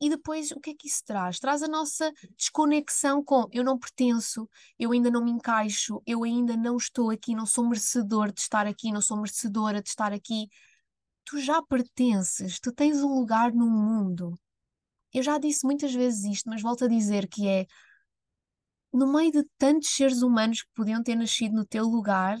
E 0.00 0.10
depois, 0.10 0.50
o 0.50 0.60
que 0.60 0.70
é 0.70 0.74
que 0.74 0.88
isso 0.88 1.02
traz? 1.04 1.38
Traz 1.38 1.62
a 1.62 1.68
nossa 1.68 2.12
desconexão 2.36 3.22
com 3.22 3.48
eu 3.52 3.62
não 3.64 3.78
pertenço, 3.78 4.48
eu 4.78 4.92
ainda 4.92 5.10
não 5.10 5.24
me 5.24 5.30
encaixo, 5.30 6.02
eu 6.06 6.24
ainda 6.24 6.56
não 6.56 6.76
estou 6.76 7.10
aqui, 7.10 7.34
não 7.34 7.46
sou 7.46 7.66
merecedor 7.68 8.32
de 8.32 8.40
estar 8.40 8.66
aqui, 8.66 8.92
não 8.92 9.00
sou 9.00 9.16
merecedora 9.16 9.80
de 9.80 9.88
estar 9.88 10.12
aqui. 10.12 10.48
Tu 11.24 11.40
já 11.40 11.62
pertences, 11.62 12.60
tu 12.60 12.72
tens 12.72 13.02
um 13.02 13.14
lugar 13.14 13.52
no 13.52 13.70
mundo. 13.70 14.34
Eu 15.12 15.22
já 15.22 15.38
disse 15.38 15.64
muitas 15.64 15.94
vezes 15.94 16.24
isto, 16.24 16.50
mas 16.50 16.60
volto 16.60 16.84
a 16.84 16.88
dizer 16.88 17.28
que 17.28 17.48
é 17.48 17.66
no 18.92 19.12
meio 19.12 19.32
de 19.32 19.44
tantos 19.58 19.90
seres 19.90 20.22
humanos 20.22 20.62
que 20.62 20.70
podiam 20.74 21.02
ter 21.02 21.16
nascido 21.16 21.54
no 21.54 21.64
teu 21.64 21.84
lugar, 21.84 22.38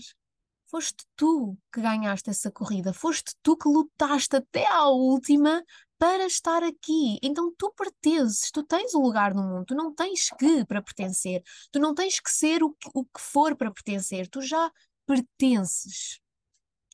foste 0.66 1.04
tu 1.16 1.56
que 1.72 1.80
ganhaste 1.80 2.30
essa 2.30 2.50
corrida, 2.50 2.92
foste 2.92 3.34
tu 3.42 3.56
que 3.56 3.68
lutaste 3.68 4.36
até 4.36 4.66
à 4.66 4.88
última 4.88 5.62
para 5.98 6.26
estar 6.26 6.62
aqui. 6.62 7.18
Então 7.22 7.52
tu 7.56 7.72
pertences, 7.76 8.50
tu 8.50 8.62
tens 8.62 8.94
um 8.94 9.00
lugar 9.00 9.34
no 9.34 9.42
mundo, 9.42 9.66
tu 9.66 9.74
não 9.74 9.94
tens 9.94 10.30
que 10.38 10.64
para 10.66 10.82
pertencer, 10.82 11.42
tu 11.70 11.78
não 11.78 11.94
tens 11.94 12.20
que 12.20 12.30
ser 12.30 12.62
o 12.62 12.72
que, 12.72 12.90
o 12.94 13.04
que 13.04 13.20
for 13.20 13.56
para 13.56 13.70
pertencer, 13.70 14.28
tu 14.28 14.40
já 14.42 14.70
pertences. 15.06 16.20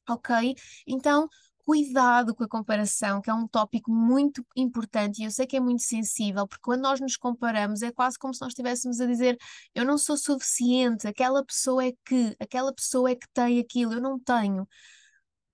Ok? 0.08 0.54
Então 0.86 1.28
cuidado 1.64 2.34
com 2.34 2.42
a 2.42 2.48
comparação, 2.48 3.20
que 3.20 3.30
é 3.30 3.34
um 3.34 3.46
tópico 3.46 3.92
muito 3.92 4.44
importante 4.56 5.20
e 5.22 5.24
eu 5.24 5.30
sei 5.30 5.46
que 5.46 5.56
é 5.56 5.60
muito 5.60 5.82
sensível, 5.82 6.46
porque 6.46 6.62
quando 6.62 6.80
nós 6.82 7.00
nos 7.00 7.16
comparamos 7.16 7.82
é 7.82 7.92
quase 7.92 8.18
como 8.18 8.34
se 8.34 8.40
nós 8.40 8.50
estivéssemos 8.50 9.00
a 9.00 9.06
dizer 9.06 9.38
eu 9.72 9.84
não 9.84 9.96
sou 9.96 10.16
suficiente, 10.16 11.06
aquela 11.06 11.44
pessoa 11.44 11.84
é 11.84 11.92
que, 12.04 12.34
aquela 12.40 12.74
pessoa 12.74 13.10
é 13.10 13.14
que 13.14 13.28
tem 13.32 13.60
aquilo, 13.60 13.92
eu 13.94 14.00
não 14.00 14.18
tenho 14.18 14.66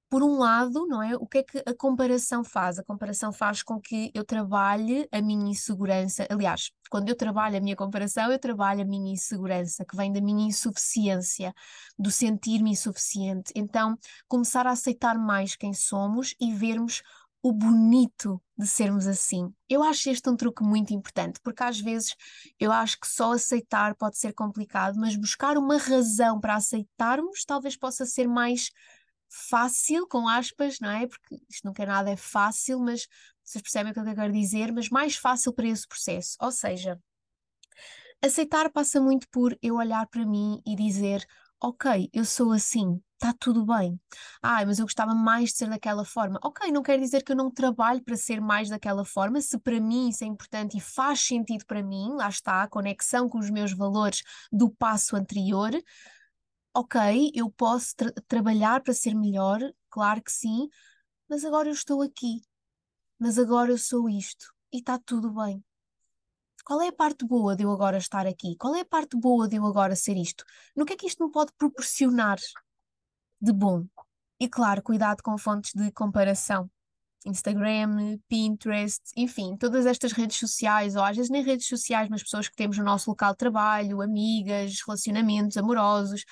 por 0.09 0.23
um 0.23 0.39
lado, 0.39 0.87
não 0.87 1.03
é? 1.03 1.17
O 1.17 1.27
que 1.27 1.39
é 1.39 1.43
que 1.43 1.63
a 1.67 1.75
comparação 1.75 2.45
faz? 2.45 2.79
A 2.79 2.85
comparação 2.85 3.33
faz 3.33 3.63
com 3.63 3.81
que 3.81 4.11
eu 4.15 4.25
trabalhe 4.25 5.09
a 5.11 5.21
minha 5.21 5.51
insegurança. 5.51 6.27
Aliás, 6.31 6.71
quando 6.91 7.09
eu 7.09 7.17
trabalho 7.17 7.57
a 7.57 7.61
minha 7.61 7.75
comparação, 7.75 8.31
eu 8.31 8.39
trabalho 8.39 8.83
a 8.83 8.85
minha 8.85 9.13
insegurança, 9.13 9.85
que 9.85 9.97
vem 9.97 10.13
da 10.13 10.21
minha 10.21 10.47
insuficiência, 10.47 11.53
do 11.99 12.11
sentir-me 12.11 12.71
insuficiente. 12.71 13.53
Então, 13.55 13.99
começar 14.29 14.67
a 14.67 14.71
aceitar 14.73 15.19
mais 15.19 15.57
quem 15.57 15.75
somos 15.75 16.35
e 16.41 16.53
vermos 16.55 17.03
o 17.43 17.53
bonito 17.53 18.43
de 18.59 18.67
sermos 18.67 19.07
assim. 19.07 19.53
Eu 19.69 19.83
acho 19.83 20.11
este 20.11 20.29
um 20.29 20.37
truque 20.37 20.65
muito 20.65 20.93
importante, 20.93 21.39
porque 21.43 21.63
às 21.63 21.81
vezes 21.81 22.15
eu 22.59 22.73
acho 22.73 22.99
que 22.99 23.07
só 23.07 23.33
aceitar 23.33 23.95
pode 23.95 24.19
ser 24.19 24.33
complicado, 24.33 24.99
mas 24.99 25.15
buscar 25.15 25.57
uma 25.57 25.77
razão 25.79 26.41
para 26.41 26.57
aceitarmos 26.57 27.45
talvez 27.45 27.77
possa 27.77 28.05
ser 28.05 28.27
mais 28.27 28.71
fácil, 29.29 30.07
com 30.07 30.29
aspas, 30.29 30.79
não 30.81 30.91
é? 30.91 31.07
Porque 31.07 31.37
isto 31.49 31.65
nunca 31.65 31.83
é 31.83 31.87
nada 31.87 32.11
é 32.11 32.17
fácil, 32.17 32.81
mas 32.81 33.07
vocês 33.45 33.63
percebem 33.63 33.93
o 33.93 33.95
que 33.95 34.01
eu 34.01 34.15
quero 34.15 34.33
dizer, 34.33 34.73
mas 34.73 34.89
mais 34.89 35.17
fácil 35.17 35.53
para 35.53 35.69
esse 35.69 35.87
processo. 35.87 36.37
Ou 36.41 36.51
seja, 36.51 37.01
aceitar 38.23 38.71
passa 38.71 39.01
muito 39.01 39.29
por 39.31 39.57
eu 39.63 39.77
olhar 39.77 40.07
para 40.09 40.27
mim 40.27 40.61
e 40.67 40.75
dizer: 40.75 41.25
Ok, 41.61 42.11
eu 42.13 42.25
sou 42.25 42.53
assim, 42.53 43.01
está 43.15 43.33
tudo 43.33 43.65
bem. 43.65 43.99
Ah, 44.43 44.65
mas 44.67 44.79
eu 44.79 44.85
gostava 44.85 45.15
mais 45.15 45.51
de 45.51 45.57
ser 45.57 45.69
daquela 45.71 46.05
forma. 46.05 46.39
Ok, 46.45 46.71
não 46.71 46.83
quer 46.83 46.99
dizer 46.99 47.23
que 47.25 47.33
eu 47.33 47.37
não 47.37 47.51
trabalho 47.51 48.03
para 48.03 48.17
ser 48.17 48.41
mais 48.41 48.69
daquela 48.69 49.05
forma, 49.05 49.41
se 49.41 49.59
para 49.59 49.81
mim 49.81 50.11
isso 50.11 50.23
é 50.23 50.27
importante 50.27 50.77
e 50.77 50.81
faz 50.81 51.21
sentido 51.21 51.65
para 51.67 51.83
mim, 51.83 52.11
lá 52.15 52.29
está 52.29 52.63
a 52.63 52.69
conexão 52.69 53.29
com 53.29 53.39
os 53.39 53.51
meus 53.51 53.73
valores 53.73 54.23
do 54.53 54.71
passo 54.71 55.17
anterior 55.17 55.73
ok, 56.77 57.33
eu 57.35 57.51
posso 57.51 57.97
tra 57.97 58.13
trabalhar 58.29 58.83
para 58.83 58.93
ser 58.93 59.15
melhor, 59.15 59.61
claro 59.89 60.23
que 60.23 60.31
sim, 60.31 60.69
mas 61.29 61.45
agora 61.45 61.69
eu 61.69 61.73
estou 61.73 62.03
aqui, 62.03 62.43
mas 63.19 63.39
agora 63.39 63.71
eu 63.71 63.79
sou 63.79 64.09
isto 64.11 64.53
e 64.73 64.79
está 64.79 64.99
tudo 64.99 65.33
bem. 65.33 65.65
Qual 66.65 66.83
é 66.83 66.89
a 66.89 66.93
parte 66.93 67.25
boa 67.25 67.57
de 67.57 67.63
eu 67.63 67.71
agora 67.71 67.97
estar 67.97 68.27
aqui? 68.27 68.57
Qual 68.57 68.75
é 68.75 68.81
a 68.81 68.85
parte 68.85 69.17
boa 69.17 69.49
de 69.49 69.57
eu 69.57 69.65
agora 69.65 69.97
ser 69.97 70.17
isto? 70.17 70.45
No 70.75 70.85
que 70.85 70.93
é 70.95 70.97
que 70.97 71.07
isto 71.07 71.25
me 71.25 71.33
pode 71.33 71.53
proporcionar 71.57 72.39
de 73.41 73.53
bom? 73.53 73.87
E 74.39 74.49
claro, 74.49 74.83
cuidado 74.83 75.23
com 75.23 75.39
fontes 75.39 75.73
de 75.75 75.91
comparação. 75.93 76.71
Instagram, 77.25 78.19
Pinterest, 78.29 79.03
enfim, 79.17 79.57
todas 79.57 79.87
estas 79.87 80.13
redes 80.13 80.39
sociais, 80.39 80.95
ou 80.95 81.03
às 81.03 81.17
vezes 81.17 81.31
nem 81.31 81.43
redes 81.43 81.67
sociais, 81.67 82.09
mas 82.09 82.23
pessoas 82.23 82.49
que 82.49 82.57
temos 82.57 82.79
no 82.79 82.85
nosso 82.85 83.11
local 83.11 83.33
de 83.33 83.39
trabalho, 83.39 84.01
amigas, 84.03 84.81
relacionamentos 84.87 85.57
amorosos, 85.57 86.25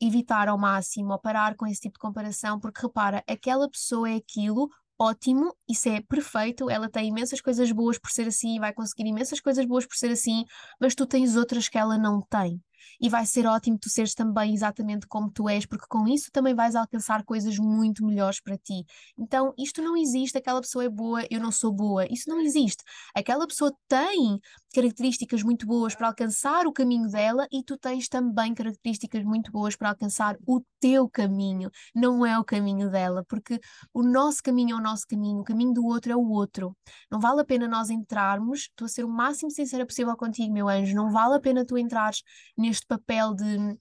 evitar 0.00 0.48
ao 0.48 0.58
máximo 0.58 1.12
ou 1.12 1.18
parar 1.18 1.56
com 1.56 1.66
esse 1.66 1.80
tipo 1.80 1.94
de 1.94 2.00
comparação, 2.00 2.58
porque 2.60 2.82
repara, 2.82 3.22
aquela 3.28 3.68
pessoa 3.68 4.10
é 4.10 4.16
aquilo, 4.16 4.68
ótimo, 4.98 5.54
isso 5.68 5.88
é 5.88 6.00
perfeito, 6.00 6.70
ela 6.70 6.88
tem 6.88 7.08
imensas 7.08 7.40
coisas 7.40 7.70
boas 7.72 7.98
por 7.98 8.10
ser 8.10 8.28
assim, 8.28 8.58
vai 8.58 8.72
conseguir 8.72 9.06
imensas 9.06 9.40
coisas 9.40 9.64
boas 9.66 9.86
por 9.86 9.96
ser 9.96 10.10
assim, 10.10 10.44
mas 10.80 10.94
tu 10.94 11.06
tens 11.06 11.36
outras 11.36 11.68
que 11.68 11.78
ela 11.78 11.98
não 11.98 12.22
tem 12.22 12.60
e 13.00 13.08
vai 13.08 13.26
ser 13.26 13.46
ótimo 13.46 13.78
tu 13.78 13.88
seres 13.90 14.14
também 14.14 14.54
exatamente 14.54 15.06
como 15.06 15.30
tu 15.30 15.48
és, 15.48 15.66
porque 15.66 15.86
com 15.88 16.06
isso 16.08 16.30
também 16.32 16.54
vais 16.54 16.74
alcançar 16.74 17.24
coisas 17.24 17.58
muito 17.58 18.04
melhores 18.04 18.40
para 18.40 18.56
ti. 18.56 18.84
Então, 19.18 19.52
isto 19.58 19.82
não 19.82 19.96
existe, 19.96 20.38
aquela 20.38 20.60
pessoa 20.60 20.84
é 20.84 20.88
boa, 20.88 21.26
eu 21.30 21.40
não 21.40 21.52
sou 21.52 21.72
boa, 21.72 22.06
isso 22.10 22.28
não 22.28 22.40
existe. 22.40 22.82
Aquela 23.14 23.46
pessoa 23.46 23.72
tem 23.88 24.40
características 24.76 25.42
muito 25.42 25.66
boas 25.66 25.94
para 25.94 26.08
alcançar 26.08 26.66
o 26.66 26.72
caminho 26.72 27.08
dela 27.08 27.46
e 27.50 27.62
tu 27.62 27.78
tens 27.78 28.08
também 28.08 28.52
características 28.54 29.24
muito 29.24 29.50
boas 29.50 29.74
para 29.74 29.88
alcançar 29.88 30.36
o 30.46 30.60
teu 30.78 31.08
caminho, 31.08 31.70
não 31.94 32.26
é 32.26 32.38
o 32.38 32.44
caminho 32.44 32.90
dela, 32.90 33.24
porque 33.26 33.58
o 33.94 34.02
nosso 34.02 34.42
caminho 34.42 34.76
é 34.76 34.78
o 34.78 34.82
nosso 34.82 35.06
caminho, 35.06 35.40
o 35.40 35.44
caminho 35.44 35.72
do 35.72 35.86
outro 35.86 36.12
é 36.12 36.16
o 36.16 36.28
outro. 36.28 36.76
Não 37.10 37.18
vale 37.18 37.40
a 37.40 37.44
pena 37.44 37.66
nós 37.66 37.88
entrarmos, 37.88 38.60
estou 38.60 38.84
a 38.84 38.88
ser 38.88 39.04
o 39.04 39.08
máximo 39.08 39.50
sincera 39.50 39.86
possível 39.86 40.14
contigo, 40.14 40.52
meu 40.52 40.68
anjo, 40.68 40.94
não 40.94 41.10
vale 41.10 41.36
a 41.36 41.40
pena 41.40 41.64
tu 41.64 41.78
entrares 41.78 42.22
neste 42.56 42.75
papel 42.84 43.34
de 43.34 43.78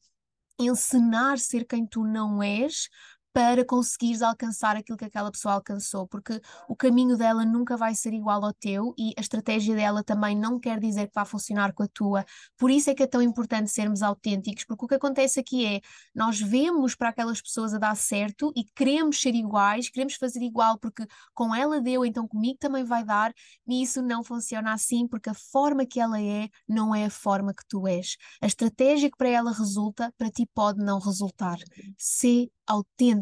encenar 0.60 1.38
ser 1.38 1.65
quem 1.65 1.86
tu 1.86 2.03
não 2.03 2.41
és 2.41 2.89
para 3.36 3.65
conseguires 3.65 4.21
alcançar 4.21 4.78
aquilo 4.78 4.98
que 4.98 5.04
aquela 5.04 5.30
pessoa 5.30 5.56
alcançou, 5.56 6.08
porque 6.08 6.39
o 6.69 6.76
caminho 6.76 7.17
dela 7.17 7.43
nunca 7.43 7.76
vai 7.76 7.93
ser 7.93 8.13
igual 8.13 8.45
ao 8.45 8.54
teu 8.54 8.93
e 8.98 9.12
a 9.17 9.19
estratégia 9.19 9.76
dela 9.76 10.02
também 10.06 10.38
não 10.38 10.58
quer 10.58 10.80
dizer 10.80 11.08
que 11.08 11.13
vai 11.13 11.26
funcionar 11.26 11.74
com 11.74 11.84
a 11.84 11.88
tua. 11.88 12.24
Por 12.58 12.71
isso 12.71 12.89
é 12.89 12.95
que 12.95 13.04
é 13.04 13.08
tão 13.08 13.21
importante 13.21 13.69
sermos 13.69 14.02
autênticos, 14.02 14.63
porque 14.63 14.86
o 14.86 14.88
que 14.88 14.95
acontece 14.95 15.38
aqui 15.38 15.65
é 15.65 15.82
nós 16.15 16.39
vemos 16.39 16.95
para 16.95 17.10
aquelas 17.10 17.41
pessoas 17.41 17.74
a 17.74 17.78
dar 17.78 17.98
certo 17.98 18.54
e 18.56 18.63
queremos 18.74 19.19
ser 19.19 19.36
iguais, 19.36 19.89
queremos 19.89 20.13
fazer 20.13 20.41
igual 20.41 20.80
porque 20.80 21.06
com 21.34 21.54
ela 21.54 21.82
deu, 21.82 22.06
então 22.06 22.26
comigo 22.26 22.58
também 22.58 22.86
vai 22.86 23.04
dar, 23.04 23.34
e 23.67 23.84
isso 23.84 24.02
não 24.02 24.24
funciona 24.24 24.71
assim, 24.71 25.10
porque 25.10 25.30
a 25.30 25.34
forma 25.34 25.86
que 25.86 26.00
ela 26.00 26.21
é 26.21 26.48
não 26.65 26.95
é 26.95 27.04
a 27.04 27.10
forma 27.10 27.54
que 27.54 27.67
tu 27.67 27.86
és. 27.86 28.15
A 28.41 28.48
estratégia 28.48 29.12
que 29.12 29.17
para 29.17 29.28
ela 29.28 29.52
resulta, 29.52 30.13
para 30.17 30.32
ti 30.32 30.48
pode 30.54 30.82
não 30.82 31.00
resultar. 31.00 31.58
Se 31.98 32.50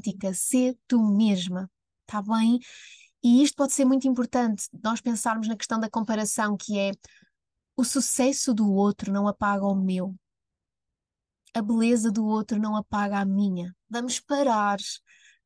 autêntica, 0.03 0.33
ser 0.33 0.77
tu 0.87 1.01
mesma, 1.01 1.69
tá 2.05 2.21
bem? 2.21 2.59
E 3.23 3.41
isto 3.41 3.55
pode 3.55 3.73
ser 3.73 3.85
muito 3.85 4.07
importante, 4.07 4.67
nós 4.83 4.99
pensarmos 4.99 5.47
na 5.47 5.55
questão 5.55 5.79
da 5.79 5.89
comparação, 5.89 6.57
que 6.57 6.77
é 6.77 6.91
o 7.75 7.83
sucesso 7.83 8.53
do 8.53 8.71
outro 8.71 9.11
não 9.11 9.27
apaga 9.27 9.65
o 9.65 9.75
meu, 9.75 10.13
a 11.53 11.61
beleza 11.61 12.11
do 12.11 12.25
outro 12.25 12.59
não 12.59 12.75
apaga 12.75 13.19
a 13.19 13.25
minha. 13.25 13.73
Vamos 13.89 14.19
parar, 14.19 14.77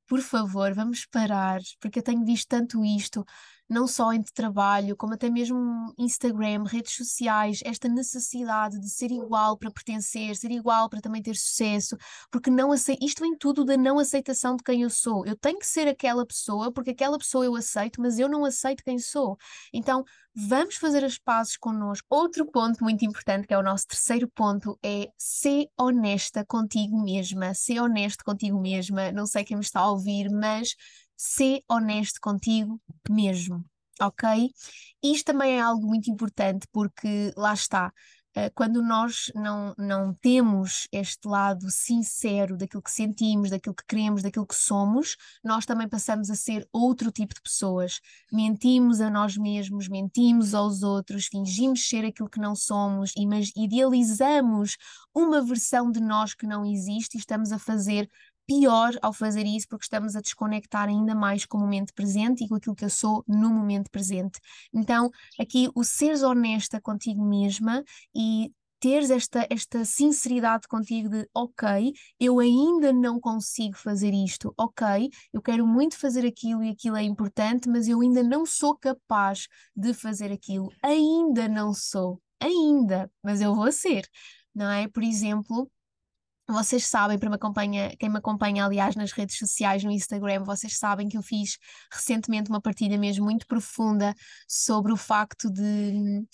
por 0.08 0.22
favor, 0.22 0.74
vamos 0.74 1.06
parar, 1.06 1.60
porque 1.80 2.00
eu 2.00 2.04
tenho 2.04 2.26
visto 2.26 2.48
tanto 2.48 2.84
isto 2.84 3.24
não 3.70 3.88
só 3.88 4.14
entre 4.14 4.32
trabalho, 4.32 4.96
como 4.96 5.14
até 5.14 5.30
mesmo 5.30 5.94
Instagram, 5.98 6.64
redes 6.66 6.96
sociais, 6.96 7.60
esta 7.66 7.88
necessidade 7.88 8.80
de 8.80 8.90
ser 8.90 9.12
igual 9.12 9.58
para 9.58 9.72
pertencer, 9.72 10.36
ser 10.36 10.52
igual 10.52 10.90
para 10.90 11.02
também 11.02 11.22
ter 11.22 11.36
sucesso, 11.36 11.98
porque 12.32 12.50
não 12.50 12.72
acei... 12.72 12.98
isto 13.02 13.22
vem 13.22 13.38
tudo 13.38 13.66
da 13.66 13.76
não 13.76 14.00
aceitação 14.00 14.56
de 14.56 14.64
quem 14.64 14.84
eu 14.84 14.90
sou. 14.90 15.26
Eu 15.26 15.36
tenho 15.36 15.60
que 15.60 15.68
ser 15.68 15.88
aquela 15.88 16.26
pessoa, 16.26 16.72
porque 16.72 16.92
aquela 16.92 17.18
pessoa 17.18 17.46
eu 17.46 17.56
aceito, 17.56 18.02
mas 18.02 18.18
eu 18.20 18.30
não 18.30 18.46
aceito 18.46 18.84
quem 18.84 18.98
sou. 19.00 19.38
Então, 19.74 20.04
vamos 20.34 20.76
fazer 20.76 21.04
as 21.04 21.18
pazes 21.18 21.58
connosco. 21.58 22.06
Outro 22.10 22.46
ponto 22.46 22.84
muito 22.84 23.04
importante, 23.04 23.48
que 23.48 23.54
é 23.54 23.58
o 23.58 23.64
nosso 23.64 23.88
terceiro 23.88 24.28
ponto, 24.30 24.78
é 24.84 25.10
ser 25.18 25.68
honesta 25.78 26.46
contigo 26.46 27.02
mesma, 27.02 27.54
ser 27.54 27.80
honesto 27.82 28.24
contigo 28.24 28.60
mesma. 28.60 29.12
Não 29.12 29.26
sei 29.26 29.44
quem 29.44 29.58
me 29.58 29.64
está 29.64 29.82
a 29.82 29.92
ouvir, 29.92 30.30
mas 30.30 30.76
ser 31.18 31.64
honesto 31.68 32.20
contigo 32.22 32.80
mesmo, 33.10 33.66
ok? 34.00 34.52
Isto 35.04 35.26
também 35.26 35.58
é 35.58 35.62
algo 35.62 35.86
muito 35.86 36.10
importante 36.12 36.68
porque 36.72 37.34
lá 37.36 37.54
está. 37.54 37.92
Eh, 38.38 38.52
quando 38.52 38.84
nós 38.84 39.32
não, 39.34 39.74
não 39.80 40.14
temos 40.14 40.88
este 40.92 41.28
lado 41.28 41.72
sincero 41.72 42.56
daquilo 42.56 42.84
que 42.84 42.92
sentimos, 42.92 43.50
daquilo 43.50 43.74
que 43.74 43.86
queremos, 43.88 44.22
daquilo 44.22 44.46
que 44.46 44.54
somos, 44.54 45.16
nós 45.44 45.66
também 45.66 45.90
passamos 45.90 46.30
a 46.30 46.36
ser 46.36 46.68
outro 46.72 47.12
tipo 47.12 47.34
de 47.34 47.42
pessoas. 47.42 48.00
Mentimos 48.32 49.02
a 49.02 49.10
nós 49.10 49.36
mesmos, 49.38 49.90
mentimos 49.90 50.54
aos 50.54 50.84
outros, 50.84 51.26
fingimos 51.26 51.88
ser 51.90 52.06
aquilo 52.06 52.30
que 52.30 52.40
não 52.40 52.56
somos, 52.56 53.12
idealizamos 53.56 54.78
uma 55.16 55.42
versão 55.42 55.90
de 55.92 56.00
nós 56.00 56.36
que 56.36 56.46
não 56.46 56.64
existe 56.64 57.16
e 57.16 57.20
estamos 57.20 57.52
a 57.52 57.58
fazer 57.58 58.08
pior 58.48 58.94
ao 59.02 59.14
fazer 59.14 59.46
isso 59.46 59.68
porque 59.68 59.84
estamos 59.84 60.16
a 60.16 60.22
desconectar 60.22 60.88
ainda 60.88 61.14
mais 61.14 61.46
com 61.46 61.58
o 61.58 61.62
momento 61.62 61.94
presente 61.94 62.44
e 62.44 62.48
com 62.48 62.56
aquilo 62.56 62.76
que 62.76 62.86
eu 62.86 62.90
sou 62.90 63.24
no 63.28 63.50
momento 63.50 63.92
presente. 63.92 64.40
Então, 64.74 65.12
aqui 65.40 65.70
o 65.76 65.84
seres 65.84 66.24
honesta 66.24 66.80
contigo 66.82 67.24
mesma 67.24 67.84
e 68.16 68.52
teres 68.80 69.10
esta, 69.10 69.46
esta 69.50 69.84
sinceridade 69.86 70.68
contigo 70.68 71.10
de 71.10 71.28
ok, 71.34 71.94
eu 72.20 72.40
ainda 72.40 72.94
não 72.94 73.20
consigo 73.20 73.76
fazer 73.76 74.14
isto, 74.14 74.54
ok, 74.58 75.10
eu 75.34 75.42
quero 75.42 75.66
muito 75.66 75.98
fazer 75.98 76.26
aquilo 76.26 76.64
e 76.64 76.70
aquilo 76.70 76.96
é 76.96 77.04
importante, 77.04 77.68
mas 77.68 77.88
eu 77.88 78.02
ainda 78.02 78.22
não 78.24 78.46
sou 78.46 78.76
capaz 78.78 79.48
de 79.76 79.94
fazer 79.94 80.32
aquilo, 80.32 80.72
ainda 80.84 81.48
não 81.48 81.74
sou, 81.74 82.22
ainda, 82.40 83.12
mas 83.24 83.42
eu 83.42 83.56
vou 83.56 83.72
ser, 83.72 84.08
não 84.54 84.70
é? 84.70 84.88
Por 84.88 85.04
exemplo, 85.04 85.70
vocês 86.48 86.86
sabem, 86.86 87.20
para 87.20 87.30
me 87.30 87.36
acompanha, 87.36 87.96
quem 87.98 88.10
me 88.10 88.18
acompanha, 88.18 88.66
aliás, 88.66 88.96
nas 88.96 89.12
redes 89.12 89.38
sociais, 89.38 89.84
no 89.84 89.92
Instagram, 89.92 90.44
vocês 90.44 90.78
sabem 90.78 91.10
que 91.10 91.18
eu 91.18 91.22
fiz 91.22 91.58
recentemente 91.92 92.50
uma 92.50 92.62
partilha 92.62 92.98
mesmo 92.98 93.26
muito 93.26 93.46
profunda 93.48 94.14
sobre 94.48 94.92
o 94.94 94.98
facto 94.98 95.52
de 95.52 96.26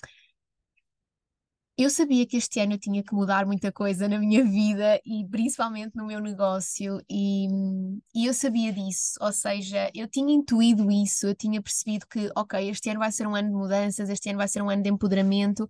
eu 1.75 1.89
sabia 1.89 2.25
que 2.27 2.37
este 2.37 2.59
ano 2.59 2.73
eu 2.73 2.79
tinha 2.79 3.03
que 3.03 3.13
mudar 3.15 3.45
muita 3.47 3.71
coisa 3.71 4.07
na 4.07 4.19
minha 4.19 4.43
vida 4.45 4.99
e 5.03 5.27
principalmente 5.27 5.95
no 5.95 6.05
meu 6.05 6.19
negócio, 6.19 7.01
e, 7.09 7.47
e 8.13 8.27
eu 8.27 8.33
sabia 8.33 8.71
disso, 8.71 9.13
ou 9.19 9.31
seja, 9.31 9.89
eu 9.95 10.07
tinha 10.07 10.33
intuído 10.33 10.91
isso, 10.91 11.27
eu 11.27 11.35
tinha 11.35 11.61
percebido 11.61 12.05
que, 12.07 12.29
ok, 12.35 12.69
este 12.69 12.89
ano 12.91 12.99
vai 12.99 13.11
ser 13.11 13.27
um 13.27 13.35
ano 13.35 13.49
de 13.49 13.55
mudanças, 13.55 14.09
este 14.09 14.29
ano 14.29 14.37
vai 14.37 14.47
ser 14.47 14.61
um 14.61 14.69
ano 14.69 14.83
de 14.83 14.89
empoderamento, 14.89 15.67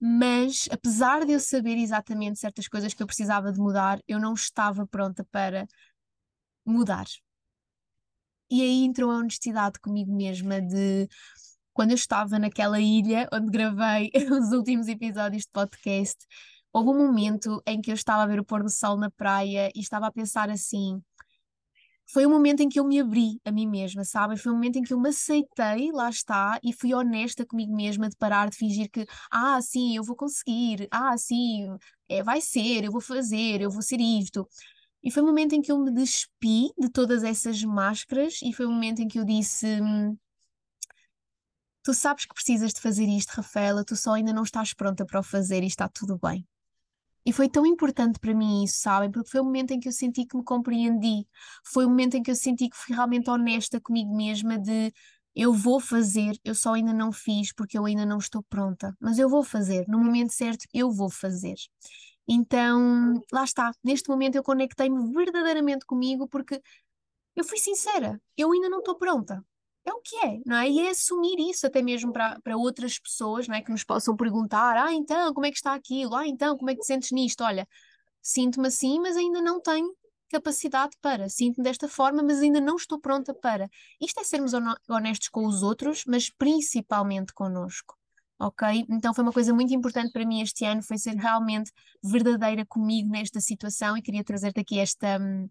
mas 0.00 0.68
apesar 0.72 1.26
de 1.26 1.32
eu 1.32 1.40
saber 1.40 1.76
exatamente 1.76 2.38
certas 2.38 2.66
coisas 2.68 2.94
que 2.94 3.02
eu 3.02 3.06
precisava 3.06 3.52
de 3.52 3.60
mudar, 3.60 4.00
eu 4.08 4.18
não 4.18 4.34
estava 4.34 4.86
pronta 4.86 5.24
para 5.30 5.66
mudar. 6.64 7.06
E 8.50 8.62
aí 8.62 8.84
entrou 8.84 9.10
a 9.10 9.18
honestidade 9.18 9.78
comigo 9.80 10.12
mesma 10.14 10.60
de 10.60 11.08
quando 11.72 11.90
eu 11.90 11.94
estava 11.94 12.38
naquela 12.38 12.80
ilha 12.80 13.28
onde 13.32 13.50
gravei 13.50 14.10
os 14.30 14.52
últimos 14.52 14.88
episódios 14.88 15.42
de 15.44 15.50
podcast, 15.52 16.26
houve 16.72 16.90
um 16.90 17.06
momento 17.06 17.62
em 17.66 17.80
que 17.80 17.90
eu 17.90 17.94
estava 17.94 18.22
a 18.22 18.26
ver 18.26 18.40
o 18.40 18.44
pôr 18.44 18.62
do 18.62 18.70
sol 18.70 18.96
na 18.96 19.10
praia 19.10 19.70
e 19.74 19.80
estava 19.80 20.06
a 20.06 20.12
pensar 20.12 20.50
assim: 20.50 21.02
foi 22.12 22.26
o 22.26 22.30
momento 22.30 22.60
em 22.60 22.68
que 22.68 22.80
eu 22.80 22.84
me 22.84 23.00
abri 23.00 23.40
a 23.44 23.52
mim 23.52 23.66
mesma, 23.66 24.04
sabem? 24.04 24.36
Foi 24.36 24.52
o 24.52 24.54
momento 24.54 24.76
em 24.76 24.82
que 24.82 24.92
eu 24.92 25.00
me 25.00 25.10
aceitei, 25.10 25.92
lá 25.92 26.08
está, 26.10 26.58
e 26.62 26.72
fui 26.72 26.92
honesta 26.94 27.46
comigo 27.46 27.74
mesma 27.74 28.08
de 28.08 28.16
parar 28.16 28.50
de 28.50 28.56
fingir 28.56 28.90
que, 28.90 29.06
ah, 29.30 29.60
sim, 29.62 29.96
eu 29.96 30.02
vou 30.04 30.16
conseguir, 30.16 30.88
ah, 30.90 31.16
sim, 31.16 31.68
é, 32.08 32.22
vai 32.22 32.40
ser, 32.40 32.84
eu 32.84 32.92
vou 32.92 33.00
fazer, 33.00 33.60
eu 33.60 33.70
vou 33.70 33.82
ser 33.82 34.00
isto. 34.00 34.48
E 35.02 35.10
foi 35.10 35.22
o 35.22 35.26
momento 35.26 35.54
em 35.54 35.62
que 35.62 35.72
eu 35.72 35.78
me 35.78 35.92
despi 35.92 36.72
de 36.78 36.90
todas 36.90 37.24
essas 37.24 37.62
máscaras 37.64 38.40
e 38.42 38.52
foi 38.52 38.66
o 38.66 38.70
momento 38.70 39.00
em 39.00 39.08
que 39.08 39.18
eu 39.18 39.24
disse: 39.24 39.66
Tu 41.82 41.92
sabes 41.92 42.24
que 42.24 42.32
precisas 42.34 42.72
de 42.72 42.80
fazer 42.80 43.06
isto, 43.06 43.32
Rafaela, 43.32 43.84
tu 43.84 43.94
só 43.94 44.14
ainda 44.14 44.32
não 44.32 44.44
estás 44.44 44.72
pronta 44.72 45.04
para 45.04 45.20
o 45.20 45.22
fazer 45.22 45.62
e 45.62 45.66
está 45.66 45.88
tudo 45.88 46.18
bem. 46.18 46.46
E 47.24 47.32
foi 47.32 47.48
tão 47.48 47.66
importante 47.66 48.18
para 48.18 48.34
mim 48.34 48.64
isso, 48.64 48.80
sabem? 48.80 49.10
Porque 49.10 49.30
foi 49.30 49.40
o 49.40 49.44
momento 49.44 49.72
em 49.72 49.80
que 49.80 49.88
eu 49.88 49.92
senti 49.92 50.24
que 50.24 50.36
me 50.36 50.44
compreendi. 50.44 51.26
Foi 51.64 51.84
o 51.84 51.88
momento 51.88 52.16
em 52.16 52.22
que 52.22 52.30
eu 52.30 52.36
senti 52.36 52.68
que 52.68 52.76
fui 52.76 52.94
realmente 52.94 53.28
honesta 53.30 53.80
comigo 53.80 54.14
mesma 54.16 54.58
de 54.58 54.92
eu 55.34 55.52
vou 55.52 55.80
fazer, 55.80 56.38
eu 56.44 56.54
só 56.54 56.74
ainda 56.74 56.92
não 56.92 57.12
fiz 57.12 57.52
porque 57.52 57.78
eu 57.78 57.84
ainda 57.84 58.04
não 58.04 58.18
estou 58.18 58.42
pronta, 58.42 58.96
mas 59.00 59.18
eu 59.18 59.28
vou 59.28 59.44
fazer, 59.44 59.86
no 59.88 59.98
momento 59.98 60.32
certo 60.32 60.66
eu 60.74 60.90
vou 60.90 61.08
fazer. 61.08 61.54
Então, 62.28 63.14
lá 63.32 63.44
está, 63.44 63.72
neste 63.82 64.08
momento 64.08 64.36
eu 64.36 64.42
conectei-me 64.42 65.12
verdadeiramente 65.12 65.84
comigo 65.86 66.28
porque 66.28 66.60
eu 67.36 67.44
fui 67.44 67.58
sincera, 67.58 68.20
eu 68.36 68.52
ainda 68.52 68.68
não 68.68 68.80
estou 68.80 68.96
pronta, 68.96 69.44
é 69.84 69.92
o 69.92 70.00
que 70.00 70.16
é, 70.16 70.40
não 70.46 70.56
é? 70.56 70.68
E 70.68 70.80
é 70.80 70.90
assumir 70.90 71.38
isso 71.50 71.66
até 71.66 71.82
mesmo 71.82 72.12
para, 72.12 72.56
outras 72.56 72.98
pessoas, 72.98 73.48
não 73.48 73.54
é? 73.54 73.62
Que 73.62 73.70
nos 73.70 73.84
possam 73.84 74.16
perguntar, 74.16 74.76
ah, 74.76 74.92
então, 74.92 75.32
como 75.32 75.46
é 75.46 75.50
que 75.50 75.56
está 75.56 75.74
aquilo? 75.74 76.14
Ah, 76.14 76.26
então, 76.26 76.56
como 76.56 76.70
é 76.70 76.74
que 76.74 76.80
te 76.80 76.86
sentes 76.86 77.10
nisto? 77.12 77.42
Olha, 77.42 77.66
sinto-me 78.22 78.68
assim, 78.68 79.00
mas 79.00 79.16
ainda 79.16 79.40
não 79.40 79.60
tenho 79.60 79.94
capacidade 80.30 80.96
para. 81.00 81.28
Sinto-me 81.28 81.64
desta 81.64 81.88
forma, 81.88 82.22
mas 82.22 82.40
ainda 82.40 82.60
não 82.60 82.76
estou 82.76 82.98
pronta 83.00 83.34
para. 83.34 83.68
Isto 84.00 84.20
é 84.20 84.24
sermos 84.24 84.52
honestos 84.88 85.28
com 85.28 85.46
os 85.46 85.62
outros, 85.62 86.04
mas 86.06 86.30
principalmente 86.30 87.32
connosco. 87.34 87.96
Ok? 88.38 88.86
Então 88.88 89.12
foi 89.12 89.22
uma 89.22 89.32
coisa 89.32 89.52
muito 89.52 89.74
importante 89.74 90.12
para 90.12 90.24
mim 90.24 90.40
este 90.40 90.64
ano, 90.64 90.82
foi 90.82 90.96
ser 90.96 91.14
realmente 91.14 91.70
verdadeira 92.02 92.64
comigo 92.64 93.10
nesta 93.10 93.38
situação 93.38 93.96
e 93.98 94.02
queria 94.02 94.24
trazer-te 94.24 94.60
aqui 94.60 94.78
esta, 94.78 95.18
hum, 95.20 95.46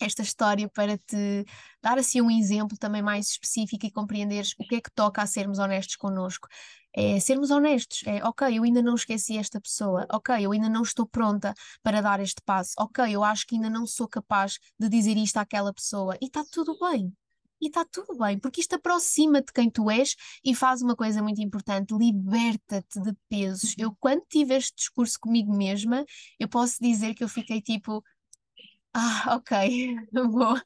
esta 0.00 0.22
história 0.22 0.68
para 0.68 0.98
te 0.98 1.44
dar 1.82 1.98
assim 1.98 2.20
um 2.20 2.30
exemplo 2.30 2.76
também 2.78 3.02
mais 3.02 3.28
específico 3.30 3.86
e 3.86 3.90
compreenderes 3.90 4.54
o 4.58 4.64
que 4.66 4.76
é 4.76 4.80
que 4.80 4.90
toca 4.90 5.22
a 5.22 5.26
sermos 5.26 5.58
honestos 5.58 5.96
connosco. 5.96 6.48
É 6.92 7.20
sermos 7.20 7.50
honestos, 7.50 8.02
é 8.04 8.24
ok, 8.24 8.58
eu 8.58 8.64
ainda 8.64 8.82
não 8.82 8.96
esqueci 8.96 9.38
esta 9.38 9.60
pessoa, 9.60 10.06
ok, 10.10 10.34
eu 10.44 10.50
ainda 10.50 10.68
não 10.68 10.82
estou 10.82 11.06
pronta 11.06 11.54
para 11.84 12.00
dar 12.00 12.18
este 12.18 12.42
passo, 12.44 12.72
ok, 12.76 13.04
eu 13.14 13.22
acho 13.22 13.46
que 13.46 13.54
ainda 13.54 13.70
não 13.70 13.86
sou 13.86 14.08
capaz 14.08 14.58
de 14.76 14.88
dizer 14.88 15.16
isto 15.16 15.36
àquela 15.36 15.72
pessoa 15.72 16.16
e 16.20 16.26
está 16.26 16.44
tudo 16.50 16.76
bem. 16.80 17.12
E 17.60 17.66
está 17.66 17.84
tudo 17.84 18.16
bem, 18.16 18.38
porque 18.38 18.62
isto 18.62 18.74
aproxima-te 18.74 19.48
de 19.48 19.52
quem 19.52 19.70
tu 19.70 19.90
és 19.90 20.16
e 20.42 20.54
faz 20.54 20.80
uma 20.80 20.96
coisa 20.96 21.22
muito 21.22 21.42
importante: 21.42 21.94
liberta-te 21.94 22.98
de 23.00 23.12
pesos. 23.28 23.74
Eu, 23.76 23.94
quando 24.00 24.24
tive 24.30 24.54
este 24.54 24.74
discurso 24.76 25.20
comigo 25.20 25.54
mesma, 25.54 26.04
eu 26.38 26.48
posso 26.48 26.78
dizer 26.80 27.14
que 27.14 27.22
eu 27.22 27.28
fiquei 27.28 27.60
tipo, 27.60 28.02
ah, 28.94 29.36
ok, 29.36 29.50
boa. 30.30 30.62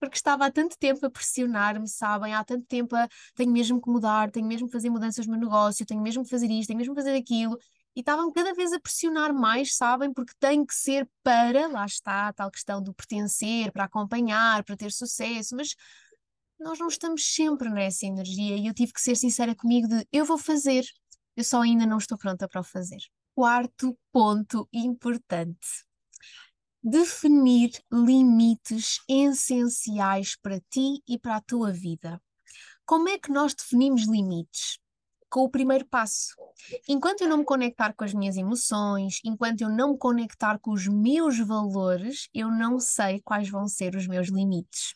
Porque 0.00 0.16
estava 0.16 0.46
há 0.46 0.50
tanto 0.50 0.78
tempo 0.78 1.04
a 1.04 1.10
pressionar-me, 1.10 1.88
sabem? 1.88 2.32
Há 2.34 2.44
tanto 2.44 2.64
tempo 2.66 2.94
a 2.94 3.08
tenho 3.34 3.50
mesmo 3.50 3.80
que 3.80 3.90
mudar, 3.90 4.30
tenho 4.30 4.46
mesmo 4.46 4.68
que 4.68 4.72
fazer 4.72 4.90
mudanças 4.90 5.26
no 5.26 5.36
negócio, 5.36 5.84
tenho 5.84 6.00
mesmo 6.00 6.22
que 6.22 6.30
fazer 6.30 6.48
isto, 6.50 6.68
tenho 6.68 6.78
mesmo 6.78 6.94
que 6.94 7.00
fazer 7.00 7.16
aquilo. 7.16 7.58
E 7.96 8.00
estavam 8.00 8.30
cada 8.32 8.54
vez 8.54 8.72
a 8.72 8.78
pressionar 8.80 9.34
mais, 9.34 9.74
sabem? 9.74 10.12
Porque 10.12 10.32
tem 10.38 10.64
que 10.64 10.74
ser 10.74 11.08
para, 11.22 11.66
lá 11.66 11.84
está, 11.84 12.28
a 12.28 12.32
tal 12.32 12.50
questão 12.50 12.80
do 12.80 12.94
pertencer, 12.94 13.72
para 13.72 13.84
acompanhar, 13.84 14.62
para 14.62 14.76
ter 14.76 14.92
sucesso, 14.92 15.56
mas 15.56 15.74
nós 16.60 16.78
não 16.78 16.88
estamos 16.88 17.24
sempre 17.34 17.68
nessa 17.68 18.06
energia 18.06 18.56
e 18.56 18.66
eu 18.66 18.74
tive 18.74 18.92
que 18.92 19.00
ser 19.00 19.16
sincera 19.16 19.54
comigo 19.54 19.88
de 19.88 20.06
eu 20.12 20.24
vou 20.24 20.38
fazer, 20.38 20.84
eu 21.36 21.42
só 21.44 21.62
ainda 21.62 21.86
não 21.86 21.98
estou 21.98 22.16
pronta 22.18 22.48
para 22.48 22.60
o 22.60 22.64
fazer. 22.64 23.00
Quarto 23.34 23.98
ponto 24.12 24.68
importante 24.72 25.87
definir 26.82 27.70
limites 27.92 29.00
essenciais 29.08 30.36
para 30.36 30.60
ti 30.70 31.02
e 31.08 31.18
para 31.18 31.36
a 31.36 31.40
tua 31.40 31.72
vida. 31.72 32.20
Como 32.86 33.08
é 33.08 33.18
que 33.18 33.32
nós 33.32 33.54
definimos 33.54 34.02
limites? 34.08 34.78
Com 35.30 35.40
o 35.40 35.50
primeiro 35.50 35.86
passo. 35.86 36.34
Enquanto 36.88 37.20
eu 37.20 37.28
não 37.28 37.38
me 37.38 37.44
conectar 37.44 37.92
com 37.94 38.04
as 38.04 38.14
minhas 38.14 38.36
emoções, 38.36 39.20
enquanto 39.24 39.60
eu 39.60 39.68
não 39.68 39.92
me 39.92 39.98
conectar 39.98 40.58
com 40.58 40.72
os 40.72 40.86
meus 40.86 41.38
valores, 41.38 42.28
eu 42.32 42.50
não 42.50 42.78
sei 42.78 43.20
quais 43.20 43.48
vão 43.48 43.66
ser 43.68 43.94
os 43.94 44.06
meus 44.06 44.28
limites. 44.28 44.94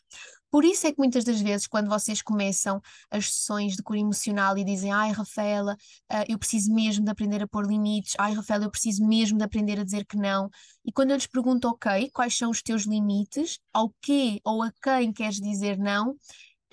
Por 0.53 0.63
isso 0.63 0.85
é 0.85 0.91
que 0.91 0.99
muitas 0.99 1.23
das 1.23 1.41
vezes, 1.41 1.65
quando 1.65 1.89
vocês 1.89 2.21
começam 2.21 2.79
as 3.09 3.25
sessões 3.25 3.75
de 3.75 3.81
cura 3.81 3.97
emocional 3.97 4.55
e 4.55 4.63
dizem, 4.63 4.91
ai 4.91 5.09
Rafaela, 5.09 5.73
uh, 5.73 6.25
eu 6.29 6.37
preciso 6.37 6.71
mesmo 6.71 7.03
de 7.03 7.09
aprender 7.09 7.41
a 7.41 7.47
pôr 7.47 7.65
limites, 7.65 8.13
ai 8.19 8.33
Rafaela, 8.33 8.65
eu 8.65 8.69
preciso 8.69 9.03
mesmo 9.03 9.35
de 9.35 9.43
aprender 9.43 9.79
a 9.79 9.83
dizer 9.83 10.05
que 10.05 10.15
não. 10.15 10.51
E 10.85 10.91
quando 10.91 11.09
eu 11.09 11.15
lhes 11.15 11.25
pergunto, 11.25 11.67
ok, 11.67 12.07
quais 12.13 12.37
são 12.37 12.51
os 12.51 12.61
teus 12.61 12.83
limites, 12.83 13.57
ao 13.73 13.91
que 13.99 14.39
ou 14.45 14.61
a 14.61 14.71
quem 14.79 15.11
queres 15.11 15.37
dizer 15.37 15.75
não, 15.79 16.15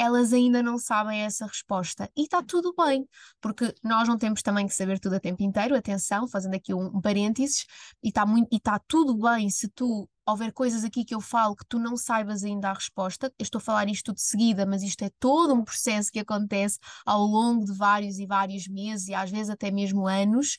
elas 0.00 0.32
ainda 0.32 0.62
não 0.62 0.78
sabem 0.78 1.20
essa 1.20 1.44
resposta. 1.46 2.10
E 2.16 2.22
está 2.22 2.42
tudo 2.42 2.74
bem, 2.74 3.06
porque 3.38 3.74
nós 3.84 4.08
não 4.08 4.16
temos 4.16 4.40
também 4.40 4.66
que 4.66 4.72
saber 4.72 4.98
tudo 4.98 5.16
a 5.16 5.20
tempo 5.20 5.42
inteiro, 5.42 5.76
atenção, 5.76 6.26
fazendo 6.26 6.54
aqui 6.54 6.72
um, 6.72 6.86
um 6.86 7.02
parênteses, 7.02 7.66
e 8.02 8.08
está 8.08 8.24
tá 8.62 8.80
tudo 8.88 9.14
bem 9.14 9.50
se 9.50 9.68
tu 9.68 10.08
houver 10.26 10.52
coisas 10.52 10.84
aqui 10.84 11.04
que 11.04 11.14
eu 11.14 11.20
falo 11.20 11.54
que 11.54 11.66
tu 11.68 11.78
não 11.78 11.98
saibas 11.98 12.42
ainda 12.44 12.70
a 12.70 12.72
resposta, 12.72 13.26
eu 13.38 13.42
estou 13.42 13.58
a 13.58 13.62
falar 13.62 13.88
isto 13.90 14.14
de 14.14 14.22
seguida, 14.22 14.64
mas 14.64 14.82
isto 14.82 15.02
é 15.04 15.10
todo 15.18 15.52
um 15.52 15.62
processo 15.62 16.10
que 16.10 16.20
acontece 16.20 16.78
ao 17.04 17.22
longo 17.22 17.66
de 17.66 17.74
vários 17.74 18.18
e 18.18 18.26
vários 18.26 18.66
meses 18.68 19.08
e 19.08 19.12
às 19.14 19.30
vezes 19.30 19.50
até 19.50 19.70
mesmo 19.70 20.06
anos. 20.06 20.56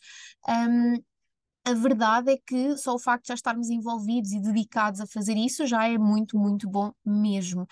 Um, 0.48 1.02
a 1.66 1.74
verdade 1.74 2.32
é 2.32 2.38
que 2.38 2.78
só 2.78 2.94
o 2.94 3.00
facto 3.00 3.24
de 3.24 3.30
já 3.30 3.34
estarmos 3.34 3.70
envolvidos 3.70 4.32
e 4.34 4.40
dedicados 4.40 5.00
a 5.00 5.08
fazer 5.08 5.36
isso 5.36 5.66
já 5.66 5.88
é 5.88 5.98
muito, 5.98 6.38
muito 6.38 6.70
bom 6.70 6.92
mesmo. 7.04 7.68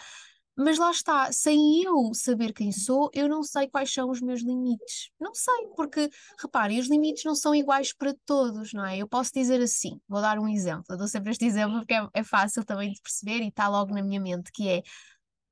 Mas 0.62 0.78
lá 0.78 0.92
está, 0.92 1.32
sem 1.32 1.84
eu 1.84 2.14
saber 2.14 2.52
quem 2.52 2.70
sou, 2.70 3.10
eu 3.14 3.30
não 3.30 3.44
sei 3.44 3.70
quais 3.70 3.94
são 3.94 4.10
os 4.10 4.20
meus 4.20 4.42
limites. 4.42 5.10
Não 5.18 5.34
sei, 5.34 5.68
porque, 5.74 6.10
reparem, 6.38 6.80
os 6.80 6.88
limites 6.88 7.24
não 7.24 7.34
são 7.34 7.56
iguais 7.56 7.94
para 7.94 8.14
todos, 8.26 8.74
não 8.74 8.86
é? 8.86 8.98
Eu 8.98 9.08
posso 9.08 9.32
dizer 9.34 9.62
assim, 9.62 10.02
vou 10.06 10.20
dar 10.22 10.38
um 10.38 10.50
exemplo, 10.50 10.84
eu 10.90 10.98
dou 10.98 11.08
sempre 11.08 11.32
este 11.32 11.46
exemplo 11.48 11.78
porque 11.80 11.94
é, 11.94 12.06
é 12.14 12.24
fácil 12.24 12.66
também 12.66 12.92
de 12.92 13.02
perceber 13.02 13.42
e 13.42 13.48
está 13.48 13.70
logo 13.70 13.94
na 13.94 14.04
minha 14.04 14.20
mente, 14.20 14.52
que 14.52 14.68
é, 14.68 14.84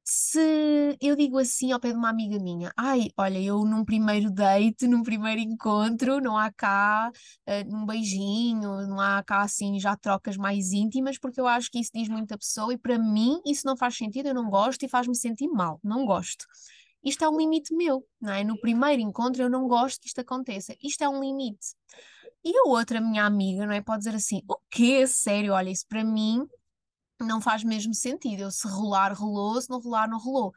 se 0.09 0.97
eu 1.01 1.17
digo 1.17 1.37
assim 1.37 1.73
ao 1.73 1.81
pé 1.81 1.91
de 1.91 1.97
uma 1.97 2.09
amiga 2.09 2.39
minha, 2.39 2.71
ai, 2.77 3.09
olha, 3.17 3.39
eu 3.39 3.65
num 3.65 3.83
primeiro 3.83 4.31
date, 4.31 4.87
num 4.87 5.03
primeiro 5.03 5.41
encontro, 5.41 6.21
não 6.21 6.37
há 6.37 6.49
cá 6.49 7.11
uh, 7.45 7.75
um 7.75 7.85
beijinho, 7.85 8.87
não 8.87 9.01
há 9.01 9.21
cá 9.21 9.41
assim 9.41 9.77
já 9.81 9.97
trocas 9.97 10.37
mais 10.37 10.71
íntimas, 10.71 11.17
porque 11.19 11.41
eu 11.41 11.45
acho 11.45 11.69
que 11.69 11.79
isso 11.79 11.91
diz 11.93 12.07
muito 12.07 12.33
a 12.33 12.37
pessoa 12.37 12.73
e 12.73 12.77
para 12.77 12.97
mim 12.97 13.41
isso 13.45 13.63
não 13.65 13.75
faz 13.75 13.97
sentido, 13.97 14.27
eu 14.27 14.33
não 14.33 14.49
gosto 14.49 14.81
e 14.83 14.87
faz-me 14.87 15.13
sentir 15.13 15.49
mal, 15.49 15.77
não 15.83 16.05
gosto. 16.05 16.45
Isto 17.03 17.25
é 17.25 17.29
um 17.29 17.37
limite 17.37 17.75
meu, 17.75 18.01
não 18.21 18.31
é? 18.31 18.45
No 18.45 18.57
primeiro 18.61 19.01
encontro 19.01 19.43
eu 19.43 19.49
não 19.49 19.67
gosto 19.67 19.99
que 19.99 20.07
isto 20.07 20.21
aconteça. 20.21 20.73
Isto 20.81 21.03
é 21.03 21.09
um 21.09 21.19
limite. 21.19 21.75
E 22.45 22.57
a 22.57 22.63
outra 22.69 23.01
minha 23.01 23.25
amiga, 23.25 23.65
não 23.65 23.73
é? 23.73 23.81
Pode 23.81 23.99
dizer 23.99 24.15
assim: 24.15 24.41
o 24.47 24.55
quê? 24.69 25.05
Sério, 25.05 25.51
olha, 25.53 25.69
isso 25.69 25.85
para 25.87 26.03
mim 26.03 26.47
não 27.23 27.41
faz 27.41 27.63
mesmo 27.63 27.93
sentido. 27.93 28.41
Eu 28.41 28.51
se 28.51 28.67
rolar, 28.67 29.13
rolou, 29.13 29.61
se 29.61 29.69
não 29.69 29.79
rolar, 29.79 30.09
não 30.09 30.19
rolou. 30.19 30.53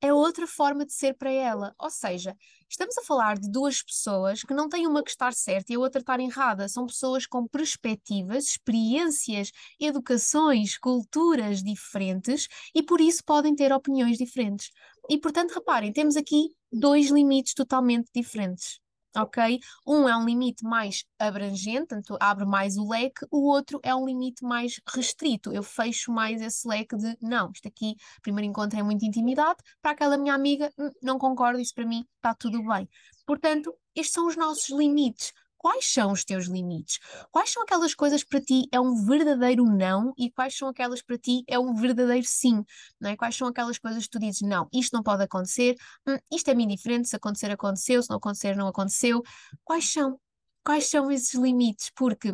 É 0.00 0.12
outra 0.12 0.46
forma 0.46 0.86
de 0.86 0.92
ser 0.92 1.14
para 1.14 1.30
ela. 1.30 1.74
Ou 1.78 1.90
seja, 1.90 2.36
estamos 2.68 2.96
a 2.98 3.02
falar 3.02 3.38
de 3.38 3.50
duas 3.50 3.82
pessoas 3.82 4.42
que 4.42 4.54
não 4.54 4.68
têm 4.68 4.86
uma 4.86 5.02
que 5.02 5.10
estar 5.10 5.32
certa 5.32 5.72
e 5.72 5.76
a 5.76 5.78
outra 5.78 6.00
estar 6.00 6.20
errada. 6.20 6.68
São 6.68 6.86
pessoas 6.86 7.26
com 7.26 7.46
perspectivas, 7.48 8.44
experiências, 8.46 9.50
educações, 9.80 10.78
culturas 10.78 11.62
diferentes 11.62 12.48
e 12.74 12.82
por 12.82 13.00
isso 13.00 13.24
podem 13.24 13.54
ter 13.56 13.72
opiniões 13.72 14.18
diferentes. 14.18 14.70
E 15.10 15.18
portanto, 15.18 15.52
reparem, 15.52 15.92
temos 15.92 16.16
aqui 16.16 16.54
dois 16.70 17.10
limites 17.10 17.54
totalmente 17.54 18.08
diferentes 18.14 18.80
ok? 19.22 19.58
Um 19.86 20.08
é 20.08 20.16
um 20.16 20.24
limite 20.24 20.64
mais 20.64 21.04
abrangente, 21.18 21.88
portanto 21.88 22.16
abre 22.20 22.44
mais 22.44 22.76
o 22.76 22.88
leque, 22.88 23.26
o 23.30 23.48
outro 23.48 23.80
é 23.82 23.94
um 23.94 24.06
limite 24.06 24.44
mais 24.44 24.80
restrito. 24.86 25.52
Eu 25.52 25.62
fecho 25.62 26.12
mais 26.12 26.40
esse 26.40 26.66
leque 26.66 26.96
de 26.96 27.16
não, 27.20 27.50
isto 27.52 27.68
aqui, 27.68 27.96
primeiro 28.22 28.48
encontro 28.50 28.78
é 28.78 28.82
muita 28.82 29.04
intimidade, 29.04 29.58
para 29.82 29.92
aquela 29.92 30.16
minha 30.16 30.34
amiga, 30.34 30.72
hum, 30.78 30.90
não 31.02 31.18
concordo, 31.18 31.60
isso 31.60 31.74
para 31.74 31.86
mim 31.86 32.04
está 32.16 32.34
tudo 32.34 32.62
bem. 32.62 32.88
Portanto, 33.26 33.74
estes 33.94 34.12
são 34.12 34.26
os 34.26 34.36
nossos 34.36 34.70
limites. 34.70 35.32
Quais 35.58 35.92
são 35.92 36.12
os 36.12 36.24
teus 36.24 36.46
limites? 36.46 36.98
Quais 37.32 37.50
são 37.50 37.62
aquelas 37.64 37.94
coisas 37.94 38.22
que 38.22 38.30
para 38.30 38.40
ti 38.40 38.68
é 38.72 38.80
um 38.80 39.04
verdadeiro 39.04 39.64
não 39.64 40.14
e 40.16 40.30
quais 40.30 40.56
são 40.56 40.68
aquelas 40.68 41.02
para 41.02 41.18
ti 41.18 41.42
é 41.48 41.58
um 41.58 41.74
verdadeiro 41.74 42.26
sim? 42.26 42.64
Não 43.00 43.10
é? 43.10 43.16
Quais 43.16 43.36
são 43.36 43.48
aquelas 43.48 43.76
coisas 43.78 44.04
que 44.04 44.10
tu 44.10 44.20
dizes 44.20 44.40
não, 44.42 44.68
isto 44.72 44.94
não 44.94 45.02
pode 45.02 45.24
acontecer, 45.24 45.74
hum, 46.06 46.16
isto 46.32 46.48
é-me 46.48 46.64
indiferente, 46.64 47.08
se 47.08 47.16
acontecer, 47.16 47.50
aconteceu, 47.50 48.02
se 48.02 48.08
não 48.08 48.18
acontecer, 48.18 48.56
não 48.56 48.68
aconteceu. 48.68 49.22
Quais 49.64 49.92
são? 49.92 50.18
Quais 50.64 50.88
são 50.88 51.10
esses 51.10 51.34
limites? 51.34 51.90
Porque 51.94 52.32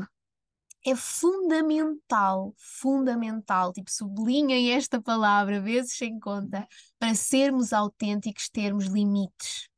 é 0.87 0.94
fundamental, 0.94 2.54
fundamental, 2.58 3.72
tipo, 3.72 3.90
sublinhem 3.90 4.72
esta 4.72 5.00
palavra 5.00 5.60
vezes 5.60 5.96
sem 5.96 6.20
conta, 6.20 6.68
para 6.98 7.14
sermos 7.14 7.72
autênticos, 7.72 8.50
termos 8.50 8.84
limites. 8.87 9.68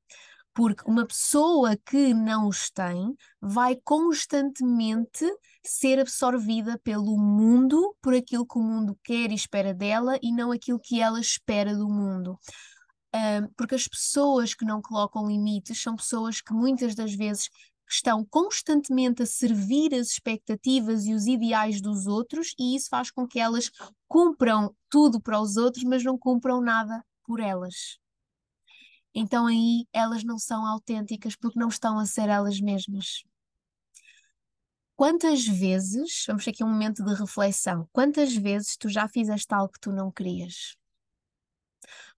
Porque 0.56 0.82
uma 0.86 1.06
pessoa 1.06 1.76
que 1.76 2.14
não 2.14 2.48
os 2.48 2.70
tem 2.70 3.14
vai 3.38 3.76
constantemente 3.84 5.22
ser 5.62 6.00
absorvida 6.00 6.80
pelo 6.82 7.18
mundo, 7.18 7.94
por 8.00 8.14
aquilo 8.14 8.46
que 8.46 8.58
o 8.58 8.62
mundo 8.62 8.98
quer 9.04 9.30
e 9.30 9.34
espera 9.34 9.74
dela 9.74 10.18
e 10.22 10.32
não 10.32 10.50
aquilo 10.50 10.80
que 10.80 10.98
ela 10.98 11.20
espera 11.20 11.76
do 11.76 11.90
mundo. 11.90 12.38
porque 13.56 13.74
as 13.74 13.86
pessoas 13.86 14.54
que 14.54 14.64
não 14.64 14.80
colocam 14.80 15.28
limites 15.28 15.80
são 15.82 15.94
pessoas 15.94 16.40
que 16.40 16.54
muitas 16.54 16.94
das 16.94 17.14
vezes 17.14 17.50
estão 17.88 18.24
constantemente 18.24 19.22
a 19.22 19.26
servir 19.26 19.94
as 19.94 20.08
expectativas 20.08 21.04
e 21.04 21.12
os 21.12 21.26
ideais 21.26 21.82
dos 21.82 22.06
outros, 22.06 22.54
e 22.58 22.76
isso 22.76 22.88
faz 22.88 23.10
com 23.10 23.26
que 23.26 23.38
elas 23.38 23.70
cumpram 24.08 24.74
tudo 24.90 25.20
para 25.20 25.38
os 25.40 25.56
outros, 25.56 25.84
mas 25.84 26.02
não 26.02 26.18
cumpram 26.18 26.62
nada 26.62 27.04
por 27.24 27.40
elas 27.40 27.98
então 29.18 29.46
aí 29.46 29.86
elas 29.94 30.22
não 30.22 30.38
são 30.38 30.66
autênticas 30.66 31.34
porque 31.34 31.58
não 31.58 31.68
estão 31.68 31.98
a 31.98 32.04
ser 32.04 32.28
elas 32.28 32.60
mesmas. 32.60 33.24
Quantas 34.94 35.46
vezes, 35.46 36.24
vamos 36.26 36.44
ter 36.44 36.50
aqui 36.50 36.62
um 36.62 36.68
momento 36.68 37.02
de 37.02 37.14
reflexão, 37.14 37.88
quantas 37.94 38.36
vezes 38.36 38.76
tu 38.76 38.90
já 38.90 39.08
fizeste 39.08 39.54
algo 39.54 39.72
que 39.72 39.80
tu 39.80 39.90
não 39.90 40.12
querias? 40.12 40.76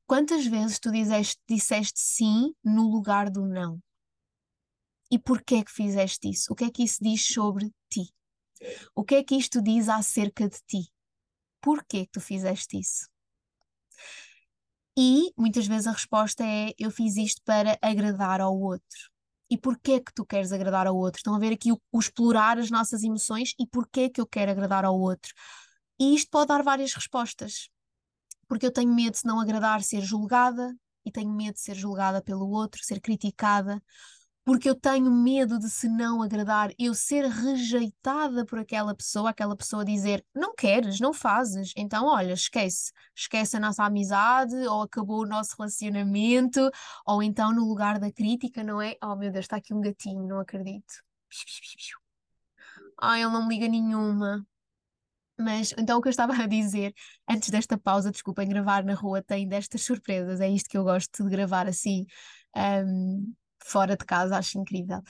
Quantas 0.08 0.44
vezes 0.44 0.80
tu 0.80 0.90
disseste, 0.90 1.40
disseste 1.48 2.00
sim 2.00 2.52
no 2.64 2.90
lugar 2.90 3.30
do 3.30 3.46
não? 3.46 3.80
E 5.08 5.20
porquê 5.20 5.62
que 5.62 5.70
fizeste 5.70 6.28
isso? 6.28 6.52
O 6.52 6.56
que 6.56 6.64
é 6.64 6.70
que 6.70 6.82
isso 6.82 6.98
diz 7.00 7.24
sobre 7.24 7.72
ti? 7.88 8.12
O 8.92 9.04
que 9.04 9.14
é 9.14 9.22
que 9.22 9.37
isto 9.37 9.62
diz 9.62 9.88
acerca 9.88 10.48
de 10.48 10.58
ti? 10.66 10.92
Porquê 11.61 12.06
que 12.06 12.12
tu 12.12 12.20
fizeste 12.20 12.76
isso? 12.76 13.08
E 15.00 15.32
muitas 15.37 15.64
vezes 15.68 15.87
a 15.87 15.92
resposta 15.92 16.44
é: 16.44 16.72
eu 16.76 16.90
fiz 16.90 17.16
isto 17.16 17.40
para 17.44 17.78
agradar 17.80 18.40
ao 18.40 18.58
outro. 18.58 18.98
E 19.48 19.56
porquê 19.56 20.00
que 20.00 20.12
tu 20.12 20.26
queres 20.26 20.50
agradar 20.52 20.88
ao 20.88 20.96
outro? 20.96 21.18
Estão 21.20 21.37
a 21.37 21.38
ver 21.38 21.52
aqui 21.52 21.70
o, 21.70 21.80
o 21.92 22.00
explorar 22.00 22.58
as 22.58 22.68
nossas 22.68 23.04
emoções 23.04 23.54
e 23.61 23.64
porquê 23.64 24.11
que 24.11 24.20
eu 24.20 24.26
quero 24.26 24.50
agradar 24.50 24.84
ao 24.84 24.98
outro. 24.98 25.32
E 26.00 26.16
isto 26.16 26.28
pode 26.30 26.48
dar 26.48 26.64
várias 26.64 26.92
respostas. 26.94 27.68
Porque 28.48 28.66
eu 28.66 28.72
tenho 28.72 28.92
medo 28.92 29.14
de 29.14 29.24
não 29.24 29.38
agradar, 29.38 29.82
ser 29.82 30.00
julgada, 30.00 30.74
e 31.04 31.12
tenho 31.12 31.32
medo 31.32 31.54
de 31.54 31.61
ser 31.61 31.76
julgada 31.76 32.20
pelo 32.20 32.50
outro, 32.50 32.84
ser 32.84 33.00
criticada, 33.00 33.80
porque 34.48 34.66
eu 34.66 34.74
tenho 34.74 35.11
medo 35.11 35.58
de, 35.58 35.68
se 35.68 35.90
não 35.90 36.22
agradar, 36.22 36.70
eu 36.78 36.94
ser 36.94 37.26
rejeitada 37.26 38.46
por 38.46 38.58
aquela 38.58 38.94
pessoa, 38.94 39.28
aquela 39.28 39.54
pessoa 39.54 39.84
dizer 39.84 40.24
não 40.34 40.54
queres, 40.54 40.98
não 40.98 41.12
fazes, 41.12 41.74
então 41.76 42.06
olha, 42.06 42.32
esquece, 42.32 42.90
esquece 43.14 43.58
a 43.58 43.61
nossa 43.61 43.84
amizade, 43.84 44.56
ou 44.66 44.80
acabou 44.80 45.20
o 45.20 45.26
nosso 45.26 45.54
relacionamento, 45.58 46.70
ou 47.04 47.22
então 47.22 47.52
no 47.52 47.68
lugar 47.68 47.98
da 47.98 48.11
crítica, 48.11 48.64
não 48.64 48.80
é? 48.80 48.96
Oh 49.04 49.14
meu 49.16 49.30
Deus, 49.30 49.44
está 49.44 49.56
aqui 49.56 49.74
um 49.74 49.82
gatinho, 49.82 50.26
não 50.26 50.40
acredito. 50.40 50.94
Ai, 53.02 53.20
ele 53.22 53.30
não 53.30 53.46
me 53.46 53.54
liga 53.54 53.68
nenhuma. 53.68 54.46
Mas 55.38 55.74
então 55.76 55.98
o 55.98 56.00
que 56.00 56.08
eu 56.08 56.11
estava 56.11 56.32
a 56.32 56.46
dizer 56.46 56.94
antes 57.28 57.50
desta 57.50 57.76
pausa, 57.76 58.11
desculpem, 58.11 58.48
gravar 58.48 58.82
na 58.82 58.94
rua 58.94 59.22
tem 59.22 59.46
destas 59.46 59.82
surpresas, 59.82 60.40
é 60.40 60.48
isto 60.48 60.70
que 60.70 60.78
eu 60.78 60.84
gosto 60.84 61.22
de 61.22 61.28
gravar 61.28 61.68
assim. 61.68 62.06
Um, 62.56 63.34
fora 63.68 63.96
de 63.96 64.04
casa, 64.04 64.37
acho 64.37 64.59
incrível. 64.59 65.02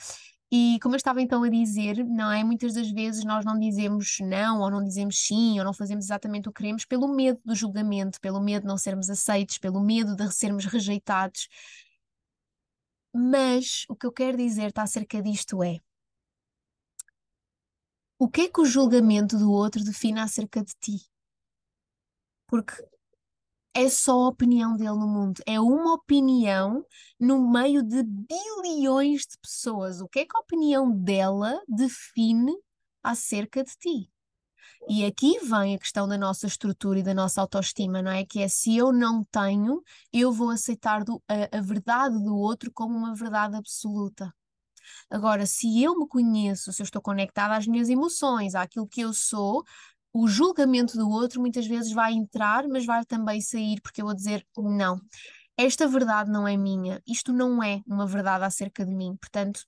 E 0.51 0.79
como 0.81 0.95
eu 0.95 0.97
estava 0.97 1.21
então 1.21 1.43
a 1.43 1.49
dizer, 1.49 2.03
não 2.05 2.31
é? 2.31 2.43
Muitas 2.43 2.73
das 2.73 2.89
vezes 2.89 3.23
nós 3.23 3.45
não 3.45 3.59
dizemos 3.59 4.17
não, 4.19 4.61
ou 4.61 4.71
não 4.71 4.83
dizemos 4.83 5.17
sim, 5.19 5.59
ou 5.59 5.65
não 5.65 5.73
fazemos 5.73 6.05
exatamente 6.05 6.49
o 6.49 6.51
que 6.51 6.57
queremos 6.61 6.85
pelo 6.85 7.07
medo 7.07 7.39
do 7.45 7.53
julgamento, 7.55 8.19
pelo 8.19 8.41
medo 8.41 8.63
de 8.63 8.67
não 8.67 8.77
sermos 8.77 9.09
aceitos, 9.09 9.59
pelo 9.59 9.79
medo 9.79 10.15
de 10.15 10.31
sermos 10.33 10.65
rejeitados. 10.65 11.47
Mas 13.13 13.85
o 13.89 13.95
que 13.95 14.05
eu 14.07 14.11
quero 14.11 14.37
dizer-te 14.37 14.79
acerca 14.79 15.21
disto 15.21 15.63
é: 15.63 15.79
o 18.17 18.27
que 18.29 18.41
é 18.41 18.49
que 18.49 18.61
o 18.61 18.65
julgamento 18.65 19.37
do 19.37 19.51
outro 19.51 19.83
define 19.83 20.19
acerca 20.19 20.63
de 20.63 20.73
ti? 20.79 21.09
Porque 22.47 22.73
é 23.73 23.89
só 23.89 24.11
a 24.13 24.27
opinião 24.29 24.75
dele 24.75 24.89
no 24.91 25.07
mundo. 25.07 25.41
É 25.45 25.59
uma 25.59 25.93
opinião 25.93 26.85
no 27.19 27.49
meio 27.51 27.83
de 27.83 28.03
bilhões 28.03 29.21
de 29.21 29.37
pessoas. 29.41 30.01
O 30.01 30.07
que 30.07 30.19
é 30.19 30.25
que 30.25 30.35
a 30.35 30.39
opinião 30.39 30.91
dela 30.91 31.61
define 31.67 32.55
acerca 33.03 33.63
de 33.63 33.71
ti? 33.77 34.11
E 34.87 35.05
aqui 35.05 35.39
vem 35.39 35.75
a 35.75 35.79
questão 35.79 36.07
da 36.07 36.17
nossa 36.17 36.47
estrutura 36.47 36.99
e 36.99 37.03
da 37.03 37.13
nossa 37.13 37.41
autoestima, 37.41 38.01
não 38.01 38.11
é? 38.11 38.25
Que 38.25 38.41
é 38.41 38.47
se 38.47 38.75
eu 38.75 38.91
não 38.91 39.23
tenho, 39.25 39.83
eu 40.11 40.31
vou 40.31 40.49
aceitar 40.49 41.03
do, 41.03 41.21
a, 41.27 41.57
a 41.57 41.61
verdade 41.61 42.17
do 42.23 42.35
outro 42.35 42.71
como 42.71 42.97
uma 42.97 43.13
verdade 43.13 43.55
absoluta. 43.55 44.33
Agora, 45.09 45.45
se 45.45 45.81
eu 45.83 45.97
me 45.97 46.07
conheço, 46.07 46.71
se 46.73 46.81
eu 46.81 46.85
estou 46.85 47.01
conectada 47.01 47.55
às 47.55 47.67
minhas 47.67 47.89
emoções, 47.89 48.55
àquilo 48.55 48.87
que 48.87 49.01
eu 49.01 49.13
sou, 49.13 49.63
o 50.13 50.27
julgamento 50.27 50.97
do 50.97 51.09
outro 51.09 51.39
muitas 51.39 51.67
vezes 51.67 51.91
vai 51.91 52.13
entrar, 52.13 52.67
mas 52.67 52.85
vai 52.85 53.05
também 53.05 53.41
sair, 53.41 53.79
porque 53.81 54.01
eu 54.01 54.05
vou 54.05 54.15
dizer 54.15 54.45
não. 54.57 54.99
Esta 55.57 55.87
verdade 55.87 56.31
não 56.31 56.47
é 56.47 56.55
minha, 56.55 57.01
isto 57.05 57.33
não 57.33 57.61
é 57.61 57.81
uma 57.85 58.07
verdade 58.07 58.45
acerca 58.45 58.85
de 58.85 58.93
mim, 58.93 59.15
portanto, 59.17 59.65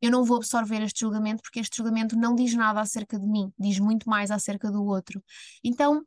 eu 0.00 0.10
não 0.10 0.24
vou 0.24 0.36
absorver 0.36 0.82
este 0.82 1.00
julgamento 1.00 1.42
porque 1.42 1.60
este 1.60 1.76
julgamento 1.76 2.16
não 2.16 2.34
diz 2.34 2.54
nada 2.54 2.80
acerca 2.80 3.18
de 3.18 3.26
mim, 3.26 3.52
diz 3.58 3.78
muito 3.78 4.08
mais 4.08 4.30
acerca 4.30 4.70
do 4.70 4.84
outro. 4.84 5.22
Então, 5.62 6.04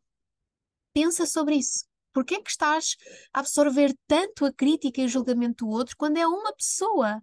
pensa 0.94 1.26
sobre 1.26 1.56
isso. 1.56 1.86
Por 2.13 2.26
que 2.26 2.36
é 2.36 2.41
que 2.41 2.50
estás 2.50 2.96
a 3.34 3.39
absorver 3.39 3.96
tanto 4.08 4.46
a 4.46 4.52
crítica 4.52 5.02
e 5.02 5.06
o 5.06 5.10
julgamento 5.10 5.65
do 5.65 5.72
outro 5.72 5.96
quando 5.98 6.17
é 6.17 6.28
uma 6.28 6.54
pessoa 6.54 7.22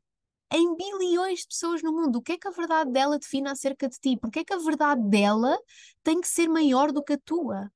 em 0.51 0.77
bilhões 0.77 1.41
de 1.41 1.49
pessoas 1.49 1.83
no 1.83 1.93
mundo. 1.93 2.17
O 2.17 2.23
que 2.23 2.33
é 2.33 2.39
que 2.39 2.49
a 2.49 2.51
verdade 2.51 2.91
dela 2.91 3.19
define 3.19 3.49
acerca 3.49 3.89
de 3.89 3.99
ti? 3.99 4.17
Porque 4.17 4.41
é 4.41 4.45
que 4.45 4.53
a 4.53 4.59
verdade 4.59 5.03
dela 5.09 5.59
tem 6.03 6.21
que 6.21 6.29
ser 6.29 6.49
maior 6.49 6.93
do 6.93 7.03
que 7.03 7.15
a 7.15 7.19
tua? 7.19 7.71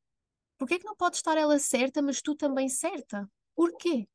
Porque 0.58 0.74
é 0.74 0.78
que 0.78 0.86
não 0.86 0.96
pode 0.96 1.16
estar 1.16 1.36
ela 1.36 1.58
certa, 1.58 2.00
mas 2.00 2.22
tu 2.22 2.34
também 2.34 2.68
certa? 2.68 3.28
Porquê? 3.54 4.08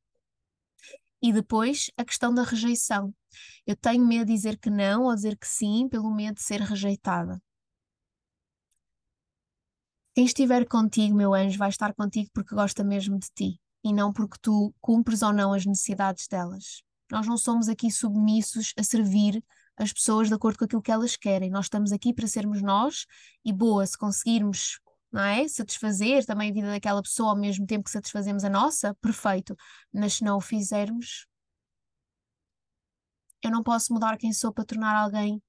E 1.21 1.33
depois 1.33 1.91
a 1.97 2.05
questão 2.05 2.33
da 2.33 2.43
rejeição. 2.43 3.13
Eu 3.65 3.75
tenho 3.75 4.05
medo 4.05 4.27
de 4.27 4.33
dizer 4.33 4.57
que 4.57 4.69
não 4.69 5.03
ou 5.03 5.15
dizer 5.15 5.37
que 5.37 5.47
sim, 5.47 5.87
pelo 5.89 6.13
medo 6.13 6.35
de 6.35 6.43
ser 6.43 6.61
rejeitada. 6.61 7.41
Quem 10.15 10.25
estiver 10.25 10.67
contigo, 10.67 11.15
meu 11.15 11.33
anjo, 11.33 11.59
vai 11.59 11.69
estar 11.69 11.93
contigo 11.93 12.29
porque 12.33 12.55
gosta 12.55 12.83
mesmo 12.83 13.19
de 13.19 13.27
ti 13.35 13.61
e 13.83 13.93
não 13.93 14.11
porque 14.11 14.37
tu 14.41 14.73
cumpres 14.81 15.21
ou 15.21 15.31
não 15.31 15.53
as 15.53 15.65
necessidades 15.65 16.27
delas. 16.27 16.86
Nós 17.11 17.27
não 17.27 17.37
somos 17.37 17.69
aqui 17.69 17.89
submissos 17.91 18.73
a 18.77 18.83
servir 18.83 19.43
as 19.77 19.93
pessoas 19.93 20.27
de 20.27 20.33
acordo 20.33 20.57
com 20.57 20.65
aquilo 20.65 20.81
que 20.81 20.91
elas 20.91 21.15
querem. 21.15 21.49
Nós 21.49 21.65
estamos 21.65 21.91
aqui 21.91 22.13
para 22.13 22.27
sermos 22.27 22.61
nós 22.61 23.05
e 23.45 23.53
boa, 23.53 23.85
se 23.85 23.97
conseguirmos 23.97 24.79
não 25.11 25.21
é? 25.21 25.47
Satisfazer 25.47 26.25
também 26.25 26.49
a 26.51 26.53
vida 26.53 26.67
daquela 26.67 27.01
pessoa 27.01 27.31
ao 27.31 27.37
mesmo 27.37 27.65
tempo 27.65 27.85
que 27.85 27.91
satisfazemos 27.91 28.43
a 28.43 28.49
nossa, 28.49 28.93
perfeito. 28.95 29.55
Mas 29.93 30.15
se 30.15 30.23
não 30.23 30.37
o 30.37 30.41
fizermos, 30.41 31.25
eu 33.43 33.51
não 33.51 33.63
posso 33.63 33.93
mudar 33.93 34.17
quem 34.17 34.33
sou 34.33 34.51
para 34.53 34.65
tornar 34.65 34.95
alguém 34.95 35.41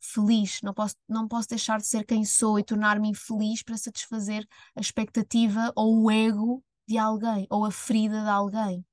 feliz, 0.00 0.60
não 0.62 0.72
posso, 0.72 0.96
não 1.08 1.28
posso 1.28 1.48
deixar 1.48 1.78
de 1.78 1.86
ser 1.86 2.04
quem 2.06 2.24
sou 2.24 2.58
e 2.58 2.64
tornar-me 2.64 3.10
infeliz 3.10 3.62
para 3.62 3.76
satisfazer 3.76 4.46
a 4.74 4.80
expectativa 4.80 5.72
ou 5.76 6.04
o 6.04 6.10
ego 6.10 6.64
de 6.86 6.96
alguém 6.96 7.46
ou 7.50 7.64
a 7.64 7.70
ferida 7.70 8.22
de 8.22 8.28
alguém. 8.28 8.84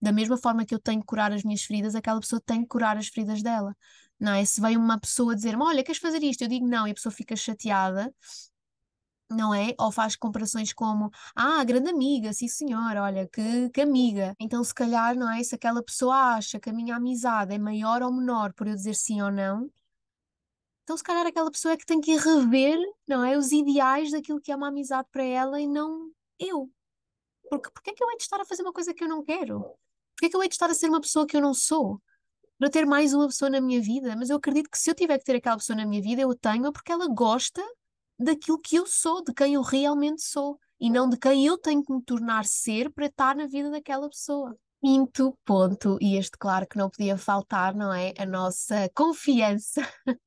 Da 0.00 0.12
mesma 0.12 0.36
forma 0.36 0.64
que 0.64 0.74
eu 0.74 0.78
tenho 0.78 1.00
que 1.00 1.06
curar 1.06 1.32
as 1.32 1.42
minhas 1.44 1.62
feridas, 1.62 1.94
aquela 1.94 2.20
pessoa 2.20 2.40
tem 2.44 2.62
que 2.62 2.68
curar 2.68 2.96
as 2.96 3.08
feridas 3.08 3.42
dela. 3.42 3.76
Não 4.18 4.32
é? 4.32 4.44
Se 4.44 4.60
vem 4.60 4.76
uma 4.76 4.98
pessoa 4.98 5.34
dizer-me, 5.34 5.62
olha, 5.62 5.82
queres 5.84 6.00
fazer 6.00 6.22
isto? 6.22 6.42
Eu 6.42 6.48
digo 6.48 6.66
não, 6.66 6.86
e 6.86 6.90
a 6.90 6.94
pessoa 6.94 7.12
fica 7.12 7.36
chateada, 7.36 8.12
não 9.30 9.54
é? 9.54 9.74
Ou 9.78 9.92
faz 9.92 10.16
comparações 10.16 10.72
como, 10.72 11.10
ah, 11.36 11.62
grande 11.64 11.90
amiga, 11.90 12.32
sim 12.32 12.48
senhor, 12.48 12.96
olha, 12.96 13.28
que, 13.28 13.70
que 13.70 13.80
amiga. 13.80 14.34
Então, 14.40 14.62
se 14.64 14.74
calhar, 14.74 15.16
não 15.16 15.30
é? 15.30 15.42
Se 15.42 15.54
aquela 15.54 15.82
pessoa 15.82 16.34
acha 16.34 16.58
que 16.60 16.68
a 16.70 16.72
minha 16.72 16.96
amizade 16.96 17.54
é 17.54 17.58
maior 17.58 18.02
ou 18.02 18.12
menor 18.12 18.52
por 18.54 18.66
eu 18.66 18.74
dizer 18.74 18.94
sim 18.94 19.22
ou 19.22 19.30
não, 19.30 19.70
então 20.82 20.96
se 20.96 21.04
calhar 21.04 21.24
aquela 21.26 21.50
pessoa 21.50 21.74
é 21.74 21.76
que 21.76 21.86
tem 21.86 22.00
que 22.00 22.16
rever, 22.16 22.76
não 23.06 23.24
é? 23.24 23.38
Os 23.38 23.52
ideais 23.52 24.10
daquilo 24.10 24.40
que 24.40 24.50
é 24.50 24.56
uma 24.56 24.68
amizade 24.68 25.08
para 25.12 25.22
ela 25.22 25.60
e 25.60 25.66
não 25.68 26.10
eu. 26.38 26.68
Porque 27.48 27.70
porque 27.70 27.90
é 27.90 27.94
que 27.94 28.02
eu 28.02 28.10
hei 28.10 28.16
de 28.16 28.24
estar 28.24 28.40
a 28.40 28.44
fazer 28.44 28.62
uma 28.62 28.72
coisa 28.72 28.92
que 28.92 29.04
eu 29.04 29.08
não 29.08 29.22
quero? 29.22 29.64
Porque 30.20 30.26
é 30.26 30.28
que 30.28 30.36
eu 30.36 30.42
hei 30.42 30.48
de 30.50 30.54
estar 30.54 30.68
a 30.68 30.74
ser 30.74 30.90
uma 30.90 31.00
pessoa 31.00 31.26
que 31.26 31.34
eu 31.34 31.40
não 31.40 31.54
sou? 31.54 31.98
Para 32.58 32.68
ter 32.68 32.84
mais 32.84 33.14
uma 33.14 33.26
pessoa 33.26 33.48
na 33.48 33.58
minha 33.58 33.80
vida? 33.80 34.14
Mas 34.14 34.28
eu 34.28 34.36
acredito 34.36 34.68
que 34.68 34.78
se 34.78 34.90
eu 34.90 34.94
tiver 34.94 35.16
que 35.16 35.24
ter 35.24 35.36
aquela 35.36 35.56
pessoa 35.56 35.74
na 35.74 35.86
minha 35.86 36.02
vida, 36.02 36.20
eu 36.20 36.34
tenho 36.34 36.70
porque 36.70 36.92
ela 36.92 37.08
gosta 37.08 37.62
daquilo 38.18 38.58
que 38.58 38.76
eu 38.76 38.84
sou, 38.84 39.24
de 39.24 39.32
quem 39.32 39.54
eu 39.54 39.62
realmente 39.62 40.20
sou, 40.20 40.60
e 40.78 40.90
não 40.90 41.08
de 41.08 41.16
quem 41.16 41.46
eu 41.46 41.56
tenho 41.56 41.82
que 41.82 41.90
me 41.90 42.02
tornar 42.02 42.44
ser 42.44 42.92
para 42.92 43.06
estar 43.06 43.34
na 43.34 43.46
vida 43.46 43.70
daquela 43.70 44.10
pessoa. 44.10 44.54
Quinto 44.82 45.38
ponto, 45.44 45.98
e 46.00 46.16
este, 46.16 46.38
claro, 46.38 46.66
que 46.66 46.78
não 46.78 46.88
podia 46.88 47.18
faltar, 47.18 47.74
não 47.74 47.92
é? 47.92 48.14
A 48.18 48.24
nossa 48.24 48.90
confiança, 48.94 49.82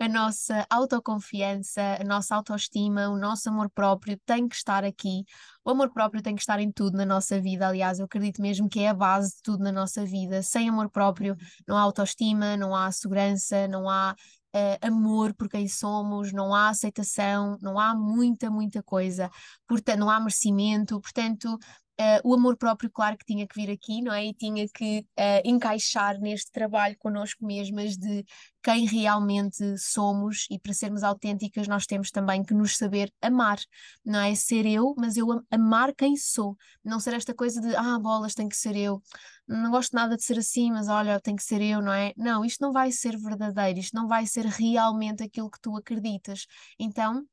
a 0.00 0.08
nossa 0.08 0.66
autoconfiança, 0.70 1.98
a 2.00 2.04
nossa 2.04 2.34
autoestima, 2.34 3.10
o 3.10 3.18
nosso 3.18 3.50
amor 3.50 3.68
próprio 3.68 4.18
tem 4.24 4.48
que 4.48 4.56
estar 4.56 4.82
aqui. 4.82 5.24
O 5.62 5.70
amor 5.70 5.92
próprio 5.92 6.22
tem 6.22 6.34
que 6.34 6.40
estar 6.40 6.58
em 6.58 6.72
tudo 6.72 6.96
na 6.96 7.04
nossa 7.04 7.38
vida. 7.38 7.68
Aliás, 7.68 7.98
eu 7.98 8.06
acredito 8.06 8.40
mesmo 8.40 8.66
que 8.66 8.80
é 8.80 8.88
a 8.88 8.94
base 8.94 9.36
de 9.36 9.42
tudo 9.42 9.62
na 9.62 9.70
nossa 9.70 10.06
vida. 10.06 10.42
Sem 10.42 10.70
amor 10.70 10.88
próprio, 10.90 11.36
não 11.66 11.76
há 11.76 11.82
autoestima, 11.82 12.56
não 12.56 12.74
há 12.74 12.90
segurança, 12.90 13.68
não 13.68 13.90
há 13.90 14.16
uh, 14.56 14.86
amor 14.86 15.34
por 15.34 15.50
quem 15.50 15.68
somos, 15.68 16.32
não 16.32 16.54
há 16.54 16.70
aceitação, 16.70 17.58
não 17.60 17.78
há 17.78 17.94
muita, 17.94 18.50
muita 18.50 18.82
coisa, 18.82 19.30
portanto, 19.66 19.98
não 20.00 20.08
há 20.10 20.18
merecimento, 20.18 20.98
portanto. 21.00 21.58
Uh, 22.00 22.20
o 22.28 22.34
amor 22.34 22.56
próprio, 22.56 22.88
claro 22.90 23.16
que 23.18 23.24
tinha 23.24 23.46
que 23.46 23.54
vir 23.54 23.70
aqui, 23.70 24.00
não 24.00 24.12
é? 24.12 24.26
E 24.26 24.32
tinha 24.32 24.68
que 24.68 25.00
uh, 25.00 25.42
encaixar 25.44 26.20
neste 26.20 26.52
trabalho 26.52 26.96
connosco 26.98 27.44
mesmas 27.44 27.96
de 27.96 28.24
quem 28.62 28.86
realmente 28.86 29.76
somos 29.78 30.46
e 30.50 30.58
para 30.58 30.72
sermos 30.72 31.02
autênticas 31.02 31.66
nós 31.66 31.86
temos 31.86 32.10
também 32.10 32.44
que 32.44 32.54
nos 32.54 32.76
saber 32.76 33.12
amar, 33.20 33.58
não 34.04 34.20
é 34.20 34.34
ser 34.34 34.64
eu, 34.64 34.94
mas 34.96 35.16
eu 35.16 35.26
amar 35.50 35.92
quem 35.94 36.16
sou, 36.16 36.56
não 36.84 37.00
ser 37.00 37.14
esta 37.14 37.34
coisa 37.34 37.60
de 37.60 37.74
ah, 37.74 37.98
bolas, 37.98 38.34
tem 38.34 38.48
que 38.48 38.56
ser 38.56 38.76
eu 38.76 39.02
não 39.48 39.70
gosto 39.70 39.94
nada 39.94 40.16
de 40.16 40.22
ser 40.22 40.38
assim, 40.38 40.70
mas 40.70 40.88
olha, 40.88 41.18
tem 41.20 41.34
que 41.34 41.42
ser 41.42 41.62
eu, 41.62 41.80
não 41.80 41.92
é? 41.92 42.12
Não, 42.16 42.44
isto 42.44 42.60
não 42.60 42.70
vai 42.70 42.92
ser 42.92 43.16
verdadeiro, 43.16 43.78
isto 43.78 43.96
não 43.96 44.06
vai 44.06 44.26
ser 44.26 44.44
realmente 44.44 45.22
aquilo 45.22 45.50
que 45.50 45.60
tu 45.60 45.74
acreditas. 45.76 46.46
Então, 46.78 47.24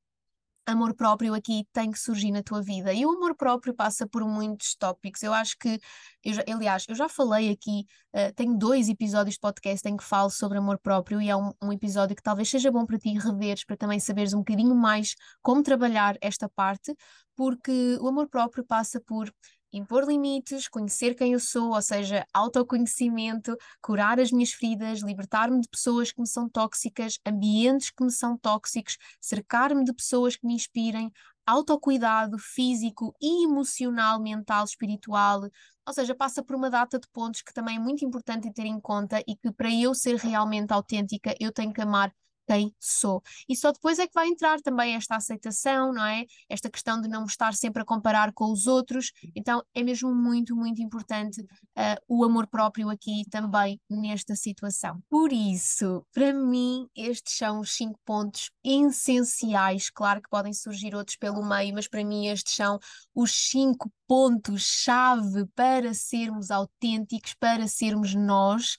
amor 0.66 0.94
próprio 0.96 1.34
aqui 1.34 1.66
tem 1.72 1.92
que 1.92 2.00
surgir 2.00 2.32
na 2.32 2.42
tua 2.42 2.62
vida. 2.62 2.94
E 2.94 3.06
o 3.06 3.12
amor 3.12 3.36
próprio 3.36 3.74
passa 3.74 4.08
por 4.08 4.24
muitos 4.26 4.76
tópicos. 4.76 5.22
Eu 5.24 5.34
acho 5.34 5.56
que, 5.58 5.80
eu 6.24 6.56
aliás, 6.56 6.86
eu 6.88 6.96
já 6.96 7.08
falei 7.08 7.52
aqui, 7.52 7.86
uh, 8.16 8.34
tenho 8.36 8.58
dois 8.58 8.90
episódios 8.90 9.36
de 9.36 9.40
podcast 9.40 9.88
em 9.88 9.96
que 9.96 10.04
falo 10.04 10.30
sobre 10.30 10.58
amor 10.58 10.80
próprio 10.80 11.22
e 11.22 11.30
é 11.30 11.36
um, 11.36 11.52
um 11.62 11.72
episódio 11.72 12.16
que 12.16 12.24
talvez 12.24 12.50
seja 12.50 12.72
bom 12.72 12.86
para 12.86 12.98
ti 12.98 13.14
reveres, 13.18 13.64
para 13.64 13.78
também 13.78 14.00
saberes 14.00 14.34
um 14.34 14.40
bocadinho 14.40 14.76
mais 14.76 15.16
como 15.42 15.62
trabalhar 15.62 16.18
esta 16.22 16.50
parte, 16.50 16.96
porque 17.36 17.98
o 18.02 18.08
amor 18.08 18.28
próprio 18.28 18.64
passa 18.66 19.00
por 19.00 19.32
impor 19.78 20.06
limites, 20.08 20.68
conhecer 20.68 21.16
quem 21.16 21.34
eu 21.34 21.40
sou, 21.40 21.74
ou 21.74 21.82
seja, 21.82 22.26
autoconhecimento, 22.34 23.56
curar 23.82 24.20
as 24.20 24.32
minhas 24.32 24.52
feridas, 24.52 25.02
libertar-me 25.02 25.60
de 25.60 25.68
pessoas 25.68 26.12
que 26.12 26.22
me 26.22 26.28
são 26.28 26.50
tóxicas, 26.50 27.20
ambientes 27.26 27.92
que 27.92 28.04
me 28.04 28.12
são 28.12 28.38
tóxicos, 28.38 28.98
cercar-me 29.20 29.84
de 29.84 29.94
pessoas 29.94 30.36
que 30.36 30.48
me 30.48 30.54
inspirem, 30.54 31.12
autocuidado 31.46 32.38
físico 32.40 33.14
e 33.22 33.46
emocional, 33.46 34.20
mental, 34.20 34.64
espiritual, 34.64 35.42
ou 35.86 35.94
seja, 35.94 36.16
passa 36.16 36.44
por 36.44 36.56
uma 36.56 36.70
data 36.70 36.98
de 36.98 37.08
pontos 37.10 37.42
que 37.42 37.54
também 37.54 37.76
é 37.76 37.80
muito 37.80 38.04
importante 38.04 38.52
ter 38.52 38.66
em 38.66 38.80
conta 38.80 39.22
e 39.28 39.36
que 39.36 39.52
para 39.52 39.72
eu 39.72 39.94
ser 39.94 40.16
realmente 40.16 40.72
autêntica, 40.72 41.36
eu 41.40 41.52
tenho 41.52 41.72
que 41.72 41.82
amar 41.82 42.12
quem 42.48 42.74
sou. 42.80 43.22
E 43.48 43.56
só 43.56 43.72
depois 43.72 44.00
é 44.00 44.08
que 44.08 44.14
vai 44.14 44.28
entrar 44.28 44.60
também 44.62 44.96
esta 44.96 45.16
aceitação, 45.16 45.94
não 45.94 46.06
é? 46.06 46.26
Esta 46.50 46.70
questão 46.70 47.02
de 47.02 47.08
não 47.08 47.26
estar 47.26 47.54
sempre 47.54 47.82
a 47.82 47.86
comparar 47.86 48.32
com 48.34 48.52
os 48.52 48.68
outros. 48.68 49.12
Então 49.36 49.64
é 49.74 49.84
mesmo 49.84 50.14
muito, 50.14 50.56
muito 50.56 50.82
importante 50.82 51.42
uh, 51.42 51.98
o 52.08 52.24
amor 52.24 52.48
próprio 52.48 52.90
aqui 52.90 53.24
também 53.30 53.80
nesta 53.90 54.36
situação. 54.36 55.02
Por 55.10 55.32
isso, 55.32 56.06
para 56.14 56.34
mim, 56.34 56.88
estes 56.96 57.38
são 57.38 57.60
os 57.60 57.72
cinco 57.76 58.00
pontos 58.06 58.52
essenciais. 58.64 59.90
Claro 59.90 60.22
que 60.22 60.30
podem 60.30 60.54
surgir 60.54 60.96
outros 60.96 61.18
pelo 61.18 61.44
meio, 61.44 61.74
mas 61.74 61.88
para 61.88 62.04
mim 62.04 62.28
estes 62.28 62.56
são 62.56 62.80
os 63.14 63.32
cinco 63.32 63.92
pontos-chave 64.08 65.46
para 65.56 65.94
sermos 65.94 66.52
autênticos, 66.52 67.34
para 67.40 67.68
sermos 67.68 68.14
nós. 68.14 68.78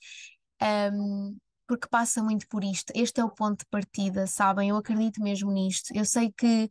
Um, 0.92 1.36
porque 1.66 1.88
passa 1.88 2.22
muito 2.22 2.46
por 2.48 2.64
isto. 2.64 2.92
Este 2.94 3.20
é 3.20 3.24
o 3.24 3.30
ponto 3.30 3.60
de 3.60 3.66
partida, 3.66 4.26
sabem? 4.26 4.70
Eu 4.70 4.76
acredito 4.76 5.22
mesmo 5.22 5.50
nisto. 5.52 5.90
Eu 5.94 6.04
sei 6.04 6.32
que 6.32 6.68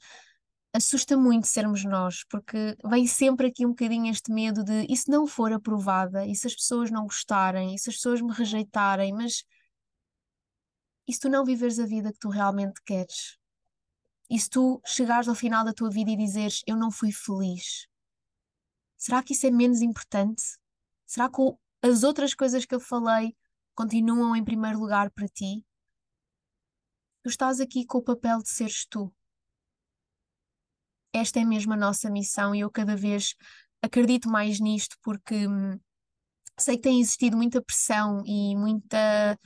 assusta 0.74 1.18
muito 1.18 1.48
sermos 1.48 1.84
nós, 1.86 2.24
porque 2.30 2.76
vem 2.86 3.08
sempre 3.08 3.48
aqui 3.48 3.66
um 3.66 3.70
bocadinho 3.70 4.12
este 4.12 4.32
medo 4.32 4.64
de 4.64 4.86
e 4.90 4.98
se 4.98 5.10
não 5.10 5.26
for 5.26 5.54
aprovada, 5.54 6.26
e 6.26 6.36
se 6.36 6.48
as 6.48 6.56
pessoas 6.56 6.92
não 6.92 7.04
gostarem, 7.04 7.76
e 7.76 7.80
se 7.80 7.90
as 7.90 7.96
pessoas 7.96 8.22
me 8.22 8.32
rejeitarem, 8.34 9.14
mas 9.14 9.44
e 11.08 11.14
se 11.14 11.20
tu 11.20 11.30
não 11.30 11.46
viveres 11.46 11.80
a 11.80 11.86
vida 11.86 12.12
que 12.12 12.20
tu 12.20 12.30
realmente 12.30 12.82
queres? 12.84 13.38
E 14.30 14.40
se 14.40 14.50
tu 14.50 14.82
chegares 14.86 15.28
ao 15.28 15.36
final 15.36 15.64
da 15.64 15.74
tua 15.74 15.90
vida 15.90 16.12
e 16.12 16.18
dizeres 16.18 16.62
eu 16.68 16.76
não 16.76 16.92
fui 16.92 17.12
feliz? 17.12 17.88
Será 18.98 19.22
que 19.22 19.34
isso 19.34 19.46
é 19.46 19.52
menos 19.52 19.82
importante? 19.82 20.44
Será 21.06 21.30
que 21.30 21.42
as 21.82 22.04
outras 22.04 22.34
coisas 22.34 22.66
que 22.66 22.74
eu 22.74 22.80
falei 22.80 23.36
continuam 23.76 24.36
em 24.36 24.44
primeiro 24.44 24.80
lugar 24.80 25.12
para 25.12 25.28
ti, 25.28 25.64
tu 27.22 27.30
estás 27.30 27.60
aqui 27.60 27.86
com 27.86 27.98
o 28.00 28.04
papel 28.04 28.42
de 28.42 28.50
seres 28.50 28.86
tu. 28.86 29.14
Esta 31.14 31.40
é 31.40 31.46
mesmo 31.46 31.74
a 31.74 31.78
nossa 31.78 32.10
missão 32.10 32.54
e 32.54 32.62
eu 32.62 32.70
cada 32.70 32.96
vez 32.96 33.36
acredito 33.82 34.30
mais 34.30 34.60
nisto 34.60 34.98
porque 35.02 35.48
hum, 35.48 35.80
sei 36.58 36.78
que 36.78 36.84
tem 36.84 37.00
existido 37.00 37.38
muita 37.38 37.62
pressão 37.62 38.22
e 38.26 38.56
muita 38.56 39.40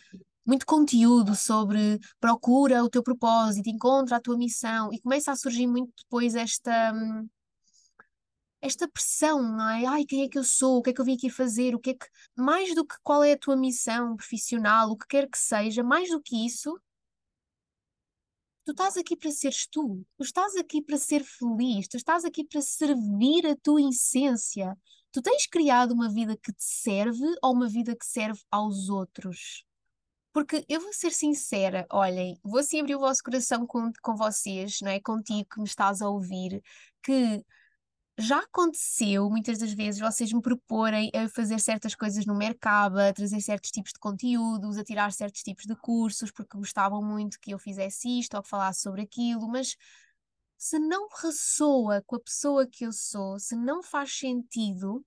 muito 0.45 0.65
conteúdo 0.65 1.35
sobre 1.35 1.99
procura 2.19 2.83
o 2.83 2.89
teu 2.89 3.03
propósito, 3.03 3.69
encontra 3.69 4.17
a 4.17 4.21
tua 4.21 4.37
missão 4.37 4.91
e 4.91 4.99
começa 4.99 5.31
a 5.31 5.35
surgir 5.35 5.67
muito 5.67 5.93
depois 6.03 6.33
esta 6.33 6.91
hum, 6.93 7.29
esta 8.61 8.87
pressão, 8.87 9.41
não 9.41 9.69
é? 9.69 9.85
Ai, 9.85 10.05
quem 10.05 10.23
é 10.23 10.29
que 10.29 10.37
eu 10.37 10.43
sou? 10.43 10.77
O 10.77 10.81
que 10.81 10.89
é 10.91 10.93
que 10.93 11.01
eu 11.01 11.05
vim 11.05 11.15
aqui 11.15 11.29
fazer? 11.29 11.75
O 11.75 11.79
que 11.79 11.91
é 11.91 11.93
que 11.93 12.07
mais 12.35 12.73
do 12.75 12.85
que 12.85 12.95
qual 13.03 13.23
é 13.23 13.33
a 13.33 13.37
tua 13.37 13.55
missão 13.55 14.15
profissional, 14.15 14.91
o 14.91 14.97
que 14.97 15.07
quer 15.07 15.29
que 15.29 15.37
seja, 15.37 15.83
mais 15.83 16.09
do 16.09 16.21
que 16.21 16.45
isso, 16.45 16.79
tu 18.65 18.71
estás 18.71 18.97
aqui 18.97 19.15
para 19.15 19.31
seres 19.31 19.67
tu, 19.67 20.05
tu 20.17 20.23
estás 20.23 20.55
aqui 20.55 20.81
para 20.81 20.97
ser 20.97 21.23
feliz, 21.23 21.87
tu 21.87 21.97
estás 21.97 22.23
aqui 22.25 22.43
para 22.43 22.61
servir 22.61 23.47
a 23.47 23.55
tua 23.55 23.81
essência. 23.81 24.77
Tu 25.11 25.21
tens 25.23 25.47
criado 25.47 25.91
uma 25.93 26.07
vida 26.09 26.37
que 26.37 26.53
te 26.53 26.63
serve 26.63 27.25
ou 27.41 27.53
uma 27.53 27.67
vida 27.67 27.95
que 27.95 28.05
serve 28.05 28.39
aos 28.51 28.89
outros? 28.89 29.65
Porque 30.31 30.63
eu 30.69 30.79
vou 30.81 30.93
ser 30.93 31.11
sincera, 31.11 31.87
olhem, 31.91 32.39
vou 32.43 32.59
assim 32.59 32.79
abrir 32.79 32.95
o 32.95 32.99
vosso 32.99 33.23
coração 33.23 33.65
com, 33.65 33.91
com 34.03 34.15
vocês, 34.15 34.79
não 34.81 34.91
é? 34.91 34.99
Contigo 34.99 35.49
que 35.49 35.59
me 35.59 35.65
estás 35.65 36.01
a 36.01 36.09
ouvir, 36.09 36.61
que 37.01 37.43
já 38.19 38.39
aconteceu 38.39 39.29
muitas 39.29 39.58
das 39.60 39.71
vezes 39.71 40.01
vocês 40.01 40.34
me 40.34 40.41
proporem 40.41 41.10
a 41.15 41.29
fazer 41.29 41.58
certas 41.60 41.95
coisas 41.95 42.25
no 42.25 42.36
mercado, 42.36 42.99
a 42.99 43.13
trazer 43.13 43.39
certos 43.39 43.71
tipos 43.71 43.93
de 43.93 43.99
conteúdos, 43.99 44.77
a 44.77 44.84
tirar 44.84 45.13
certos 45.13 45.41
tipos 45.41 45.65
de 45.65 45.75
cursos, 45.75 46.29
porque 46.29 46.58
gostavam 46.58 47.01
muito 47.01 47.39
que 47.39 47.51
eu 47.51 47.58
fizesse 47.58 48.19
isto 48.19 48.36
ou 48.36 48.43
que 48.43 48.49
falasse 48.49 48.82
sobre 48.82 49.03
aquilo, 49.03 49.47
mas 49.47 49.77
se 50.58 50.77
não 50.77 51.08
ressoa 51.08 52.03
com 52.05 52.17
a 52.17 52.19
pessoa 52.19 52.67
que 52.67 52.86
eu 52.86 52.91
sou, 52.91 53.39
se 53.39 53.55
não 53.55 53.82
faz 53.82 54.12
sentido, 54.12 55.05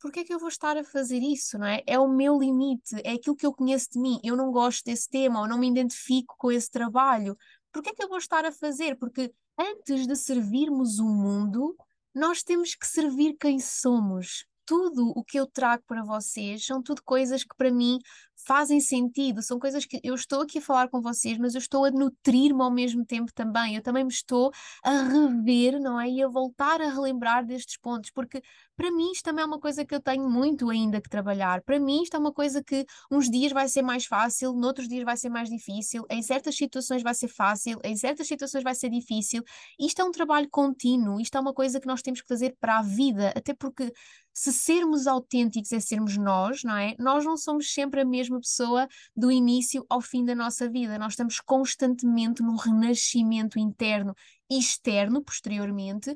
porque 0.00 0.20
é 0.20 0.24
que 0.24 0.32
eu 0.32 0.38
vou 0.38 0.48
estar 0.48 0.78
a 0.78 0.82
fazer 0.82 1.18
isso, 1.18 1.58
não 1.58 1.66
é? 1.66 1.82
É 1.86 1.98
o 1.98 2.08
meu 2.08 2.38
limite, 2.38 2.96
é 3.04 3.12
aquilo 3.12 3.36
que 3.36 3.44
eu 3.44 3.52
conheço 3.52 3.90
de 3.92 3.98
mim. 3.98 4.18
Eu 4.24 4.34
não 4.34 4.50
gosto 4.50 4.82
desse 4.86 5.06
tema 5.10 5.40
ou 5.40 5.46
não 5.46 5.58
me 5.58 5.68
identifico 5.68 6.34
com 6.38 6.50
esse 6.50 6.70
trabalho. 6.70 7.36
Por 7.70 7.82
que 7.82 7.90
é 7.90 7.94
que 7.94 8.02
eu 8.02 8.08
vou 8.08 8.16
estar 8.16 8.46
a 8.46 8.50
fazer? 8.50 8.96
Porque 8.96 9.30
antes 9.58 10.06
de 10.06 10.16
servirmos 10.16 10.98
o 10.98 11.04
mundo, 11.04 11.76
nós 12.14 12.42
temos 12.42 12.74
que 12.74 12.86
servir 12.86 13.36
quem 13.38 13.58
somos. 13.58 14.44
Tudo 14.64 15.12
o 15.16 15.24
que 15.24 15.38
eu 15.38 15.46
trago 15.46 15.82
para 15.86 16.02
vocês 16.02 16.64
são 16.64 16.82
tudo 16.82 17.02
coisas 17.02 17.42
que 17.42 17.56
para 17.56 17.70
mim 17.70 17.98
fazem 18.44 18.80
sentido, 18.80 19.42
são 19.42 19.58
coisas 19.58 19.84
que 19.84 20.00
eu 20.02 20.14
estou 20.14 20.42
aqui 20.42 20.58
a 20.58 20.62
falar 20.62 20.88
com 20.88 21.00
vocês, 21.00 21.38
mas 21.38 21.54
eu 21.54 21.58
estou 21.58 21.84
a 21.84 21.90
nutrir-me 21.90 22.62
ao 22.62 22.70
mesmo 22.70 23.04
tempo 23.04 23.32
também. 23.32 23.76
Eu 23.76 23.82
também 23.82 24.04
me 24.04 24.10
estou 24.10 24.50
a 24.84 25.02
rever, 25.02 25.80
não 25.80 26.00
é? 26.00 26.08
E 26.08 26.22
a 26.22 26.28
voltar 26.28 26.80
a 26.80 26.90
relembrar 26.90 27.44
destes 27.44 27.76
pontos, 27.78 28.10
porque 28.10 28.42
para 28.76 28.90
mim 28.90 29.12
isto 29.12 29.24
também 29.24 29.42
é 29.42 29.46
uma 29.46 29.60
coisa 29.60 29.84
que 29.84 29.94
eu 29.94 30.00
tenho 30.00 30.28
muito 30.28 30.70
ainda 30.70 31.00
que 31.00 31.08
trabalhar. 31.08 31.62
Para 31.62 31.78
mim 31.78 32.02
isto 32.02 32.16
é 32.16 32.18
uma 32.18 32.32
coisa 32.32 32.62
que 32.62 32.84
uns 33.10 33.28
dias 33.30 33.52
vai 33.52 33.68
ser 33.68 33.82
mais 33.82 34.06
fácil, 34.06 34.52
noutros 34.52 34.88
dias 34.88 35.04
vai 35.04 35.16
ser 35.16 35.28
mais 35.28 35.48
difícil, 35.48 36.04
em 36.10 36.22
certas 36.22 36.56
situações 36.56 37.02
vai 37.02 37.14
ser 37.14 37.28
fácil, 37.28 37.78
em 37.84 37.96
certas 37.96 38.26
situações 38.26 38.64
vai 38.64 38.74
ser 38.74 38.90
difícil. 38.90 39.42
Isto 39.78 40.02
é 40.02 40.04
um 40.04 40.10
trabalho 40.10 40.48
contínuo, 40.50 41.20
isto 41.20 41.36
é 41.36 41.40
uma 41.40 41.52
coisa 41.52 41.80
que 41.80 41.86
nós 41.86 42.02
temos 42.02 42.20
que 42.20 42.28
fazer 42.28 42.56
para 42.60 42.78
a 42.78 42.82
vida, 42.82 43.32
até 43.36 43.54
porque 43.54 43.92
se 44.32 44.52
sermos 44.52 45.06
autênticos 45.06 45.72
é 45.72 45.80
sermos 45.80 46.16
nós, 46.16 46.62
não 46.62 46.76
é? 46.76 46.94
Nós 46.98 47.24
não 47.24 47.36
somos 47.36 47.72
sempre 47.72 48.00
a 48.00 48.04
mesma 48.04 48.29
pessoa 48.38 48.86
do 49.16 49.32
início 49.32 49.84
ao 49.88 50.00
fim 50.00 50.24
da 50.24 50.34
nossa 50.34 50.68
vida. 50.68 50.98
Nós 50.98 51.14
estamos 51.14 51.40
constantemente 51.40 52.42
num 52.42 52.56
renascimento 52.56 53.58
interno 53.58 54.14
e 54.50 54.58
externo, 54.58 55.22
posteriormente, 55.24 56.14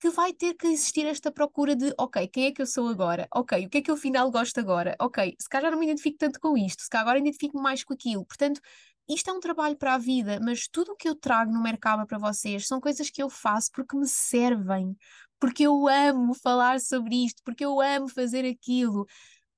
que 0.00 0.08
vai 0.08 0.32
ter 0.32 0.54
que 0.54 0.66
existir 0.66 1.06
esta 1.06 1.30
procura 1.30 1.76
de, 1.76 1.92
ok, 1.98 2.26
quem 2.28 2.46
é 2.46 2.52
que 2.52 2.62
eu 2.62 2.66
sou 2.66 2.88
agora? 2.88 3.28
Ok, 3.34 3.66
o 3.66 3.68
que 3.68 3.78
é 3.78 3.82
que 3.82 3.90
eu 3.90 3.94
afinal 3.94 4.30
gosto 4.30 4.58
agora? 4.58 4.96
Ok, 4.98 5.36
se 5.38 5.48
calhar 5.48 5.70
não 5.70 5.78
me 5.78 5.84
identifico 5.84 6.16
tanto 6.18 6.40
com 6.40 6.56
isto, 6.56 6.82
se 6.82 6.88
calhar 6.88 7.02
agora 7.02 7.18
identifico 7.18 7.60
mais 7.60 7.84
com 7.84 7.92
aquilo. 7.92 8.24
Portanto, 8.24 8.62
isto 9.06 9.28
é 9.28 9.32
um 9.32 9.40
trabalho 9.40 9.76
para 9.76 9.94
a 9.94 9.98
vida, 9.98 10.40
mas 10.42 10.68
tudo 10.68 10.92
o 10.92 10.96
que 10.96 11.08
eu 11.08 11.14
trago 11.14 11.52
no 11.52 11.62
mercado 11.62 12.06
para 12.06 12.16
vocês 12.16 12.66
são 12.66 12.80
coisas 12.80 13.10
que 13.10 13.22
eu 13.22 13.28
faço 13.28 13.70
porque 13.72 13.96
me 13.96 14.08
servem, 14.08 14.96
porque 15.38 15.64
eu 15.64 15.86
amo 15.88 16.32
falar 16.32 16.80
sobre 16.80 17.24
isto, 17.24 17.42
porque 17.44 17.64
eu 17.64 17.80
amo 17.80 18.08
fazer 18.08 18.46
aquilo 18.46 19.06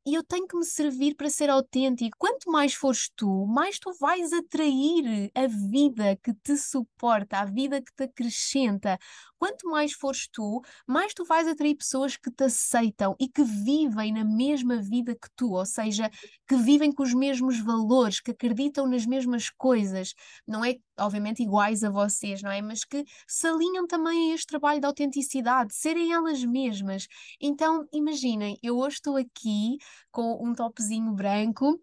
e 0.05 0.15
eu 0.15 0.25
tenho 0.25 0.47
que 0.47 0.57
me 0.57 0.65
servir 0.65 1.15
para 1.15 1.31
ser 1.31 1.49
autêntico. 1.49 2.17
Quanto 2.19 2.51
mais 2.51 2.75
fores 2.75 3.09
tu, 3.15 3.47
mais 3.47 3.79
tu 3.79 3.93
vais 4.01 4.33
atrair 4.33 5.31
a 5.35 5.47
vida 5.47 6.17
que 6.23 6.35
te 6.35 6.57
suporta, 6.57 7.39
a 7.39 7.45
vida 7.45 7.81
que 7.81 7.93
te 7.95 8.05
acrescenta. 8.05 8.99
Quanto 9.39 9.69
mais 9.69 9.93
fores 9.93 10.29
tu, 10.29 10.61
mais 10.87 11.15
tu 11.15 11.25
vais 11.25 11.47
atrair 11.49 11.77
pessoas 11.77 12.17
que 12.17 12.31
te 12.31 12.45
aceitam 12.45 13.15
e 13.19 13.29
que 13.29 13.43
vivem 13.45 14.13
na 14.13 14.25
mesma 14.25 14.81
vida 14.81 15.15
que 15.15 15.29
tu, 15.37 15.53
ou 15.53 15.67
seja, 15.67 16.11
que 16.49 16.57
vivem 16.57 16.93
com 16.93 17.03
os 17.03 17.15
mesmos 17.15 17.59
valores, 17.59 18.21
que 18.21 18.31
acreditam 18.31 18.87
nas 18.89 19.07
mesmas 19.07 19.51
coisas. 19.51 20.15
Não 20.47 20.65
é, 20.65 20.77
obviamente, 20.99 21.43
iguais 21.43 21.83
a 21.85 21.91
vocês, 21.91 22.43
não 22.43 22.51
é? 22.51 22.61
Mas 22.63 22.85
que 22.85 23.05
se 23.27 23.47
alinham 23.47 23.87
também 23.87 24.33
a 24.33 24.35
este 24.35 24.47
trabalho 24.47 24.81
de 24.81 24.87
autenticidade, 24.87 25.75
serem 25.75 26.13
elas 26.13 26.45
mesmas. 26.45 27.07
Então, 27.41 27.87
imaginem, 27.93 28.59
eu 28.63 28.77
hoje 28.79 28.97
estou 28.97 29.17
aqui 29.17 29.79
com 30.11 30.39
um 30.45 30.55
topzinho 30.55 31.13
branco, 31.13 31.81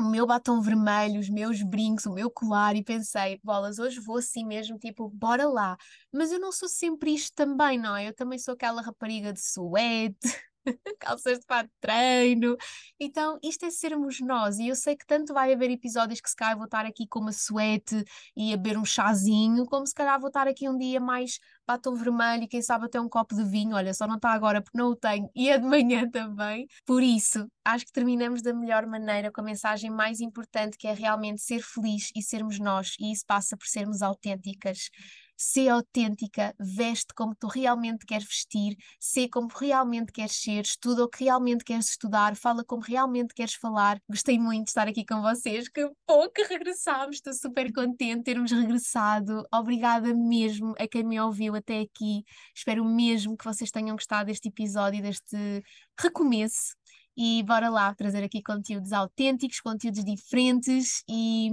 o 0.00 0.04
meu 0.04 0.26
batom 0.26 0.60
vermelho, 0.60 1.20
os 1.20 1.28
meus 1.28 1.62
brincos, 1.62 2.06
o 2.06 2.12
meu 2.12 2.30
colar, 2.30 2.74
e 2.74 2.82
pensei, 2.82 3.40
bolas, 3.44 3.78
hoje 3.78 4.00
vou 4.00 4.18
assim 4.18 4.44
mesmo, 4.44 4.78
tipo, 4.78 5.08
bora 5.10 5.48
lá. 5.48 5.76
Mas 6.12 6.32
eu 6.32 6.40
não 6.40 6.50
sou 6.50 6.68
sempre 6.68 7.14
isto 7.14 7.32
também, 7.34 7.78
não 7.78 7.94
é? 7.96 8.08
Eu 8.08 8.14
também 8.14 8.38
sou 8.38 8.54
aquela 8.54 8.82
rapariga 8.82 9.32
de 9.32 9.40
suéte, 9.40 10.18
calças 10.98 11.38
de 11.38 11.46
fato 11.46 11.66
de 11.66 11.74
treino. 11.80 12.56
Então, 12.98 13.38
isto 13.42 13.64
é 13.66 13.70
sermos 13.70 14.20
nós. 14.20 14.58
E 14.58 14.68
eu 14.68 14.76
sei 14.76 14.96
que 14.96 15.06
tanto 15.06 15.32
vai 15.34 15.52
haver 15.52 15.70
episódios 15.70 16.20
que 16.20 16.28
se 16.30 16.36
calhar 16.36 16.56
vou 16.56 16.66
estar 16.66 16.86
aqui 16.86 17.06
com 17.06 17.20
uma 17.20 17.32
suéte 17.32 18.04
e 18.36 18.52
a 18.52 18.56
beber 18.56 18.78
um 18.78 18.84
chazinho, 18.84 19.66
como 19.66 19.86
se 19.86 19.94
calhar 19.94 20.18
vou 20.18 20.28
estar 20.28 20.48
aqui 20.48 20.68
um 20.68 20.76
dia 20.76 21.00
mais 21.00 21.38
batom 21.66 21.94
vermelho 21.94 22.44
e 22.44 22.48
quem 22.48 22.62
sabe 22.62 22.86
até 22.86 23.00
um 23.00 23.08
copo 23.08 23.34
de 23.34 23.44
vinho. 23.44 23.76
Olha, 23.76 23.94
só 23.94 24.06
não 24.06 24.16
está 24.16 24.30
agora 24.30 24.62
porque 24.62 24.78
não 24.78 24.88
o 24.88 24.96
tenho 24.96 25.28
e 25.34 25.48
é 25.48 25.58
de 25.58 25.66
manhã 25.66 26.08
também. 26.10 26.66
Por 26.86 27.02
isso, 27.02 27.48
acho 27.64 27.86
que 27.86 27.92
terminamos 27.92 28.42
da 28.42 28.52
melhor 28.52 28.86
maneira 28.86 29.30
com 29.30 29.40
a 29.40 29.44
mensagem 29.44 29.90
mais 29.90 30.20
importante 30.20 30.76
que 30.76 30.86
é 30.86 30.92
realmente 30.92 31.42
ser 31.42 31.62
feliz 31.62 32.10
e 32.14 32.22
sermos 32.22 32.58
nós. 32.58 32.94
E 32.98 33.12
isso 33.12 33.24
passa 33.26 33.56
por 33.56 33.66
sermos 33.66 34.02
autênticas 34.02 34.90
Sê 35.36 35.68
autêntica, 35.68 36.54
veste 36.58 37.12
como 37.14 37.34
tu 37.34 37.46
realmente 37.46 38.06
queres 38.06 38.26
vestir, 38.26 38.76
sê 39.00 39.28
como 39.28 39.48
realmente 39.48 40.12
queres 40.12 40.36
ser, 40.40 40.64
estuda 40.64 41.04
o 41.04 41.08
que 41.08 41.24
realmente 41.24 41.64
queres 41.64 41.90
estudar, 41.90 42.36
fala 42.36 42.64
como 42.64 42.82
realmente 42.82 43.34
queres 43.34 43.54
falar. 43.54 44.00
Gostei 44.08 44.38
muito 44.38 44.64
de 44.64 44.70
estar 44.70 44.88
aqui 44.88 45.04
com 45.04 45.20
vocês, 45.22 45.68
que 45.68 45.88
que 46.34 46.42
regressámos, 46.44 47.16
estou 47.16 47.32
super 47.32 47.72
contente 47.72 48.18
de 48.18 48.22
termos 48.24 48.50
regressado. 48.50 49.44
Obrigada 49.52 50.12
mesmo 50.14 50.74
a 50.78 50.88
quem 50.88 51.04
me 51.04 51.20
ouviu 51.20 51.54
até 51.54 51.80
aqui. 51.80 52.24
Espero 52.54 52.84
mesmo 52.84 53.36
que 53.36 53.44
vocês 53.44 53.70
tenham 53.70 53.94
gostado 53.96 54.26
deste 54.26 54.48
episódio, 54.48 55.02
deste 55.02 55.62
recomeço 55.98 56.74
e 57.16 57.42
bora 57.44 57.68
lá 57.68 57.94
trazer 57.94 58.24
aqui 58.24 58.42
conteúdos 58.42 58.92
autênticos, 58.92 59.60
conteúdos 59.60 60.04
diferentes 60.04 61.02
e 61.08 61.50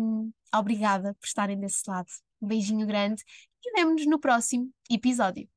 obrigada 0.53 1.13
por 1.13 1.25
estarem 1.25 1.59
desse 1.59 1.83
lado. 1.87 2.07
Um 2.41 2.47
beijinho 2.47 2.87
grande 2.87 3.23
e 3.63 3.71
vemo-nos 3.73 4.05
no 4.05 4.19
próximo 4.19 4.69
episódio. 4.89 5.47